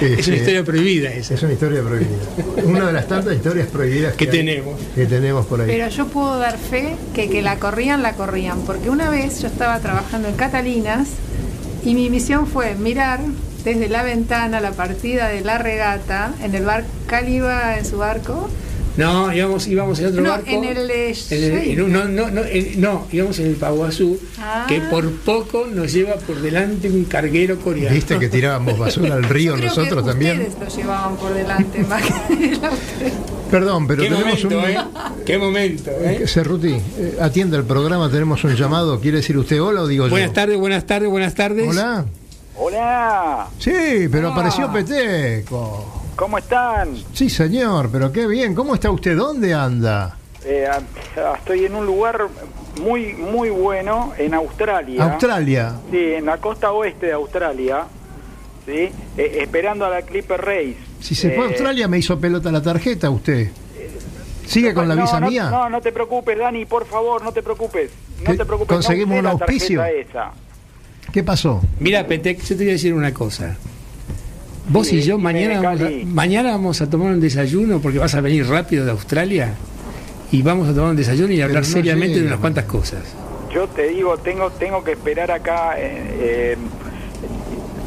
Es 0.00 0.06
una 0.10 0.18
Este, 0.18 0.36
historia 0.36 0.64
prohibida 0.64 1.12
esa. 1.12 1.34
Es 1.34 1.42
una 1.42 1.52
historia 1.52 1.82
prohibida. 1.82 2.18
Una 2.64 2.86
de 2.86 2.92
las 2.92 3.06
tantas 3.08 3.34
historias 3.34 3.68
prohibidas 3.68 4.14
Que 4.14 4.26
tenemos. 4.26 4.80
que 4.94 5.06
tenemos 5.06 5.46
por 5.46 5.60
ahí. 5.60 5.66
Pero 5.68 5.88
yo 5.88 6.06
puedo 6.06 6.38
dar 6.38 6.56
fe 6.58 6.96
que 7.14 7.28
que 7.28 7.42
la 7.42 7.58
corrían, 7.58 8.02
la 8.02 8.14
corrían. 8.14 8.60
Porque 8.62 8.90
una 8.90 9.10
vez 9.10 9.40
yo 9.42 9.48
estaba 9.48 9.78
trabajando 9.80 10.28
en 10.28 10.34
Catalinas 10.34 11.08
y 11.84 11.94
mi 11.94 12.10
misión 12.10 12.46
fue 12.46 12.74
mirar 12.74 13.20
desde 13.68 13.88
la 13.88 14.02
ventana 14.02 14.60
la 14.60 14.72
partida 14.72 15.28
de 15.28 15.42
la 15.42 15.58
regata 15.58 16.32
en 16.42 16.54
el 16.54 16.64
bar 16.64 16.84
Caliba 17.06 17.78
en 17.78 17.84
su 17.84 17.98
barco. 17.98 18.48
No, 18.96 19.32
íbamos, 19.32 19.68
íbamos 19.68 20.00
en 20.00 20.06
otro 20.06 20.22
No, 20.22 20.30
barco. 20.30 20.46
en 20.50 20.64
el 20.64 20.90
En 20.90 21.14
el- 21.30 21.52
en 21.70 21.82
un- 21.82 21.92
no, 21.92 22.04
no, 22.06 22.30
no, 22.32 22.44
en- 22.44 22.80
no, 22.80 23.06
íbamos 23.12 23.38
en 23.38 23.46
el 23.46 23.54
Paguazú, 23.54 24.18
Ah. 24.40 24.64
que 24.68 24.80
por 24.80 25.08
poco 25.20 25.66
nos 25.72 25.92
lleva 25.92 26.16
por 26.16 26.40
delante 26.40 26.90
un 26.90 27.04
carguero 27.04 27.60
coreano. 27.60 27.94
¿Viste 27.94 28.18
que 28.18 28.28
tirábamos 28.28 28.76
basura 28.76 29.14
al 29.14 29.22
río 29.22 29.54
Creo 29.56 29.66
nosotros 29.68 30.02
que 30.02 30.10
también? 30.10 30.40
Ustedes 30.40 30.58
lo 30.58 30.82
llevaban 30.82 31.16
por 31.16 31.32
delante 31.32 31.78
más 31.84 32.02
que 32.02 32.56
la 32.60 32.70
Perdón, 33.52 33.86
pero 33.86 34.02
Qué 34.02 34.08
tenemos 34.10 34.44
momento, 34.44 34.58
un. 34.58 34.64
¿eh? 34.64 34.78
Qué 35.24 35.38
momento, 35.38 35.90
¿eh? 36.02 36.24
Cerruti, 36.26 36.72
eh, 36.74 37.18
atiende 37.20 37.56
el 37.56 37.64
programa, 37.64 38.10
tenemos 38.10 38.42
un 38.44 38.54
llamado. 38.56 38.98
¿Quiere 39.00 39.18
decir 39.18 39.38
usted 39.38 39.62
hola 39.62 39.82
o 39.82 39.86
digo 39.86 40.06
yo? 40.06 40.10
Buenas 40.10 40.32
tardes, 40.32 40.58
buenas 40.58 40.84
tardes, 40.86 41.08
buenas 41.08 41.34
tardes. 41.36 41.68
Hola. 41.68 42.04
Hola, 42.60 43.46
Sí, 43.58 44.08
pero 44.10 44.28
Ah. 44.28 44.32
apareció 44.32 44.70
Peteco. 44.72 46.02
¿cómo 46.16 46.38
están? 46.38 46.96
Sí, 47.12 47.30
señor, 47.30 47.88
pero 47.92 48.10
qué 48.10 48.26
bien. 48.26 48.54
¿Cómo 48.54 48.74
está 48.74 48.90
usted? 48.90 49.16
¿Dónde 49.16 49.54
anda? 49.54 50.16
Eh, 50.44 50.66
ah, 50.68 50.80
estoy 51.38 51.64
en 51.66 51.74
un 51.76 51.86
lugar 51.86 52.26
muy 52.82 53.12
muy 53.14 53.50
bueno 53.50 54.12
en 54.18 54.34
Australia. 54.34 55.04
Australia. 55.04 55.74
Sí, 55.90 56.14
en 56.14 56.26
la 56.26 56.38
costa 56.38 56.72
oeste 56.72 57.06
de 57.06 57.12
Australia. 57.12 57.84
Sí, 58.66 58.90
Eh, 59.16 59.38
esperando 59.42 59.84
a 59.86 59.90
la 59.90 60.02
Clipper 60.02 60.40
Race. 60.40 60.76
Si 61.00 61.14
se 61.14 61.30
fue 61.30 61.44
a 61.44 61.46
Eh, 61.46 61.50
Australia 61.52 61.86
me 61.88 61.98
hizo 61.98 62.18
pelota 62.18 62.50
la 62.50 62.60
tarjeta 62.62 63.08
usted. 63.10 63.50
¿Sigue 64.46 64.74
con 64.74 64.88
la 64.88 64.94
no, 64.96 65.02
visa 65.02 65.20
no, 65.20 65.28
mía? 65.30 65.48
No, 65.50 65.68
no 65.70 65.80
te 65.80 65.92
preocupes, 65.92 66.36
Dani, 66.38 66.64
por 66.64 66.86
favor, 66.86 67.22
no 67.22 67.30
te 67.32 67.42
preocupes. 67.42 67.90
No 68.26 68.34
te 68.34 68.44
preocupes. 68.44 68.74
¿Conseguimos 68.74 69.12
no 69.14 69.18
un 69.18 69.24
la 69.24 69.30
auspicio? 69.32 69.80
tarjeta 69.80 70.10
esa. 70.10 70.32
¿Qué 71.12 71.22
pasó? 71.22 71.62
Mira, 71.80 72.06
Petec, 72.06 72.40
yo 72.42 72.48
te 72.48 72.64
voy 72.64 72.68
a 72.68 72.72
decir 72.72 72.94
una 72.94 73.14
cosa. 73.14 73.56
Vos 74.68 74.88
Sí, 74.88 74.96
y 74.98 75.02
yo 75.02 75.16
mañana 75.18 75.62
vamos, 75.62 75.80
a, 75.80 75.90
mañana 76.06 76.50
vamos 76.50 76.80
a 76.82 76.90
tomar 76.90 77.12
un 77.12 77.20
desayuno 77.20 77.80
porque 77.80 77.98
vas 77.98 78.14
a 78.14 78.20
venir 78.20 78.46
rápido 78.46 78.84
de 78.84 78.90
Australia 78.90 79.54
y 80.30 80.42
vamos 80.42 80.68
a 80.68 80.74
tomar 80.74 80.90
un 80.90 80.96
desayuno 80.96 81.32
y 81.32 81.40
hablar 81.40 81.62
no 81.62 81.68
seriamente 81.68 82.20
de 82.20 82.26
unas 82.26 82.38
cuantas 82.38 82.66
cosas. 82.66 83.02
Yo 83.52 83.66
te 83.68 83.88
digo, 83.88 84.18
tengo 84.18 84.50
tengo 84.50 84.84
que 84.84 84.92
esperar 84.92 85.30
acá 85.30 85.74
eh, 85.78 85.92
eh, 86.20 86.56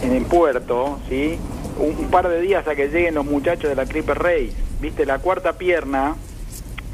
en 0.02 0.12
el 0.14 0.24
puerto, 0.24 1.00
¿sí? 1.08 1.38
Un, 1.78 2.06
un 2.06 2.10
par 2.10 2.28
de 2.28 2.42
días 2.42 2.68
a 2.68 2.74
que 2.74 2.88
lleguen 2.88 3.14
los 3.14 3.26
muchachos 3.26 3.70
de 3.70 3.76
la 3.76 3.86
Clipper 3.86 4.18
Race. 4.18 4.54
¿Viste? 4.82 5.06
La 5.06 5.20
cuarta 5.20 5.54
pierna 5.54 6.16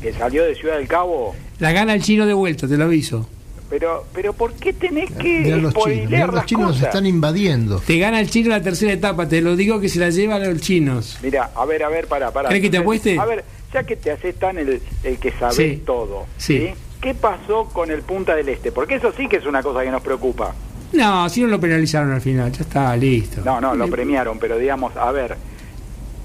que 0.01 0.11
salió 0.11 0.43
de 0.43 0.55
Ciudad 0.55 0.75
del 0.77 0.89
Cabo. 0.89 1.33
La 1.59 1.71
gana 1.71 1.93
el 1.93 2.03
chino 2.03 2.25
de 2.25 2.33
vuelta, 2.33 2.67
te 2.67 2.75
lo 2.75 2.83
aviso. 2.83 3.29
Pero, 3.69 4.05
pero 4.13 4.31
¿por 4.33 4.53
qué 4.53 4.71
tenés 4.71 5.11
que 5.11 5.39
Mirá 5.41 5.57
los 5.57 5.73
chinos, 5.73 6.33
los 6.33 6.51
nos 6.59 6.81
están 6.81 7.05
invadiendo. 7.05 7.79
Te 7.79 7.97
gana 7.97 8.19
el 8.21 8.29
chino 8.29 8.49
la 8.49 8.61
tercera 8.61 8.93
etapa, 8.93 9.27
te 9.27 9.41
lo 9.41 9.55
digo 9.55 9.79
que 9.81 9.89
se 9.89 9.99
la 9.99 10.09
llevan 10.09 10.41
los 10.49 10.61
chinos. 10.61 11.17
Mira, 11.21 11.51
a 11.53 11.65
ver, 11.65 11.83
a 11.83 11.89
ver, 11.89 12.07
para, 12.07 12.31
para. 12.31 12.47
¿Querés 12.49 12.63
que 12.63 12.69
te 12.69 12.77
apueste? 12.77 13.19
A 13.19 13.25
ver, 13.25 13.43
ya 13.73 13.83
que 13.83 13.97
te 13.97 14.11
haces 14.11 14.35
tan 14.35 14.57
el, 14.57 14.81
el 15.03 15.17
que 15.17 15.31
sabes 15.31 15.55
Sí. 15.55 15.83
todo, 15.85 16.25
Sí. 16.37 16.69
¿Qué 17.01 17.13
pasó 17.13 17.65
con 17.65 17.91
el 17.91 18.01
Punta 18.01 18.35
del 18.35 18.49
Este? 18.49 18.71
Porque 18.71 18.95
eso 18.95 19.11
sí 19.15 19.27
que 19.27 19.35
es 19.37 19.45
una 19.45 19.61
cosa 19.61 19.83
que 19.83 19.91
nos 19.91 20.01
preocupa. 20.01 20.55
No, 20.93 21.29
si 21.29 21.41
no 21.41 21.47
lo 21.47 21.59
penalizaron 21.59 22.11
al 22.11 22.21
final, 22.21 22.51
ya 22.51 22.61
está, 22.61 22.95
listo. 22.95 23.41
No, 23.43 23.59
no, 23.61 23.75
lo 23.75 23.87
premiaron, 23.87 24.39
pero 24.39 24.57
digamos, 24.57 24.95
a 24.95 25.11
ver, 25.11 25.35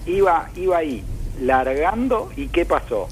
iba, 0.06 0.48
iba 0.56 0.78
ahí, 0.78 1.04
largando, 1.40 2.30
¿y 2.36 2.46
qué 2.46 2.64
pasó? 2.64 3.08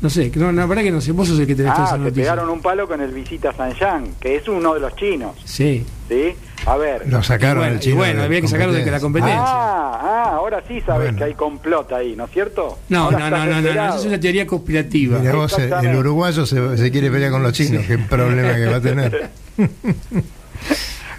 No 0.00 0.08
sé, 0.08 0.32
no, 0.34 0.46
no, 0.50 0.60
la 0.62 0.66
verdad 0.66 0.82
que 0.82 0.90
no 0.90 1.00
sé, 1.02 1.12
vos 1.12 1.28
sos 1.28 1.38
el 1.38 1.46
que 1.46 1.54
tenés 1.54 1.72
toda 1.74 1.84
Ah, 1.84 1.88
esa 1.88 1.96
te 1.98 2.02
noticia. 2.04 2.22
pegaron 2.22 2.48
un 2.48 2.62
palo 2.62 2.88
con 2.88 3.02
el 3.02 3.12
Visita 3.12 3.52
San 3.52 3.74
Yang, 3.74 4.14
que 4.18 4.36
es 4.36 4.48
uno 4.48 4.72
de 4.72 4.80
los 4.80 4.96
chinos, 4.96 5.36
Sí. 5.44 5.84
¿sí? 6.08 6.34
A 6.64 6.76
ver. 6.78 7.06
Lo 7.06 7.22
sacaron 7.22 7.58
bueno, 7.58 7.74
al 7.74 7.80
chino. 7.80 7.94
y 7.94 7.98
bueno, 7.98 8.20
de 8.20 8.24
había 8.26 8.40
que 8.40 8.48
sacarlo 8.48 8.72
de 8.72 8.90
la 8.90 8.98
competencia. 9.00 9.38
Ah, 9.38 10.00
ah, 10.02 10.30
ahora 10.36 10.62
sí 10.66 10.80
sabes 10.86 11.02
Bueno. 11.08 11.18
que 11.18 11.24
hay 11.24 11.34
complot 11.34 11.92
ahí, 11.92 12.16
¿no 12.16 12.24
es 12.24 12.30
cierto? 12.30 12.78
No, 12.88 13.04
Ahora 13.04 13.18
no, 13.18 13.30
no, 13.30 13.36
no, 13.36 13.44
no, 13.44 13.50
no, 13.52 13.58
enterado. 13.58 13.88
eso 13.90 13.98
es 14.00 14.06
una 14.06 14.20
teoría 14.20 14.46
conspirativa. 14.46 15.18
Mira 15.18 15.34
vos, 15.34 15.58
el, 15.58 15.72
el 15.72 15.96
uruguayo 15.96 16.46
se, 16.46 16.76
se 16.78 16.90
quiere 16.90 17.10
pelear 17.10 17.30
con 17.30 17.42
los 17.42 17.52
chinos. 17.52 17.84
Qué 17.86 17.98
problema 17.98 18.54
que 18.54 18.66
va 18.66 18.76
a 18.76 18.80
tener. 18.80 19.30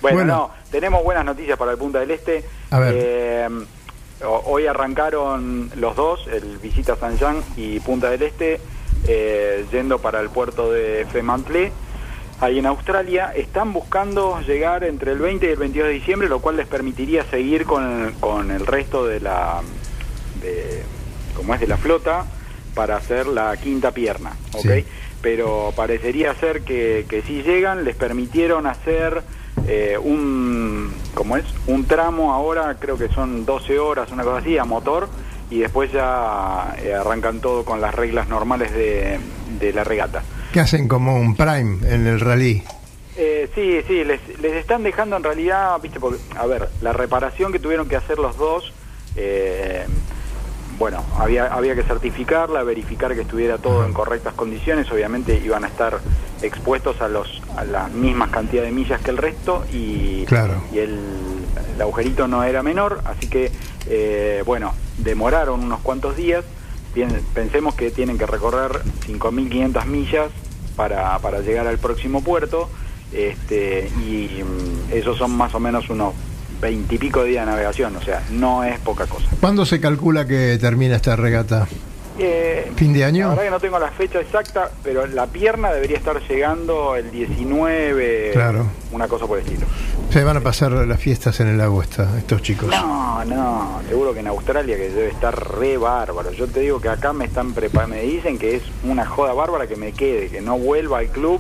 Bueno, 0.01 0.17
Bueno. 0.17 0.33
no, 0.33 0.51
tenemos 0.71 1.03
buenas 1.03 1.23
noticias 1.23 1.55
para 1.59 1.71
el 1.73 1.77
Punta 1.77 1.99
del 1.99 2.09
Este. 2.09 2.43
A 2.71 2.79
ver. 2.79 2.93
Eh, 2.97 3.49
hoy 4.23 4.67
arrancaron 4.67 5.71
los 5.75 5.95
dos, 5.95 6.27
el 6.27 6.57
Visita 6.57 6.95
San 6.95 7.17
Jean 7.17 7.41
y 7.55 7.79
Punta 7.79 8.09
del 8.09 8.21
Este, 8.23 8.59
eh, 9.07 9.65
yendo 9.71 9.99
para 9.99 10.19
el 10.19 10.29
puerto 10.29 10.71
de 10.71 11.05
Fremantle. 11.11 11.71
Ahí 12.39 12.57
en 12.57 12.65
Australia 12.65 13.31
están 13.35 13.71
buscando 13.71 14.41
llegar 14.41 14.83
entre 14.83 15.11
el 15.11 15.19
20 15.19 15.45
y 15.45 15.49
el 15.49 15.57
22 15.57 15.87
de 15.87 15.93
diciembre, 15.93 16.29
lo 16.29 16.39
cual 16.39 16.57
les 16.57 16.67
permitiría 16.67 17.23
seguir 17.25 17.65
con, 17.65 18.13
con 18.19 18.49
el 18.49 18.65
resto 18.65 19.05
de 19.05 19.19
la, 19.19 19.61
de, 20.41 20.81
como 21.35 21.53
es 21.53 21.59
de 21.59 21.67
la 21.67 21.77
flota, 21.77 22.25
para 22.73 22.95
hacer 22.95 23.27
la 23.27 23.55
quinta 23.57 23.91
pierna, 23.91 24.31
¿ok? 24.53 24.61
Sí. 24.61 24.85
Pero 25.21 25.71
parecería 25.75 26.33
ser 26.33 26.63
que, 26.63 27.05
que 27.07 27.21
si 27.21 27.43
llegan, 27.43 27.83
les 27.83 27.95
permitieron 27.95 28.65
hacer 28.65 29.21
eh, 29.67 29.97
un, 29.97 30.93
¿cómo 31.13 31.37
es? 31.37 31.45
Un 31.67 31.85
tramo 31.85 32.33
ahora, 32.33 32.75
creo 32.79 32.97
que 32.97 33.09
son 33.09 33.45
12 33.45 33.79
horas, 33.79 34.11
una 34.11 34.23
cosa 34.23 34.37
así, 34.37 34.57
a 34.57 34.65
motor, 34.65 35.09
y 35.49 35.59
después 35.59 35.91
ya 35.91 36.75
eh, 36.81 36.93
arrancan 36.93 37.39
todo 37.41 37.65
con 37.65 37.81
las 37.81 37.93
reglas 37.93 38.27
normales 38.27 38.73
de, 38.73 39.19
de 39.59 39.73
la 39.73 39.83
regata. 39.83 40.23
Que 40.53 40.59
hacen 40.59 40.87
como 40.87 41.15
un 41.15 41.35
prime 41.35 41.79
en 41.87 42.07
el 42.07 42.19
rally. 42.19 42.63
Eh, 43.17 43.49
sí, 43.53 43.81
sí, 43.87 44.03
les, 44.03 44.21
les 44.39 44.53
están 44.53 44.83
dejando 44.83 45.17
en 45.17 45.23
realidad, 45.23 45.79
viste, 45.81 45.99
porque, 45.99 46.19
a 46.37 46.45
ver, 46.45 46.69
la 46.81 46.93
reparación 46.93 47.51
que 47.51 47.59
tuvieron 47.59 47.87
que 47.89 47.97
hacer 47.97 48.17
los 48.17 48.37
dos, 48.37 48.73
eh, 49.15 49.85
bueno, 50.79 51.03
había, 51.19 51.53
había 51.53 51.75
que 51.75 51.83
certificarla, 51.83 52.63
verificar 52.63 53.13
que 53.13 53.21
estuviera 53.21 53.57
todo 53.57 53.85
en 53.85 53.93
correctas 53.93 54.33
condiciones, 54.33 54.89
obviamente 54.91 55.39
iban 55.43 55.63
a 55.65 55.67
estar 55.67 55.99
expuestos 56.41 57.01
a 57.01 57.07
los 57.07 57.41
a 57.57 57.63
la 57.63 57.87
mismas 57.87 58.29
cantidad 58.29 58.63
de 58.63 58.71
millas 58.71 59.01
que 59.01 59.11
el 59.11 59.17
resto 59.17 59.63
y, 59.71 60.25
Claro. 60.25 60.61
y 60.73 60.79
el, 60.79 60.99
el 61.75 61.81
agujerito 61.81 62.27
no 62.27 62.43
era 62.43 62.63
menor, 62.63 63.01
así 63.05 63.27
que, 63.27 63.51
eh, 63.87 64.43
bueno, 64.45 64.73
demoraron 64.97 65.63
unos 65.63 65.81
cuantos 65.81 66.15
días, 66.15 66.43
pensemos 67.33 67.75
que 67.75 67.91
tienen 67.91 68.17
que 68.17 68.25
recorrer 68.25 68.81
5.500 69.07 69.85
millas 69.85 70.29
para, 70.75 71.17
para 71.19 71.39
llegar 71.41 71.67
al 71.67 71.77
próximo 71.77 72.23
puerto, 72.23 72.69
este, 73.13 73.89
y 74.07 74.41
mm, 74.43 74.93
esos 74.93 75.17
son 75.17 75.31
más 75.35 75.53
o 75.55 75.59
menos 75.59 75.89
unos 75.89 76.13
20 76.61 76.93
y 76.95 76.97
pico 76.97 77.23
días 77.23 77.45
de 77.45 77.51
navegación, 77.51 77.95
o 77.95 78.01
sea, 78.01 78.21
no 78.31 78.63
es 78.63 78.79
poca 78.79 79.07
cosa. 79.07 79.25
¿Cuándo 79.39 79.65
se 79.65 79.79
calcula 79.81 80.25
que 80.27 80.57
termina 80.59 80.95
esta 80.95 81.15
regata? 81.15 81.67
Eh, 82.19 82.71
¿Fin 82.75 82.93
de 82.93 83.03
año? 83.05 83.23
La 83.29 83.29
verdad 83.29 83.43
que 83.45 83.49
no 83.51 83.59
tengo 83.59 83.79
la 83.79 83.89
fecha 83.91 84.19
exacta, 84.19 84.69
pero 84.83 85.07
la 85.07 85.27
pierna 85.27 85.71
debería 85.71 85.97
estar 85.97 86.19
llegando 86.27 86.95
el 86.95 87.09
19, 87.11 88.31
Claro. 88.33 88.65
una 88.91 89.07
cosa 89.07 89.25
por 89.27 89.39
el 89.39 89.45
estilo. 89.45 89.65
Se 90.11 90.23
van 90.23 90.37
a 90.37 90.41
pasar 90.41 90.71
las 90.71 90.99
fiestas 90.99 91.39
en 91.39 91.47
el 91.47 91.57
lago 91.57 91.81
esta, 91.81 92.17
estos 92.17 92.41
chicos. 92.41 92.69
No, 92.69 93.23
no, 93.25 93.81
seguro 93.87 94.13
que 94.13 94.19
en 94.19 94.27
Australia 94.27 94.75
que 94.75 94.89
debe 94.89 95.07
estar 95.09 95.33
re 95.57 95.77
bárbaro. 95.77 96.31
Yo 96.31 96.47
te 96.47 96.59
digo 96.59 96.81
que 96.81 96.89
acá 96.89 97.13
me 97.13 97.25
están 97.25 97.55
prepa- 97.55 97.87
me 97.87 98.01
dicen 98.01 98.37
que 98.37 98.55
es 98.57 98.63
una 98.83 99.05
joda 99.05 99.33
bárbara 99.33 99.67
que 99.67 99.77
me 99.77 99.93
quede, 99.93 100.27
que 100.27 100.41
no 100.41 100.57
vuelva 100.57 100.99
al 100.99 101.07
club, 101.07 101.39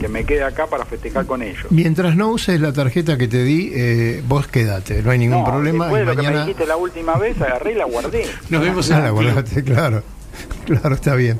que 0.00 0.08
me 0.08 0.24
quede 0.24 0.42
acá 0.42 0.66
para 0.66 0.84
festejar 0.84 1.26
con 1.26 1.42
ellos. 1.42 1.66
Mientras 1.70 2.16
no 2.16 2.30
uses 2.30 2.60
la 2.60 2.72
tarjeta 2.72 3.16
que 3.18 3.28
te 3.28 3.44
di, 3.44 3.70
eh, 3.74 4.22
vos 4.26 4.46
quedate, 4.48 5.02
no 5.02 5.10
hay 5.10 5.18
ningún 5.18 5.40
No, 5.40 5.44
problema. 5.44 5.84
Después 5.86 6.06
de 6.06 6.14
lo 6.14 6.20
que 6.22 6.28
me 6.30 6.38
dijiste 6.40 6.66
la 6.66 6.76
última 6.76 7.16
vez, 7.18 7.40
agarré 7.40 7.72
y 7.72 7.74
la 7.76 7.84
guardé. 7.84 8.24
Nos 8.48 8.62
vemos 8.62 8.90
Ah, 8.90 8.96
en 8.98 9.04
la 9.04 9.10
guardaste, 9.10 9.62
claro. 9.64 10.02
Claro, 10.64 10.94
está 10.94 11.14
bien. 11.16 11.38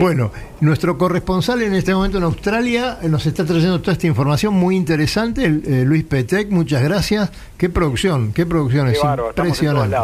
Bueno, 0.00 0.32
nuestro 0.60 0.96
corresponsal 0.96 1.60
en 1.62 1.74
este 1.74 1.92
momento 1.92 2.16
en 2.18 2.24
Australia 2.24 2.98
eh, 3.02 3.08
nos 3.08 3.26
está 3.26 3.44
trayendo 3.44 3.80
toda 3.80 3.92
esta 3.92 4.06
información 4.06 4.54
muy 4.54 4.76
interesante, 4.76 5.44
el- 5.44 5.62
eh, 5.66 5.84
Luis 5.84 6.04
Petec, 6.04 6.48
muchas 6.50 6.82
gracias. 6.82 7.30
Qué 7.58 7.68
producción, 7.68 8.32
qué 8.32 8.46
producción, 8.46 8.86
Qué 8.86 8.92
es 8.92 9.02
bárbaro, 9.02 9.30
impresionante. 9.36 9.96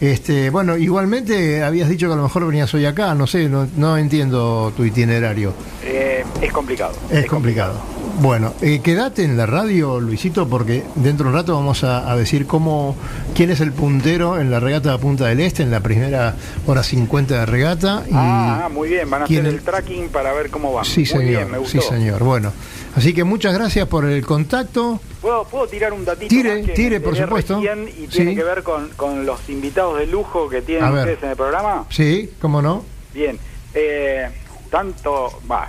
Este, 0.00 0.50
bueno, 0.50 0.76
igualmente 0.76 1.62
habías 1.62 1.88
dicho 1.88 2.06
que 2.08 2.12
a 2.12 2.16
lo 2.16 2.22
mejor 2.24 2.46
venías 2.46 2.72
hoy 2.74 2.84
acá, 2.84 3.14
no 3.14 3.26
sé, 3.26 3.48
no, 3.48 3.66
no 3.76 3.96
entiendo 3.96 4.72
tu 4.76 4.84
itinerario. 4.84 5.54
Eh, 5.84 6.22
es 6.42 6.52
complicado. 6.52 6.92
Es 7.10 7.24
complicado. 7.26 7.74
Bueno, 8.20 8.54
eh, 8.62 8.80
quédate 8.82 9.24
en 9.24 9.36
la 9.36 9.44
radio, 9.46 10.00
Luisito, 10.00 10.48
porque 10.48 10.82
dentro 10.96 11.24
de 11.24 11.30
un 11.30 11.36
rato 11.36 11.54
vamos 11.54 11.84
a, 11.84 12.10
a 12.10 12.16
decir 12.16 12.46
cómo, 12.46 12.96
quién 13.34 13.50
es 13.50 13.60
el 13.60 13.72
puntero 13.72 14.38
en 14.38 14.50
la 14.50 14.58
regata 14.58 14.92
de 14.92 14.98
Punta 14.98 15.26
del 15.26 15.40
Este, 15.40 15.62
en 15.62 15.70
la 15.70 15.80
primera 15.80 16.34
hora 16.66 16.82
50 16.82 17.40
de 17.40 17.46
regata. 17.46 18.04
Y 18.06 18.12
Ah, 18.14 18.68
muy 18.72 18.88
bien, 18.88 19.08
van 19.10 19.22
a 19.22 19.26
¿quién 19.26 19.40
hacer 19.46 19.54
el 19.54 19.60
tracking 19.62 20.08
para 20.08 20.32
ver 20.32 20.48
cómo 20.50 20.72
va. 20.72 20.84
Sí, 20.84 21.00
muy 21.00 21.06
señor. 21.06 21.26
bien, 21.26 21.50
me 21.50 21.66
sí, 21.66 21.78
señor. 21.80 22.22
Bueno, 22.24 22.52
así 22.96 23.14
que 23.14 23.22
muchas 23.22 23.54
gracias 23.54 23.86
por 23.86 24.04
el 24.04 24.24
contacto. 24.26 24.98
¿Puedo, 25.20 25.44
puedo 25.44 25.66
tirar 25.68 25.92
un 25.92 26.04
datito 26.04 26.28
Tire, 26.28 26.56
más 26.58 26.66
que 26.66 26.72
tire, 26.72 27.00
por 27.00 27.16
supuesto. 27.16 27.60
y 27.62 27.66
Sí. 28.02 28.08
tiene 28.08 28.34
que 28.34 28.42
ver 28.42 28.62
con, 28.64 28.88
con 28.96 29.24
los 29.24 29.48
invitados 29.48 29.98
de 29.98 30.06
lujo 30.06 30.48
que 30.48 30.62
tienen 30.62 30.92
ustedes 30.92 31.22
en 31.22 31.30
el 31.30 31.36
programa? 31.36 31.86
Sí, 31.90 32.30
cómo 32.40 32.60
no. 32.60 32.84
Bien, 33.14 33.38
eh, 33.74 34.28
tanto, 34.70 35.40
va, 35.50 35.68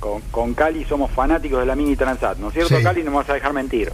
con, 0.00 0.20
con 0.30 0.54
Cali 0.54 0.84
somos 0.84 1.10
fanáticos 1.12 1.60
de 1.60 1.66
la 1.66 1.76
Mini 1.76 1.94
Transat, 1.96 2.38
¿no 2.38 2.48
es 2.48 2.54
cierto, 2.54 2.76
Sí. 2.76 2.82
Cali? 2.82 3.02
No 3.02 3.10
me 3.12 3.18
vas 3.18 3.30
a 3.30 3.34
dejar 3.34 3.52
mentir. 3.52 3.92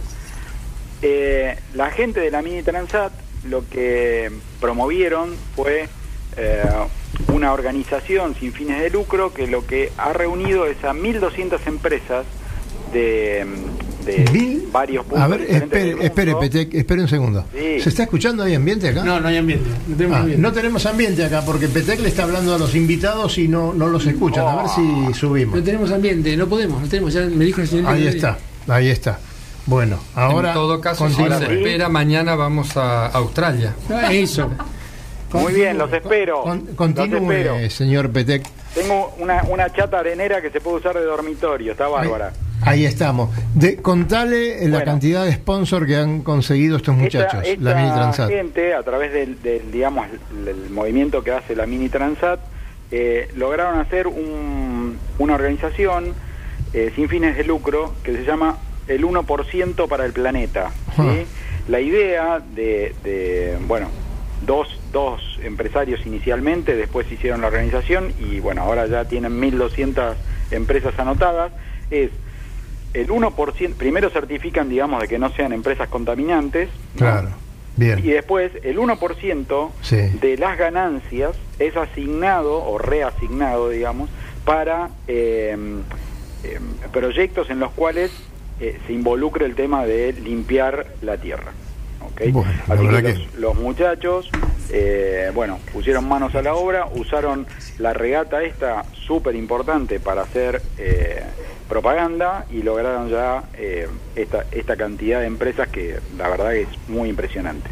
Eh, 1.01 1.55
la 1.75 1.91
gente 1.91 2.19
de 2.21 2.31
la 2.31 2.41
Mini 2.41 2.63
Transat 2.63 3.11
lo 3.45 3.67
que 3.69 4.31
promovieron 4.59 5.35
fue 5.55 5.87
eh, 6.35 6.63
una 7.33 7.51
organización 7.53 8.35
sin 8.39 8.53
fines 8.53 8.81
de 8.81 8.89
lucro 8.89 9.33
que 9.33 9.47
lo 9.47 9.65
que 9.65 9.91
ha 9.97 10.13
reunido 10.13 10.65
es 10.65 10.83
a 10.83 10.93
1.200 10.93 11.59
empresas 11.65 12.25
de, 12.93 13.45
de 14.05 14.61
varios 14.71 15.03
puntos 15.05 15.21
A 15.21 15.27
ver, 15.27 15.41
espere, 15.41 15.95
espere, 16.05 16.35
Petec, 16.35 16.73
espere 16.73 17.01
un 17.01 17.07
segundo. 17.07 17.45
Sí. 17.53 17.81
¿Se 17.81 17.89
está 17.89 18.03
escuchando? 18.03 18.43
¿Hay 18.43 18.53
ambiente 18.55 18.87
acá? 18.89 19.03
No, 19.03 19.19
no 19.19 19.27
hay 19.27 19.37
ambiente. 19.37 19.69
No 19.87 19.95
tenemos 19.97 20.15
Ah, 20.17 20.19
ambiente. 20.21 20.41
no 20.41 20.53
tenemos 20.53 20.85
ambiente 20.85 21.25
acá 21.25 21.43
porque 21.45 21.67
Petec 21.67 21.99
le 21.99 22.07
está 22.07 22.23
hablando 22.23 22.55
a 22.55 22.57
los 22.57 22.75
invitados 22.75 23.37
y 23.37 23.47
no, 23.47 23.73
no 23.73 23.87
los 23.87 24.05
escuchan. 24.05 24.47
A 24.47 24.55
ver 24.55 24.67
si 24.69 25.13
subimos. 25.19 25.55
No 25.57 25.63
tenemos 25.63 25.91
ambiente, 25.91 26.37
no 26.37 26.47
podemos, 26.47 26.81
no 26.81 26.87
tenemos. 26.87 27.13
Ya 27.13 27.21
me 27.25 27.43
dijo 27.45 27.61
el 27.61 27.67
señor. 27.67 27.87
Ahí 27.93 28.07
está, 28.07 28.37
ahí 28.67 28.89
está. 28.89 29.19
Bueno, 29.65 29.99
ahora. 30.15 30.49
en 30.49 30.53
todo 30.53 30.79
caso, 30.79 31.09
si 31.09 31.15
se 31.15 31.23
espera, 31.25 31.89
mañana 31.89 32.35
vamos 32.35 32.77
a 32.77 33.07
Australia. 33.07 33.75
Ah, 33.89 34.13
eso. 34.13 34.49
Muy 35.33 35.53
bien, 35.53 35.77
los 35.77 35.91
espero. 35.91 36.43
los 36.45 36.55
espero. 36.57 36.75
Continúe, 36.75 37.69
señor 37.69 38.09
Petec. 38.11 38.43
Tengo 38.73 39.13
una, 39.19 39.43
una 39.49 39.71
chata 39.71 39.99
arenera 39.99 40.41
que 40.41 40.49
se 40.49 40.61
puede 40.61 40.77
usar 40.77 40.95
de 40.95 41.03
dormitorio, 41.03 41.71
está 41.73 41.87
bárbara. 41.87 42.31
Ahí 42.61 42.85
estamos. 42.85 43.29
De, 43.53 43.77
contale 43.77 44.63
eh, 44.63 44.67
la 44.67 44.77
Bueno. 44.77 44.85
cantidad 44.91 45.25
de 45.25 45.33
sponsor 45.33 45.85
que 45.85 45.95
han 45.95 46.21
conseguido 46.21 46.77
estos 46.77 46.95
muchachos, 46.95 47.41
esta, 47.45 47.63
la 47.63 47.75
Mini 47.75 47.87
esta 47.87 47.99
Transat. 48.01 48.29
gente, 48.29 48.73
a 48.73 48.83
través 48.83 49.13
del, 49.13 49.41
del, 49.41 49.71
digamos, 49.71 50.07
el, 50.41 50.47
el 50.47 50.69
movimiento 50.71 51.23
que 51.23 51.31
hace 51.31 51.55
la 51.55 51.65
Mini 51.65 51.89
Transat, 51.89 52.39
eh, 52.91 53.29
lograron 53.35 53.79
hacer 53.79 54.07
un- 54.07 54.97
una 55.19 55.35
organización 55.35 56.13
eh, 56.73 56.91
sin 56.95 57.09
fines 57.09 57.37
de 57.37 57.43
lucro 57.43 57.93
que 58.03 58.13
se 58.13 58.23
llama 58.23 58.57
el 58.87 59.03
1% 59.05 59.87
para 59.87 60.05
el 60.05 60.13
planeta. 60.13 60.71
¿sí? 60.95 61.01
Ah. 61.01 61.15
La 61.67 61.79
idea 61.81 62.39
de, 62.39 62.95
de, 63.03 63.57
bueno, 63.67 63.87
dos, 64.45 64.76
dos 64.97 65.21
empresarios 65.43 66.03
inicialmente, 66.07 66.75
después 66.75 67.05
hicieron 67.11 67.41
la 67.41 67.47
organización 67.47 68.11
y 68.19 68.39
bueno, 68.39 68.63
ahora 68.63 68.87
ya 68.87 69.05
tienen 69.05 69.39
1.200 69.39 70.15
empresas 70.49 70.97
anotadas, 70.97 71.51
es 71.91 72.09
el 72.95 73.09
1%, 73.09 73.75
primero 73.75 74.09
certifican, 74.09 74.69
digamos, 74.69 74.99
de 75.01 75.07
que 75.07 75.19
no 75.19 75.29
sean 75.33 75.53
empresas 75.53 75.87
contaminantes, 75.87 76.69
¿no? 76.95 76.99
Claro, 76.99 77.29
bien. 77.75 77.99
y 77.99 78.09
después 78.09 78.51
el 78.63 78.79
1% 78.79 79.71
Sí. 79.83 79.97
de 80.19 80.35
las 80.37 80.57
ganancias 80.57 81.35
es 81.59 81.77
asignado 81.77 82.63
o 82.63 82.79
reasignado, 82.79 83.69
digamos, 83.69 84.09
para 84.45 84.89
eh, 85.07 85.55
eh, 86.43 86.59
proyectos 86.91 87.51
en 87.51 87.59
los 87.59 87.71
cuales 87.73 88.09
eh, 88.59 88.79
se 88.87 88.93
involucre 88.93 89.45
el 89.45 89.53
tema 89.53 89.85
de 89.85 90.11
limpiar 90.13 90.87
la 91.03 91.17
tierra. 91.17 91.51
Así 92.67 92.87
que 92.87 93.01
los, 93.01 93.35
los 93.35 93.55
muchachos, 93.55 94.29
eh, 94.69 95.31
bueno, 95.33 95.59
pusieron 95.71 96.07
manos 96.07 96.35
a 96.35 96.41
la 96.41 96.55
obra, 96.55 96.87
usaron 96.93 97.45
la 97.79 97.93
regata 97.93 98.43
esta 98.43 98.83
súper 98.93 99.35
importante 99.35 99.99
para 99.99 100.23
hacer 100.23 100.61
eh, 100.77 101.23
propaganda 101.69 102.45
y 102.51 102.63
lograron 102.63 103.09
ya 103.09 103.43
eh, 103.57 103.87
esta, 104.15 104.45
esta 104.51 104.75
cantidad 104.75 105.19
de 105.19 105.27
empresas 105.27 105.67
que 105.67 105.99
la 106.17 106.29
verdad 106.29 106.55
es 106.55 106.67
muy 106.87 107.09
impresionante. 107.09 107.69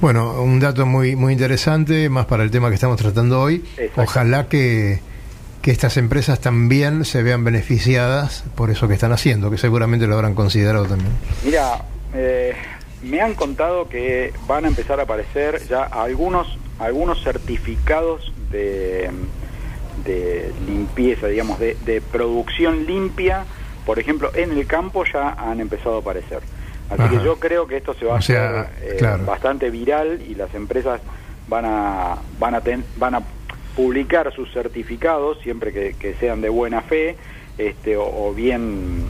Bueno, 0.00 0.42
un 0.42 0.58
dato 0.58 0.84
muy 0.84 1.14
muy 1.14 1.32
interesante, 1.32 2.08
más 2.08 2.26
para 2.26 2.42
el 2.42 2.50
tema 2.50 2.68
que 2.68 2.74
estamos 2.74 2.96
tratando 2.96 3.40
hoy. 3.40 3.64
Exacto. 3.76 4.02
Ojalá 4.02 4.48
que, 4.48 5.00
que 5.62 5.70
estas 5.70 5.96
empresas 5.96 6.40
también 6.40 7.04
se 7.04 7.22
vean 7.22 7.44
beneficiadas 7.44 8.44
por 8.56 8.70
eso 8.70 8.88
que 8.88 8.94
están 8.94 9.12
haciendo, 9.12 9.50
que 9.50 9.58
seguramente 9.58 10.08
lo 10.08 10.16
habrán 10.16 10.34
considerado 10.34 10.86
también. 10.86 11.12
Mira, 11.44 11.84
eh, 12.14 12.52
me 13.02 13.20
han 13.20 13.34
contado 13.34 13.88
que 13.88 14.32
van 14.46 14.64
a 14.64 14.68
empezar 14.68 15.00
a 15.00 15.04
aparecer 15.04 15.60
ya 15.68 15.82
algunos 15.84 16.58
algunos 16.78 17.22
certificados 17.22 18.32
de, 18.50 19.08
de 20.04 20.52
limpieza, 20.66 21.28
digamos, 21.28 21.58
de, 21.60 21.76
de 21.84 22.00
producción 22.00 22.86
limpia, 22.86 23.44
por 23.86 23.98
ejemplo, 24.00 24.30
en 24.34 24.52
el 24.52 24.66
campo 24.66 25.04
ya 25.04 25.30
han 25.30 25.60
empezado 25.60 25.96
a 25.96 26.00
aparecer. 26.00 26.40
Así 26.90 27.02
Ajá. 27.02 27.10
que 27.18 27.24
yo 27.24 27.38
creo 27.38 27.66
que 27.68 27.76
esto 27.76 27.94
se 27.94 28.04
va 28.04 28.14
O 28.14 28.16
a 28.16 28.22
sea, 28.22 28.60
hacer 28.62 28.94
eh, 28.94 28.96
claro. 28.98 29.24
bastante 29.24 29.70
viral 29.70 30.22
y 30.28 30.34
las 30.34 30.52
empresas 30.54 31.00
van 31.48 31.64
a 31.66 32.16
van 32.38 32.54
a 32.54 32.60
ten- 32.60 32.84
van 32.96 33.14
a 33.14 33.22
publicar 33.76 34.32
sus 34.34 34.52
certificados 34.52 35.38
siempre 35.42 35.72
que, 35.72 35.94
que 35.94 36.14
sean 36.14 36.40
de 36.40 36.48
buena 36.48 36.82
fe 36.82 37.16
este 37.58 37.96
o, 37.96 38.04
o 38.04 38.34
bien 38.34 39.04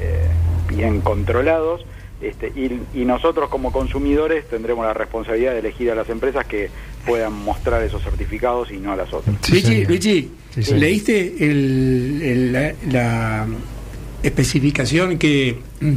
eh, 0.00 0.28
bien 0.68 1.00
controlados 1.00 1.84
este, 2.22 2.48
y, 2.54 2.80
y 3.00 3.04
nosotros 3.04 3.48
como 3.50 3.72
consumidores 3.72 4.48
tendremos 4.48 4.86
la 4.86 4.94
responsabilidad 4.94 5.52
de 5.52 5.58
elegir 5.58 5.90
a 5.90 5.94
las 5.94 6.08
empresas 6.08 6.46
que 6.46 6.70
puedan 7.06 7.32
mostrar 7.32 7.82
esos 7.82 8.02
certificados 8.02 8.70
y 8.70 8.76
no 8.78 8.92
a 8.92 8.96
las 8.96 9.12
otras. 9.12 9.36
Luigi, 9.50 9.84
Luigi, 9.84 10.30
Sí, 10.54 10.62
señor. 10.62 10.80
¿leíste 10.80 11.34
el- 11.50 12.20
el- 12.22 12.52
la, 12.52 12.74
la 12.90 13.46
especificación 14.22 15.18
que 15.18 15.58
mm, 15.80 15.92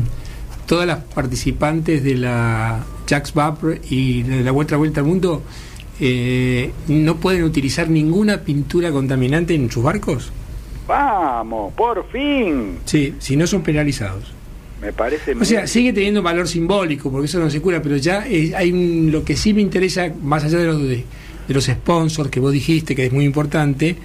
todas 0.65 0.87
las 0.87 0.99
participantes 1.03 2.03
de 2.03 2.15
la 2.15 2.83
Jacques 3.07 3.33
Vabre 3.33 3.81
y 3.89 4.23
de 4.23 4.41
la 4.43 4.51
Vuelta 4.51 4.77
Vuelta 4.77 5.01
al 5.01 5.05
Mundo 5.07 5.43
eh, 5.99 6.71
no 6.87 7.17
pueden 7.17 7.43
utilizar 7.43 7.87
ninguna 7.89 8.41
pintura 8.41 8.91
contaminante 8.91 9.53
en 9.53 9.69
sus 9.71 9.83
barcos? 9.83 10.31
Vamos, 10.87 11.73
por 11.73 12.07
fin. 12.11 12.79
Sí, 12.85 13.15
si 13.19 13.35
no 13.35 13.47
son 13.47 13.61
penalizados. 13.63 14.33
Me 14.85 14.93
parece 14.93 15.33
O 15.33 15.43
sea, 15.43 15.65
sigue 15.67 15.91
teniendo 15.93 16.21
valor 16.21 16.47
simbólico, 16.47 17.11
porque 17.11 17.25
eso 17.25 17.39
no 17.39 17.49
se 17.49 17.59
cura, 17.61 17.81
pero 17.81 17.97
ya 17.97 18.25
eh, 18.27 18.53
hay 18.55 18.71
un- 18.71 19.09
lo 19.11 19.23
que 19.23 19.35
sí 19.35 19.53
me 19.53 19.61
interesa, 19.61 20.11
más 20.23 20.43
allá 20.43 20.59
de 20.59 20.65
los, 20.65 20.81
de, 20.83 21.03
de 21.47 21.53
los 21.53 21.65
sponsors 21.65 22.29
que 22.29 22.39
vos 22.39 22.53
dijiste, 22.53 22.95
que 22.95 23.05
es 23.07 23.11
muy 23.11 23.25
importante, 23.25 23.95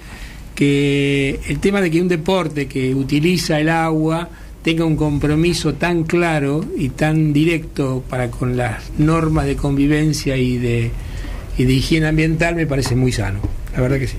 que 0.55 1.39
el 1.47 1.59
tema 1.59 1.81
de 1.81 1.89
que 1.91 2.01
un 2.01 2.07
deporte 2.07 2.67
que 2.67 2.93
utiliza 2.95 3.59
el 3.59 3.69
agua 3.69 4.29
tenga 4.63 4.85
un 4.85 4.95
compromiso 4.95 5.73
tan 5.73 6.03
claro 6.03 6.63
y 6.77 6.89
tan 6.89 7.33
directo 7.33 8.03
para 8.09 8.29
con 8.29 8.57
las 8.57 8.91
normas 8.99 9.45
de 9.45 9.55
convivencia 9.55 10.37
y 10.37 10.57
de, 10.57 10.91
y 11.57 11.63
de 11.63 11.73
higiene 11.73 12.07
ambiental 12.07 12.55
me 12.55 12.67
parece 12.67 12.95
muy 12.95 13.11
sano, 13.11 13.39
la 13.75 13.81
verdad 13.81 13.97
que 13.99 14.07
sí. 14.07 14.17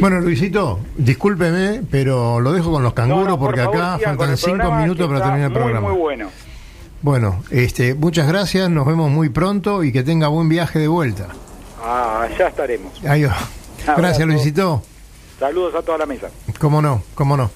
Bueno, 0.00 0.20
Luisito, 0.20 0.80
discúlpeme, 0.96 1.82
pero 1.90 2.40
lo 2.40 2.52
dejo 2.52 2.72
con 2.72 2.82
los 2.82 2.94
canguros 2.94 3.24
No, 3.24 3.30
no, 3.30 3.38
por 3.38 3.48
porque 3.48 3.62
favor, 3.62 3.76
acá 3.76 3.98
faltan 4.02 4.36
cinco 4.36 4.72
minutos 4.72 5.06
para 5.08 5.20
terminar 5.20 5.46
el 5.46 5.50
muy, 5.50 5.58
programa. 5.58 5.88
Muy 5.88 5.98
bueno. 5.98 6.30
Bueno, 7.02 7.44
este, 7.50 7.94
muchas 7.94 8.26
gracias, 8.26 8.70
nos 8.70 8.86
vemos 8.86 9.10
muy 9.10 9.28
pronto 9.28 9.84
y 9.84 9.92
que 9.92 10.02
tenga 10.02 10.28
buen 10.28 10.48
viaje 10.48 10.78
de 10.78 10.88
vuelta. 10.88 11.28
Ah, 11.82 12.26
ya 12.38 12.48
estaremos. 12.48 12.92
Va. 13.04 13.94
Gracias. 13.96 14.26
Luisito. 14.26 14.82
Saludos 15.38 15.74
a 15.74 15.82
toda 15.82 15.98
la 15.98 16.06
mesa. 16.06 16.28
Cómo 16.58 16.80
no, 16.80 17.02
cómo 17.14 17.36
no. 17.36 17.50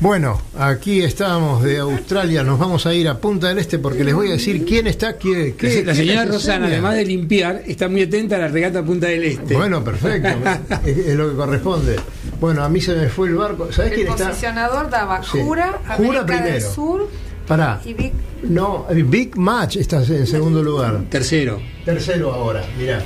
Bueno, 0.00 0.40
aquí 0.58 1.02
estamos 1.02 1.62
de 1.62 1.78
Australia, 1.78 2.42
nos 2.42 2.58
vamos 2.58 2.84
a 2.86 2.94
ir 2.94 3.08
a 3.08 3.18
Punta 3.18 3.48
del 3.48 3.58
Este 3.58 3.78
porque 3.78 4.04
les 4.04 4.14
voy 4.14 4.28
a 4.28 4.32
decir 4.32 4.64
quién 4.64 4.86
está, 4.86 5.14
quién, 5.16 5.54
qué- 5.54 5.82
la 5.84 5.92
quién 5.92 5.96
señora 5.96 6.22
es 6.24 6.28
Rosana, 6.30 6.66
además 6.66 6.94
de 6.96 7.04
limpiar, 7.06 7.62
está 7.66 7.88
muy 7.88 8.02
atenta 8.02 8.36
a 8.36 8.40
la 8.40 8.48
regata 8.48 8.82
Punta 8.84 9.06
del 9.06 9.24
Este. 9.24 9.54
Bueno, 9.54 9.82
perfecto, 9.82 10.28
es, 10.84 10.98
es 10.98 11.14
lo 11.16 11.30
que 11.30 11.36
corresponde. 11.36 11.96
Bueno, 12.40 12.62
a 12.64 12.68
mí 12.68 12.80
se 12.80 12.94
me 12.94 13.08
fue 13.08 13.28
el 13.28 13.34
barco. 13.36 13.72
¿Sabes 13.72 13.92
El 13.92 13.96
quién 13.98 14.08
está? 14.08 14.28
posicionador 14.28 14.90
daba 14.90 15.22
Sí. 15.22 15.38
Jura, 15.40 15.78
Jura 15.96 16.20
América 16.20 16.24
del 16.24 16.36
primero. 16.44 16.70
Sur 16.72 17.08
Pará. 17.46 17.80
y 17.84 17.94
Vic. 17.94 18.12
No, 18.44 18.86
Big 18.90 19.36
Match 19.36 19.76
está 19.76 20.02
en 20.04 20.26
segundo 20.26 20.62
lugar. 20.62 21.02
Tercero. 21.10 21.60
Tercero 21.84 22.32
ahora, 22.32 22.62
mirá. 22.78 23.02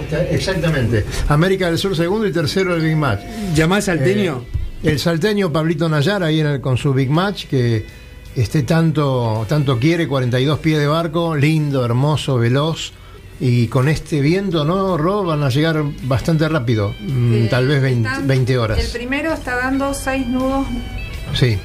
Está- 0.00 0.22
Exactamente. 0.28 1.04
América 1.28 1.66
del 1.66 1.78
Sur 1.78 1.96
segundo 1.96 2.26
y 2.26 2.32
tercero 2.32 2.74
el 2.76 2.82
Big 2.82 2.96
Match. 2.96 3.20
¿Llamás 3.54 3.84
salteño? 3.84 4.44
Eh, 4.52 4.56
el 4.82 4.98
salteño 4.98 5.52
Pablito 5.52 5.88
Nayar 5.88 6.22
ahí 6.22 6.40
en 6.40 6.46
el- 6.46 6.60
con 6.60 6.76
su 6.76 6.92
Big 6.94 7.10
Match 7.10 7.46
que 7.46 7.84
este 8.36 8.62
tanto, 8.62 9.46
tanto 9.48 9.78
quiere, 9.78 10.06
42 10.06 10.58
pies 10.58 10.78
de 10.78 10.86
barco, 10.86 11.34
lindo, 11.36 11.84
hermoso, 11.84 12.36
veloz. 12.38 12.92
Y 13.38 13.66
con 13.66 13.88
este 13.88 14.20
viento, 14.22 14.64
¿no, 14.64 14.96
Ro? 14.96 15.22
Van 15.24 15.42
a 15.42 15.50
llegar 15.50 15.82
bastante 16.04 16.48
rápido, 16.48 16.94
mm, 17.00 17.34
Eh, 17.34 17.46
tal 17.50 17.66
vez 17.68 17.82
20, 17.82 18.08
están- 18.08 18.26
20 18.26 18.52
El 18.54 18.58
horas. 18.60 18.86
primero 18.94 19.32
está 19.34 19.56
dando 19.56 19.92
6 19.92 20.26
nudos, 20.26 20.66
Sí. 21.34 21.58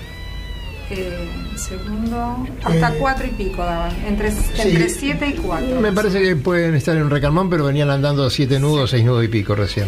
eh, 0.89 1.17
el 1.53 1.57
segundo 1.57 2.45
hasta 2.63 2.89
Eh, 2.93 2.97
4 2.99 3.25
y 3.25 3.29
pico 3.29 3.61
daban, 3.63 3.93
entre 4.05 4.31
7 4.31 5.27
y 5.29 5.33
4. 5.39 5.79
Me 5.79 5.93
parece 5.93 6.21
que 6.21 6.35
pueden 6.35 6.75
estar 6.75 6.95
en 6.97 7.03
un 7.03 7.09
recalmón, 7.09 7.49
pero 7.49 7.63
venían 7.65 7.89
andando 7.89 8.29
siete 8.29 8.59
nudos, 8.59 8.89
seis 8.89 9.05
nudos 9.05 9.23
y 9.23 9.29
pico 9.29 9.55
recién. 9.55 9.87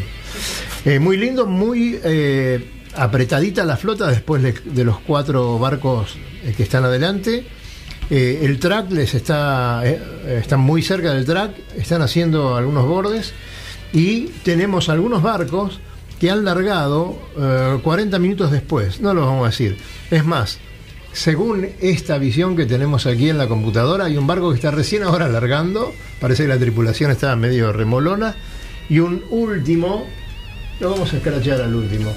Eh, 0.86 1.00
muy 1.00 1.18
lindo, 1.18 1.46
muy 1.46 2.00
eh, 2.04 2.66
apretadita 2.96 3.66
la 3.66 3.78
flota 3.78 4.08
después 4.08 4.42
de, 4.42 4.84
los 4.84 5.00
cuatro 5.00 5.60
barcos 5.60 6.16
eh, 6.44 6.54
que 6.56 6.64
están 6.64 6.86
adelante. 6.86 7.46
Eh, 8.10 8.42
el 8.44 8.60
track 8.60 8.92
les 8.92 9.14
está, 9.16 9.82
eh, 9.86 10.40
están 10.42 10.60
muy 10.60 10.82
cerca 10.82 11.14
del 11.14 11.26
track, 11.26 11.52
están 11.78 12.02
haciendo 12.02 12.56
algunos 12.56 12.86
bordes 12.86 13.34
y 13.94 14.26
tenemos 14.44 14.90
algunos 14.90 15.22
barcos 15.22 15.80
que 16.20 16.30
han 16.30 16.46
largado 16.46 17.18
eh, 17.38 17.80
40 17.84 18.20
minutos 18.20 18.52
después, 18.52 19.02
no 19.02 19.14
lo 19.14 19.26
vamos 19.26 19.44
a 19.44 19.50
decir. 19.50 19.78
Es 20.10 20.26
más, 20.26 20.60
según 21.12 21.68
esta 21.80 22.18
visión 22.18 22.56
que 22.56 22.66
tenemos 22.66 23.06
aquí 23.06 23.30
en 23.30 23.38
la 23.38 23.48
computadora, 23.48 24.06
hay 24.06 24.18
un 24.18 24.28
barco 24.28 24.50
que 24.50 24.56
está 24.56 24.72
recién 24.72 25.04
ahora 25.04 25.28
largando, 25.28 25.92
parece 26.20 26.44
que 26.44 26.50
la 26.50 26.58
tripulación 26.58 27.12
está 27.12 27.36
medio 27.36 27.72
remolona, 27.72 28.36
y 28.90 29.00
un 29.00 29.24
último, 29.30 30.06
lo 30.80 30.92
vamos 30.92 31.14
a 31.14 31.18
escrachar 31.18 31.62
al 31.62 31.76
último. 31.76 32.12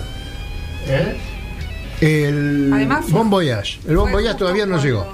¿Eh? 0.89 1.17
El 2.01 2.71
Además 2.73 3.11
Bon 3.11 3.31
Voyage. 3.31 3.79
El 3.89 3.97
Bon 3.97 4.11
Voyage 4.13 4.37
todavía 4.39 4.67
no 4.67 4.83
llegó. 4.83 5.07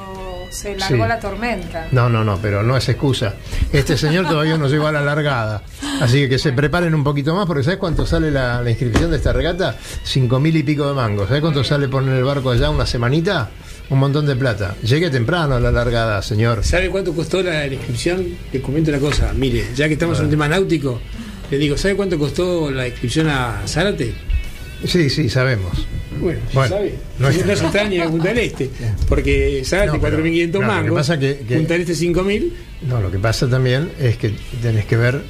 Se 0.50 0.76
largó 0.76 1.04
Sí. 1.04 1.08
la 1.08 1.18
tormenta. 1.18 1.88
No, 1.92 2.10
no, 2.10 2.24
no, 2.24 2.38
pero 2.42 2.62
no 2.62 2.76
es 2.76 2.86
excusa. 2.88 3.34
Este 3.72 3.96
señor 3.96 4.26
todavía 4.28 4.58
no 4.58 4.68
llegó 4.68 4.86
a 4.86 4.92
la 4.92 5.00
largada. 5.00 5.62
Así 6.02 6.20
que 6.22 6.28
que 6.30 6.38
se 6.38 6.52
preparen 6.52 6.94
un 6.94 7.02
poquito 7.04 7.34
más, 7.34 7.46
porque 7.46 7.62
¿sabes 7.62 7.78
cuánto 7.78 8.04
sale 8.04 8.30
la, 8.30 8.60
la 8.60 8.68
inscripción 8.70 9.10
de 9.10 9.16
esta 9.16 9.32
regata? 9.32 9.76
Cinco 10.04 10.38
mil 10.40 10.54
y 10.54 10.62
pico 10.62 10.86
de 10.86 10.92
mangos. 10.94 11.28
¿Sabes 11.28 11.40
cuánto 11.40 11.64
sale 11.64 11.88
poner 11.88 12.16
el 12.18 12.24
barco 12.24 12.50
allá 12.50 12.68
una 12.68 12.84
semanita? 12.84 13.48
Un 13.88 13.98
montón 13.98 14.26
de 14.26 14.36
plata. 14.36 14.74
Llegue 14.82 15.08
temprano 15.08 15.54
a 15.54 15.60
la 15.60 15.70
largada, 15.70 16.20
señor. 16.20 16.62
¿Sabe 16.64 16.90
cuánto 16.90 17.14
costó 17.14 17.42
la, 17.42 17.66
la 17.66 17.72
inscripción? 17.74 18.26
Le 18.52 18.60
comento 18.60 18.90
una 18.90 19.00
cosa. 19.00 19.32
Mire, 19.34 19.66
ya 19.74 19.86
que 19.86 19.94
estamos 19.94 20.18
en 20.18 20.24
un 20.26 20.30
tema 20.32 20.48
náutico, 20.48 21.00
le 21.50 21.56
digo, 21.58 21.78
¿sabe 21.78 21.94
cuánto 21.96 22.18
costó 22.18 22.70
la 22.70 22.88
inscripción 22.88 23.28
a 23.28 23.62
Zárate? 23.66 24.12
Sí, 24.84 25.10
sí, 25.10 25.28
sabemos. 25.28 25.86
Bueno, 26.20 26.40
Bueno, 26.52 26.76
¿sabe? 26.76 26.94
no 27.18 27.24
No, 27.24 27.28
es- 27.28 27.36
se 27.42 27.52
extraña 27.52 28.08
Punta 28.08 28.28
del 28.28 28.38
Este, 28.38 28.70
porque 29.08 29.62
Zárate 29.64 29.86
No, 29.88 30.00
pero- 30.00 30.16
4.500 30.18 30.60
no, 30.60 30.66
lo 30.66 30.72
que 30.72 30.80
mangos, 30.82 30.98
pasa 31.00 31.18
que- 31.18 31.38
que- 31.48 31.56
Punta 31.56 31.72
del 31.74 31.82
Este 31.82 31.94
5.000. 31.94 32.52
No, 32.88 33.00
lo 33.00 33.10
que 33.10 33.18
pasa 33.18 33.48
también 33.48 33.90
es 33.98 34.16
que 34.16 34.34
tenés 34.60 34.84
que 34.84 34.96
ver 34.96 35.22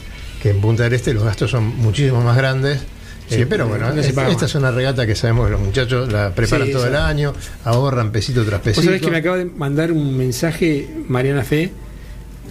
que 0.42 0.50
en 0.50 0.61
Punta 0.61 0.82
del 0.84 0.94
Este 0.94 1.14
los 1.14 1.22
gastos 1.24 1.50
son 1.50 1.64
muchísimo 1.78 2.20
más 2.22 2.36
grandes. 2.36 2.80
Sí, 3.28 3.42
Eh, 3.42 3.46
pero 3.48 3.66
bueno, 3.68 3.92
no 3.94 4.00
es- 4.00 4.09
esta 4.09 4.28
más. 4.28 4.42
es 4.42 4.55
una 4.57 4.70
regata 4.72 5.07
que 5.07 5.14
sabemos 5.14 5.46
que 5.46 5.53
los 5.53 5.61
muchachos 5.61 6.12
la 6.12 6.34
preparan 6.34 6.66
Sí, 6.66 6.72
todo 6.72 6.86
el 6.86 6.96
año, 6.96 7.32
ahorran 7.64 8.11
pesito 8.11 8.44
tras 8.44 8.61
Vos 8.61 8.64
pesito. 8.64 8.84
sabés 8.84 9.00
que 9.00 9.11
me 9.11 9.18
acaba 9.18 9.38
de 9.38 9.44
mandar 9.46 9.92
un 9.92 10.16
mensaje 10.16 10.88
Mariana 11.09 11.44
Fe, 11.44 11.70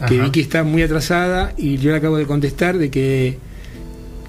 que 0.07 0.15
Ajá. 0.15 0.23
vi 0.23 0.31
que 0.31 0.39
está 0.41 0.63
muy 0.63 0.81
atrasada 0.81 1.53
y 1.57 1.77
yo 1.77 1.91
le 1.91 1.97
acabo 1.97 2.17
de 2.17 2.25
contestar 2.25 2.77
de 2.77 2.89
que, 2.89 3.37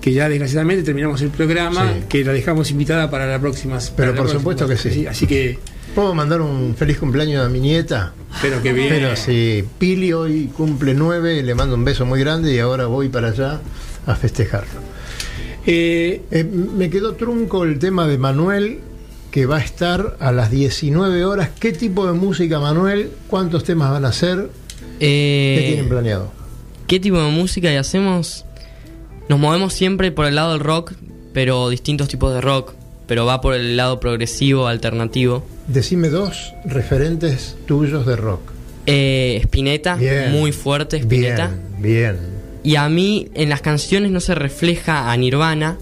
que 0.02 0.12
ya 0.12 0.28
desgraciadamente 0.28 0.82
terminamos 0.82 1.22
el 1.22 1.30
programa, 1.30 1.94
Sí. 1.94 2.04
que 2.10 2.24
la 2.24 2.32
dejamos 2.32 2.70
invitada 2.70 3.08
para 3.08 3.26
la 3.26 3.38
próxima. 3.38 3.78
Pero 3.96 4.08
la 4.10 4.16
por 4.18 4.26
próxima. 4.26 4.40
supuesto 4.40 4.68
que 4.68 4.76
sí. 4.76 5.06
Así 5.06 5.26
que 5.26 5.58
¿Puedo 5.94 6.14
mandar 6.14 6.40
un 6.40 6.74
feliz 6.74 6.96
cumpleaños 6.98 7.44
a 7.44 7.50
mi 7.50 7.60
nieta? 7.60 8.14
Pero 8.40 8.62
que 8.62 8.72
bien. 8.72 8.88
Pero 8.88 9.14
sí, 9.14 9.62
Pili 9.78 10.14
hoy 10.14 10.46
cumple 10.56 10.94
nueve, 10.94 11.42
le 11.42 11.54
mando 11.54 11.74
un 11.74 11.84
beso 11.84 12.06
muy 12.06 12.18
grande 12.18 12.54
y 12.54 12.58
ahora 12.60 12.86
voy 12.86 13.10
para 13.10 13.28
allá 13.28 13.60
a 14.06 14.14
festejarlo. 14.14 14.80
Eh, 15.66 16.22
me 16.74 16.88
quedó 16.88 17.14
trunco 17.14 17.64
el 17.64 17.78
tema 17.78 18.06
de 18.08 18.16
Manuel, 18.16 18.80
que 19.30 19.44
va 19.44 19.58
a 19.58 19.60
estar 19.60 20.16
a 20.18 20.32
las 20.32 20.50
19 20.50 21.26
horas. 21.26 21.50
¿Qué 21.60 21.72
tipo 21.72 22.06
de 22.06 22.14
música, 22.14 22.58
Manuel? 22.58 23.10
¿Cuántos 23.28 23.62
temas 23.64 23.90
van 23.90 24.06
a 24.06 24.08
hacer? 24.08 24.48
Eh, 24.98 25.56
¿Qué 25.58 25.64
tienen 25.68 25.88
planeado? 25.90 26.32
¿Qué 26.86 27.00
tipo 27.00 27.22
de 27.22 27.30
música 27.30 27.70
y 27.70 27.76
hacemos? 27.76 28.46
Nos 29.28 29.38
movemos 29.38 29.72
siempre 29.72 30.10
por 30.12 30.26
el 30.26 30.34
lado 30.34 30.52
del 30.52 30.60
rock, 30.60 30.92
pero 31.32 31.68
distintos 31.70 32.08
tipos 32.08 32.34
de 32.34 32.40
rock, 32.40 32.72
pero 33.06 33.24
va 33.26 33.40
por 33.40 33.54
el 33.54 33.76
lado 33.76 34.00
progresivo, 34.00 34.66
alternativo. 34.66 35.44
Decime 35.68 36.08
dos 36.08 36.52
referentes 36.64 37.56
tuyos 37.66 38.06
de 38.06 38.16
rock. 38.16 38.40
Eh, 38.86 39.38
Spinetta, 39.44 39.94
Bien. 39.96 40.32
muy 40.32 40.52
fuerte 40.52 40.96
Spinetta. 40.98 41.48
Bien, 41.78 41.82
bien. 41.82 42.16
Y 42.64 42.76
a 42.76 42.88
mí 42.88 43.28
en 43.34 43.48
las 43.48 43.60
canciones 43.60 44.10
no 44.10 44.20
se 44.20 44.34
refleja 44.34 45.10
a 45.10 45.16
Nirvana, 45.16 45.78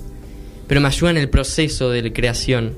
pero 0.67 0.81
me 0.81 0.89
ayuda 0.89 1.11
en 1.11 1.17
el 1.19 1.29
proceso 1.29 1.91
de 1.91 2.13
creación. 2.13 2.73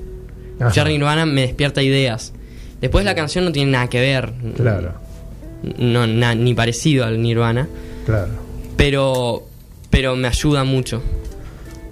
Ajá. 0.55 0.67
Escuchar 0.67 0.87
Nirvana 0.87 1.25
me 1.25 1.41
despierta 1.41 1.81
ideas. 1.83 2.33
Después 2.81 3.05
la 3.05 3.15
canción 3.15 3.45
no 3.45 3.51
tiene 3.51 3.71
nada 3.71 3.87
que 3.89 3.99
ver. 4.01 4.33
Claro. 4.55 4.93
No, 5.77 6.05
na- 6.07 6.35
ni 6.35 6.53
parecido 6.53 7.05
al 7.05 7.21
Nirvana. 7.21 7.67
Claro. 8.05 8.31
Pero, 8.75 9.47
pero 9.93 10.15
me 10.15 10.27
ayuda 10.27 10.63
mucho. 10.63 11.01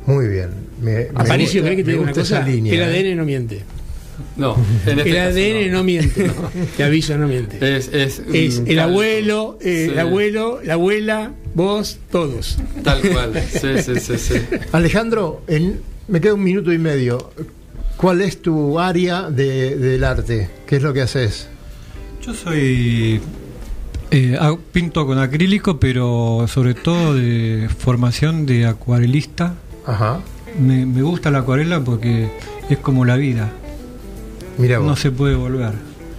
Muy 0.08 0.28
bien. 0.28 0.50
Me, 0.82 0.92
me 0.92 1.08
Aparicio, 1.14 1.62
gusta- 1.62 1.70
¿querés 1.70 1.78
que 1.78 1.84
te 1.84 1.88
me 1.88 1.92
diga 1.94 2.02
una 2.02 2.12
gusta 2.12 2.22
esa 2.24 2.40
cosa? 2.40 2.50
línea, 2.52 2.74
el 2.74 2.80
¿eh? 2.82 2.84
ADN 3.12 3.18
no 3.18 3.26
miente. 3.26 3.62
No, 4.36 4.56
en 4.88 4.98
este 5.00 5.10
el 5.10 5.16
caso 5.16 5.38
ADN 5.38 5.72
no, 5.72 5.84
miente. 5.84 6.32
Te 6.78 6.84
aviso, 6.84 7.18
no 7.18 7.28
miente. 7.28 7.58
Es, 7.78 7.88
es, 7.94 8.22
Es 8.34 8.58
el 8.60 8.66
calco. 8.76 8.82
abuelo, 8.82 9.58
eh, 9.62 9.86
Sí. 9.86 9.92
el 9.94 10.00
abuelo, 10.00 10.60
la 10.64 10.74
abuela, 10.74 11.32
vos, 11.54 12.00
todos. 12.12 12.58
Tal 12.84 13.02
cual. 13.02 13.34
Sí, 13.52 13.68
sí, 13.84 14.00
sí, 14.00 14.18
sí. 14.18 14.34
Alejandro, 14.72 15.44
en, 15.48 15.82
me 16.08 16.20
queda 16.22 16.34
un 16.34 16.44
minuto 16.44 16.74
y 16.74 16.78
medio. 16.80 17.32
¿Cuál 17.98 18.22
es 18.22 18.42
tu 18.42 18.80
área 18.80 19.30
de- 19.30 19.76
del 19.76 20.04
arte? 20.04 20.50
¿Qué 20.66 20.78
es 20.78 20.82
lo 20.82 20.92
que 20.94 21.02
haces? 21.02 21.48
Yo 22.26 22.34
soy. 22.34 23.22
Eh, 24.12 24.38
pinto 24.72 25.06
con 25.06 25.18
acrílico, 25.20 25.80
pero 25.80 26.46
sobre 26.48 26.74
todo 26.74 27.14
de 27.16 27.70
formación 27.78 28.46
de 28.46 28.66
acuarelista. 28.66 29.56
Ajá. 29.86 30.20
Me, 30.60 30.86
me 30.86 31.02
gusta 31.02 31.32
la 31.32 31.40
acuarela 31.40 31.80
porque 31.84 32.30
es 32.70 32.78
como 32.78 33.06
la 33.06 33.16
vida. 33.16 33.50
Mira 34.58 34.80
vos. 34.80 34.88
No 34.88 34.96
se 34.96 35.12
puede 35.12 35.36
volver. 35.36 35.72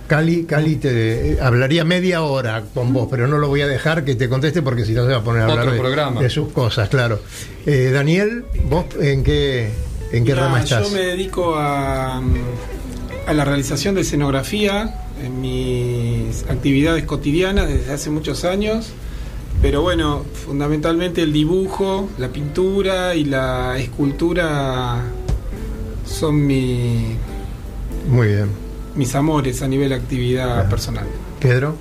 Cali, 0.09 0.45
Cali 0.45 0.77
te 0.77 1.33
eh, 1.33 1.39
hablaría 1.41 1.85
media 1.85 2.23
hora 2.23 2.65
con 2.75 2.93
vos, 2.93 3.09
pero 3.11 3.29
no 3.29 3.39
lo 3.39 3.49
voy 3.49 3.63
a 3.63 3.67
dejar 3.67 4.05
que 4.05 4.15
te 4.15 4.29
conteste 4.29 4.61
porque 4.61 4.85
si 4.85 4.93
no 4.93 5.07
se 5.07 5.13
va 5.13 5.19
a 5.19 5.23
poner 5.25 5.43
a 5.43 5.47
Otro 5.47 5.61
hablar 5.61 5.75
de, 5.75 5.81
programa. 5.81 6.21
de 6.21 6.29
sus 6.29 6.53
cosas, 6.53 6.89
claro. 6.91 7.21
Eh, 7.65 7.91
Daniel, 7.95 8.45
¿vos 8.69 8.87
en 9.01 9.23
qué, 9.23 9.71
en 10.13 10.25
qué 10.25 10.33
Mirá, 10.33 10.47
rama 10.47 10.61
estás? 10.63 10.87
Yo 10.89 10.95
me 10.95 11.01
dedico 11.01 11.55
a, 11.57 12.19
a 13.27 13.33
la 13.33 13.45
realización 13.45 13.95
de 13.95 14.03
escenografía 14.03 14.95
en 15.23 15.41
mis 15.41 16.43
actividades 16.49 17.05
cotidianas 17.05 17.69
desde 17.69 17.93
hace 17.93 18.11
muchos 18.11 18.45
años. 18.45 18.91
Pero 19.61 19.83
bueno, 19.83 20.25
fundamentalmente 20.47 21.23
el 21.23 21.33
dibujo, 21.33 22.09
la 22.19 22.29
pintura 22.29 23.15
y 23.15 23.25
la 23.25 23.79
escultura 23.79 25.03
son 26.05 26.47
mi- 26.47 27.17
Muy 28.09 28.27
bien. 28.29 28.49
mis 28.97 29.15
amores 29.15 29.63
a 29.63 29.69
nivel 29.69 29.91
de 29.91 29.95
actividad 29.95 30.69
personal. 30.69 31.05
Pedro. 31.41 31.77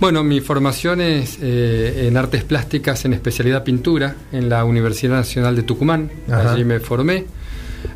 Bueno, 0.00 0.22
mi 0.22 0.40
formación 0.40 1.00
es 1.00 1.38
eh, 1.42 2.06
en 2.06 2.16
artes 2.16 2.44
plásticas, 2.44 3.04
en 3.04 3.14
especialidad 3.14 3.64
pintura, 3.64 4.14
en 4.30 4.48
la 4.48 4.64
Universidad 4.64 5.16
Nacional 5.16 5.56
de 5.56 5.64
Tucumán. 5.64 6.10
Ajá. 6.28 6.52
Allí 6.52 6.64
me 6.64 6.78
formé. 6.78 7.26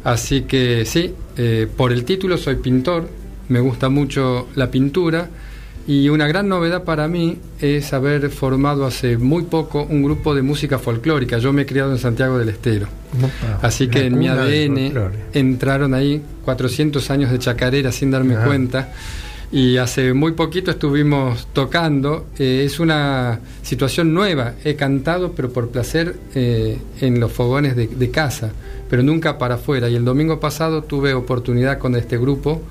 Así 0.03 0.43
que 0.43 0.84
sí, 0.84 1.14
eh, 1.36 1.68
por 1.76 1.93
el 1.93 2.05
título 2.05 2.36
soy 2.38 2.57
pintor, 2.57 3.09
me 3.53 3.61
gusta 3.61 3.88
mucho 3.88 4.48
la 4.57 4.70
pintura 4.70 5.28
y 5.86 6.09
una 6.09 6.26
gran 6.28 6.48
novedad 6.48 6.84
para 6.84 7.09
mí 7.09 7.38
es 7.61 7.92
haber 7.92 8.30
formado 8.30 8.86
hace 8.86 9.18
muy 9.18 9.42
poco 9.42 9.82
un 9.82 10.03
grupo 10.05 10.34
de 10.34 10.42
música 10.42 10.78
folclórica. 10.78 11.38
Yo 11.38 11.53
me 11.53 11.62
he 11.62 11.66
criado 11.66 11.90
en 11.90 11.98
Santiago 11.98 12.38
del 12.38 12.50
Estero. 12.50 12.86
Opa, 13.18 13.66
Así 13.66 13.88
que 13.88 14.07
en 14.07 14.16
mi 14.18 14.28
ADN 14.28 14.92
entraron 15.32 15.92
ahí 15.94 16.22
400 16.44 17.11
años 17.11 17.32
de 17.32 17.38
chacarera 17.38 17.90
sin 17.90 18.11
darme 18.12 18.36
Ajá. 18.36 18.46
cuenta. 18.46 18.92
Y 19.50 19.76
hace 19.76 20.14
muy 20.14 20.32
poquito 20.32 20.70
estuvimos 20.70 21.48
tocando. 21.53 22.26
Eh, 22.38 22.62
es 22.64 22.80
una 22.80 23.40
situación 23.62 24.14
nueva. 24.14 24.55
He 24.64 24.76
cantado, 24.76 25.32
pero 25.32 25.53
por 25.53 25.68
placer, 25.68 26.16
eh, 26.34 26.78
en 27.00 27.20
los 27.20 27.32
fogones 27.32 27.76
de, 27.76 27.88
de 27.88 28.11
casa, 28.11 28.50
pero 28.88 29.03
nunca 29.03 29.36
para 29.36 29.57
afuera. 29.57 29.90
Y 29.90 29.96
el 29.96 30.05
domingo 30.05 30.38
pasado 30.40 30.84
tuve 30.84 31.12
oportunidad 31.12 31.78
con 31.78 31.96
este 31.96 32.16
grupo, 32.16 32.62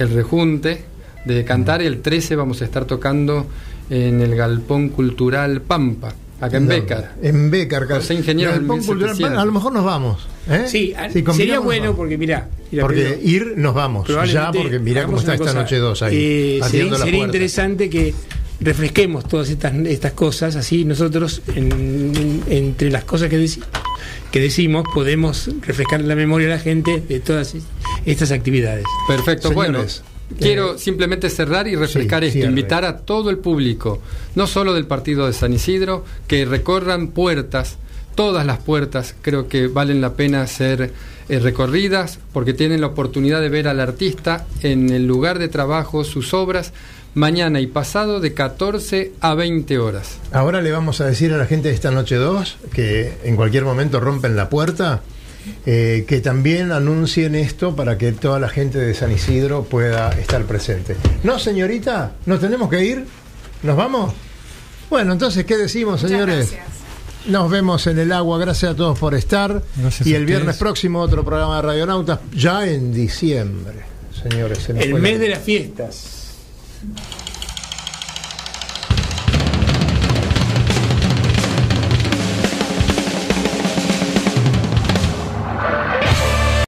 El 0.00 0.10
Rejunte, 0.10 0.82
de 1.24 1.44
cantar. 1.44 1.82
El 1.82 2.00
13 2.00 2.34
vamos 2.36 2.62
a 2.62 2.64
estar 2.64 2.84
tocando 2.86 3.46
en 3.90 4.20
el 4.20 4.34
Galpón 4.34 4.88
Cultural 4.88 5.60
Pampa, 5.62 6.14
acá 6.40 6.56
en 6.56 6.64
No, 6.64 6.70
Becar. 6.70 7.14
En 7.22 7.50
Becar, 7.50 7.86
claro. 7.86 8.00
José 8.00 8.14
Ingeniero 8.14 8.52
Pon 8.66 8.78
Cultural, 8.82 9.16
1700. 9.16 9.38
A 9.38 9.44
lo 9.44 9.52
mejor 9.52 9.72
nos 9.72 9.84
vamos. 9.84 10.26
¿eh? 10.48 10.64
Sí, 10.66 10.94
a- 10.94 11.04
Si 11.10 11.22
combinamos, 11.22 11.36
sería 11.36 11.58
bueno 11.58 11.94
porque 11.94 12.16
mirá, 12.16 12.48
mira, 12.72 12.82
Porque 12.82 13.20
ir 13.22 13.54
nos 13.56 13.74
vamos. 13.74 14.08
Ya, 14.32 14.50
porque 14.52 14.78
mirá 14.78 15.04
cómo 15.04 15.18
está 15.18 15.34
esta 15.34 15.52
noche 15.52 15.76
dos 15.76 16.02
ahí. 16.02 16.16
eh, 16.16 16.60
sería 16.64 16.90
la 16.92 16.98
sería 16.98 17.12
puerta. 17.18 17.26
interesante 17.26 17.90
que 17.90 18.14
refresquemos 18.60 19.26
todas 19.28 19.48
estas, 19.50 19.74
estas 19.86 20.12
cosas, 20.12 20.56
así 20.56 20.84
nosotros 20.84 21.42
en- 21.54 22.12
en- 22.16 22.42
entre 22.48 22.90
las 22.90 23.04
cosas 23.04 23.28
que, 23.28 23.38
deci- 23.38 23.62
que 24.30 24.40
decimos 24.40 24.84
podemos 24.94 25.50
refrescar 25.62 26.00
la 26.02 26.14
memoria 26.14 26.46
a 26.48 26.50
la 26.50 26.58
gente 26.58 27.00
de 27.00 27.20
todas 27.20 27.54
es- 27.54 27.64
estas 28.06 28.30
actividades. 28.30 28.84
Perfecto, 29.08 29.48
Señores, 29.48 30.02
bueno. 30.02 30.10
Quiero 30.38 30.78
simplemente 30.78 31.28
cerrar 31.28 31.66
y 31.66 31.74
refrescar 31.74 32.22
sí, 32.22 32.26
esto, 32.28 32.34
cierre. 32.34 32.50
invitar 32.50 32.84
a 32.84 32.98
todo 32.98 33.30
el 33.30 33.38
público, 33.38 34.00
no 34.36 34.46
solo 34.46 34.72
del 34.74 34.86
partido 34.86 35.26
de 35.26 35.32
San 35.32 35.52
Isidro, 35.52 36.04
que 36.28 36.44
recorran 36.44 37.08
puertas, 37.08 37.78
todas 38.14 38.46
las 38.46 38.58
puertas, 38.58 39.16
creo 39.22 39.48
que 39.48 39.66
valen 39.66 40.00
la 40.00 40.14
pena 40.14 40.46
ser 40.46 40.92
eh, 41.28 41.38
recorridas, 41.40 42.20
porque 42.32 42.52
tienen 42.54 42.80
la 42.80 42.88
oportunidad 42.88 43.40
de 43.40 43.48
ver 43.48 43.66
al 43.66 43.80
artista 43.80 44.46
en 44.62 44.90
el 44.90 45.04
lugar 45.06 45.38
de 45.40 45.48
trabajo, 45.48 46.04
sus 46.04 46.32
obras, 46.32 46.72
mañana 47.14 47.60
y 47.60 47.66
pasado 47.66 48.20
de 48.20 48.34
14 48.34 49.12
a 49.20 49.34
20 49.34 49.78
horas. 49.78 50.18
Ahora 50.32 50.60
le 50.62 50.70
vamos 50.70 51.00
a 51.00 51.06
decir 51.06 51.32
a 51.32 51.36
la 51.36 51.46
gente 51.46 51.68
de 51.68 51.74
esta 51.74 51.90
noche 51.90 52.16
2 52.16 52.56
que 52.72 53.18
en 53.24 53.36
cualquier 53.36 53.64
momento 53.64 54.00
rompen 54.00 54.36
la 54.36 54.48
puerta, 54.48 55.02
eh, 55.66 56.04
que 56.06 56.20
también 56.20 56.70
anuncien 56.72 57.34
esto 57.34 57.74
para 57.74 57.98
que 57.98 58.12
toda 58.12 58.38
la 58.38 58.48
gente 58.48 58.78
de 58.78 58.94
San 58.94 59.10
Isidro 59.12 59.64
pueda 59.64 60.10
estar 60.10 60.44
presente. 60.44 60.96
No, 61.24 61.38
señorita, 61.38 62.12
¿nos 62.26 62.40
tenemos 62.40 62.68
que 62.70 62.84
ir? 62.84 63.04
¿Nos 63.62 63.76
vamos? 63.76 64.12
Bueno, 64.88 65.12
entonces, 65.12 65.44
¿qué 65.44 65.56
decimos, 65.56 66.02
Muchas 66.02 66.10
señores? 66.10 66.50
gracias. 66.50 66.80
Nos 67.26 67.50
vemos 67.50 67.86
en 67.86 67.98
el 67.98 68.12
agua, 68.12 68.38
gracias 68.38 68.72
a 68.72 68.76
todos 68.76 68.98
por 68.98 69.14
estar. 69.14 69.62
Gracias 69.76 70.06
y 70.06 70.14
el 70.14 70.24
viernes 70.24 70.56
próximo 70.56 71.00
otro 71.00 71.22
programa 71.24 71.56
de 71.56 71.62
Radionautas, 71.62 72.20
ya 72.34 72.66
en 72.66 72.92
diciembre, 72.94 73.74
señores. 74.22 74.58
se 74.58 74.72
El 74.72 74.94
la 74.94 74.98
mes 74.98 75.20
de 75.20 75.28
las 75.28 75.40
fiestas. 75.40 76.19
Mm-hmm. 76.82 77.19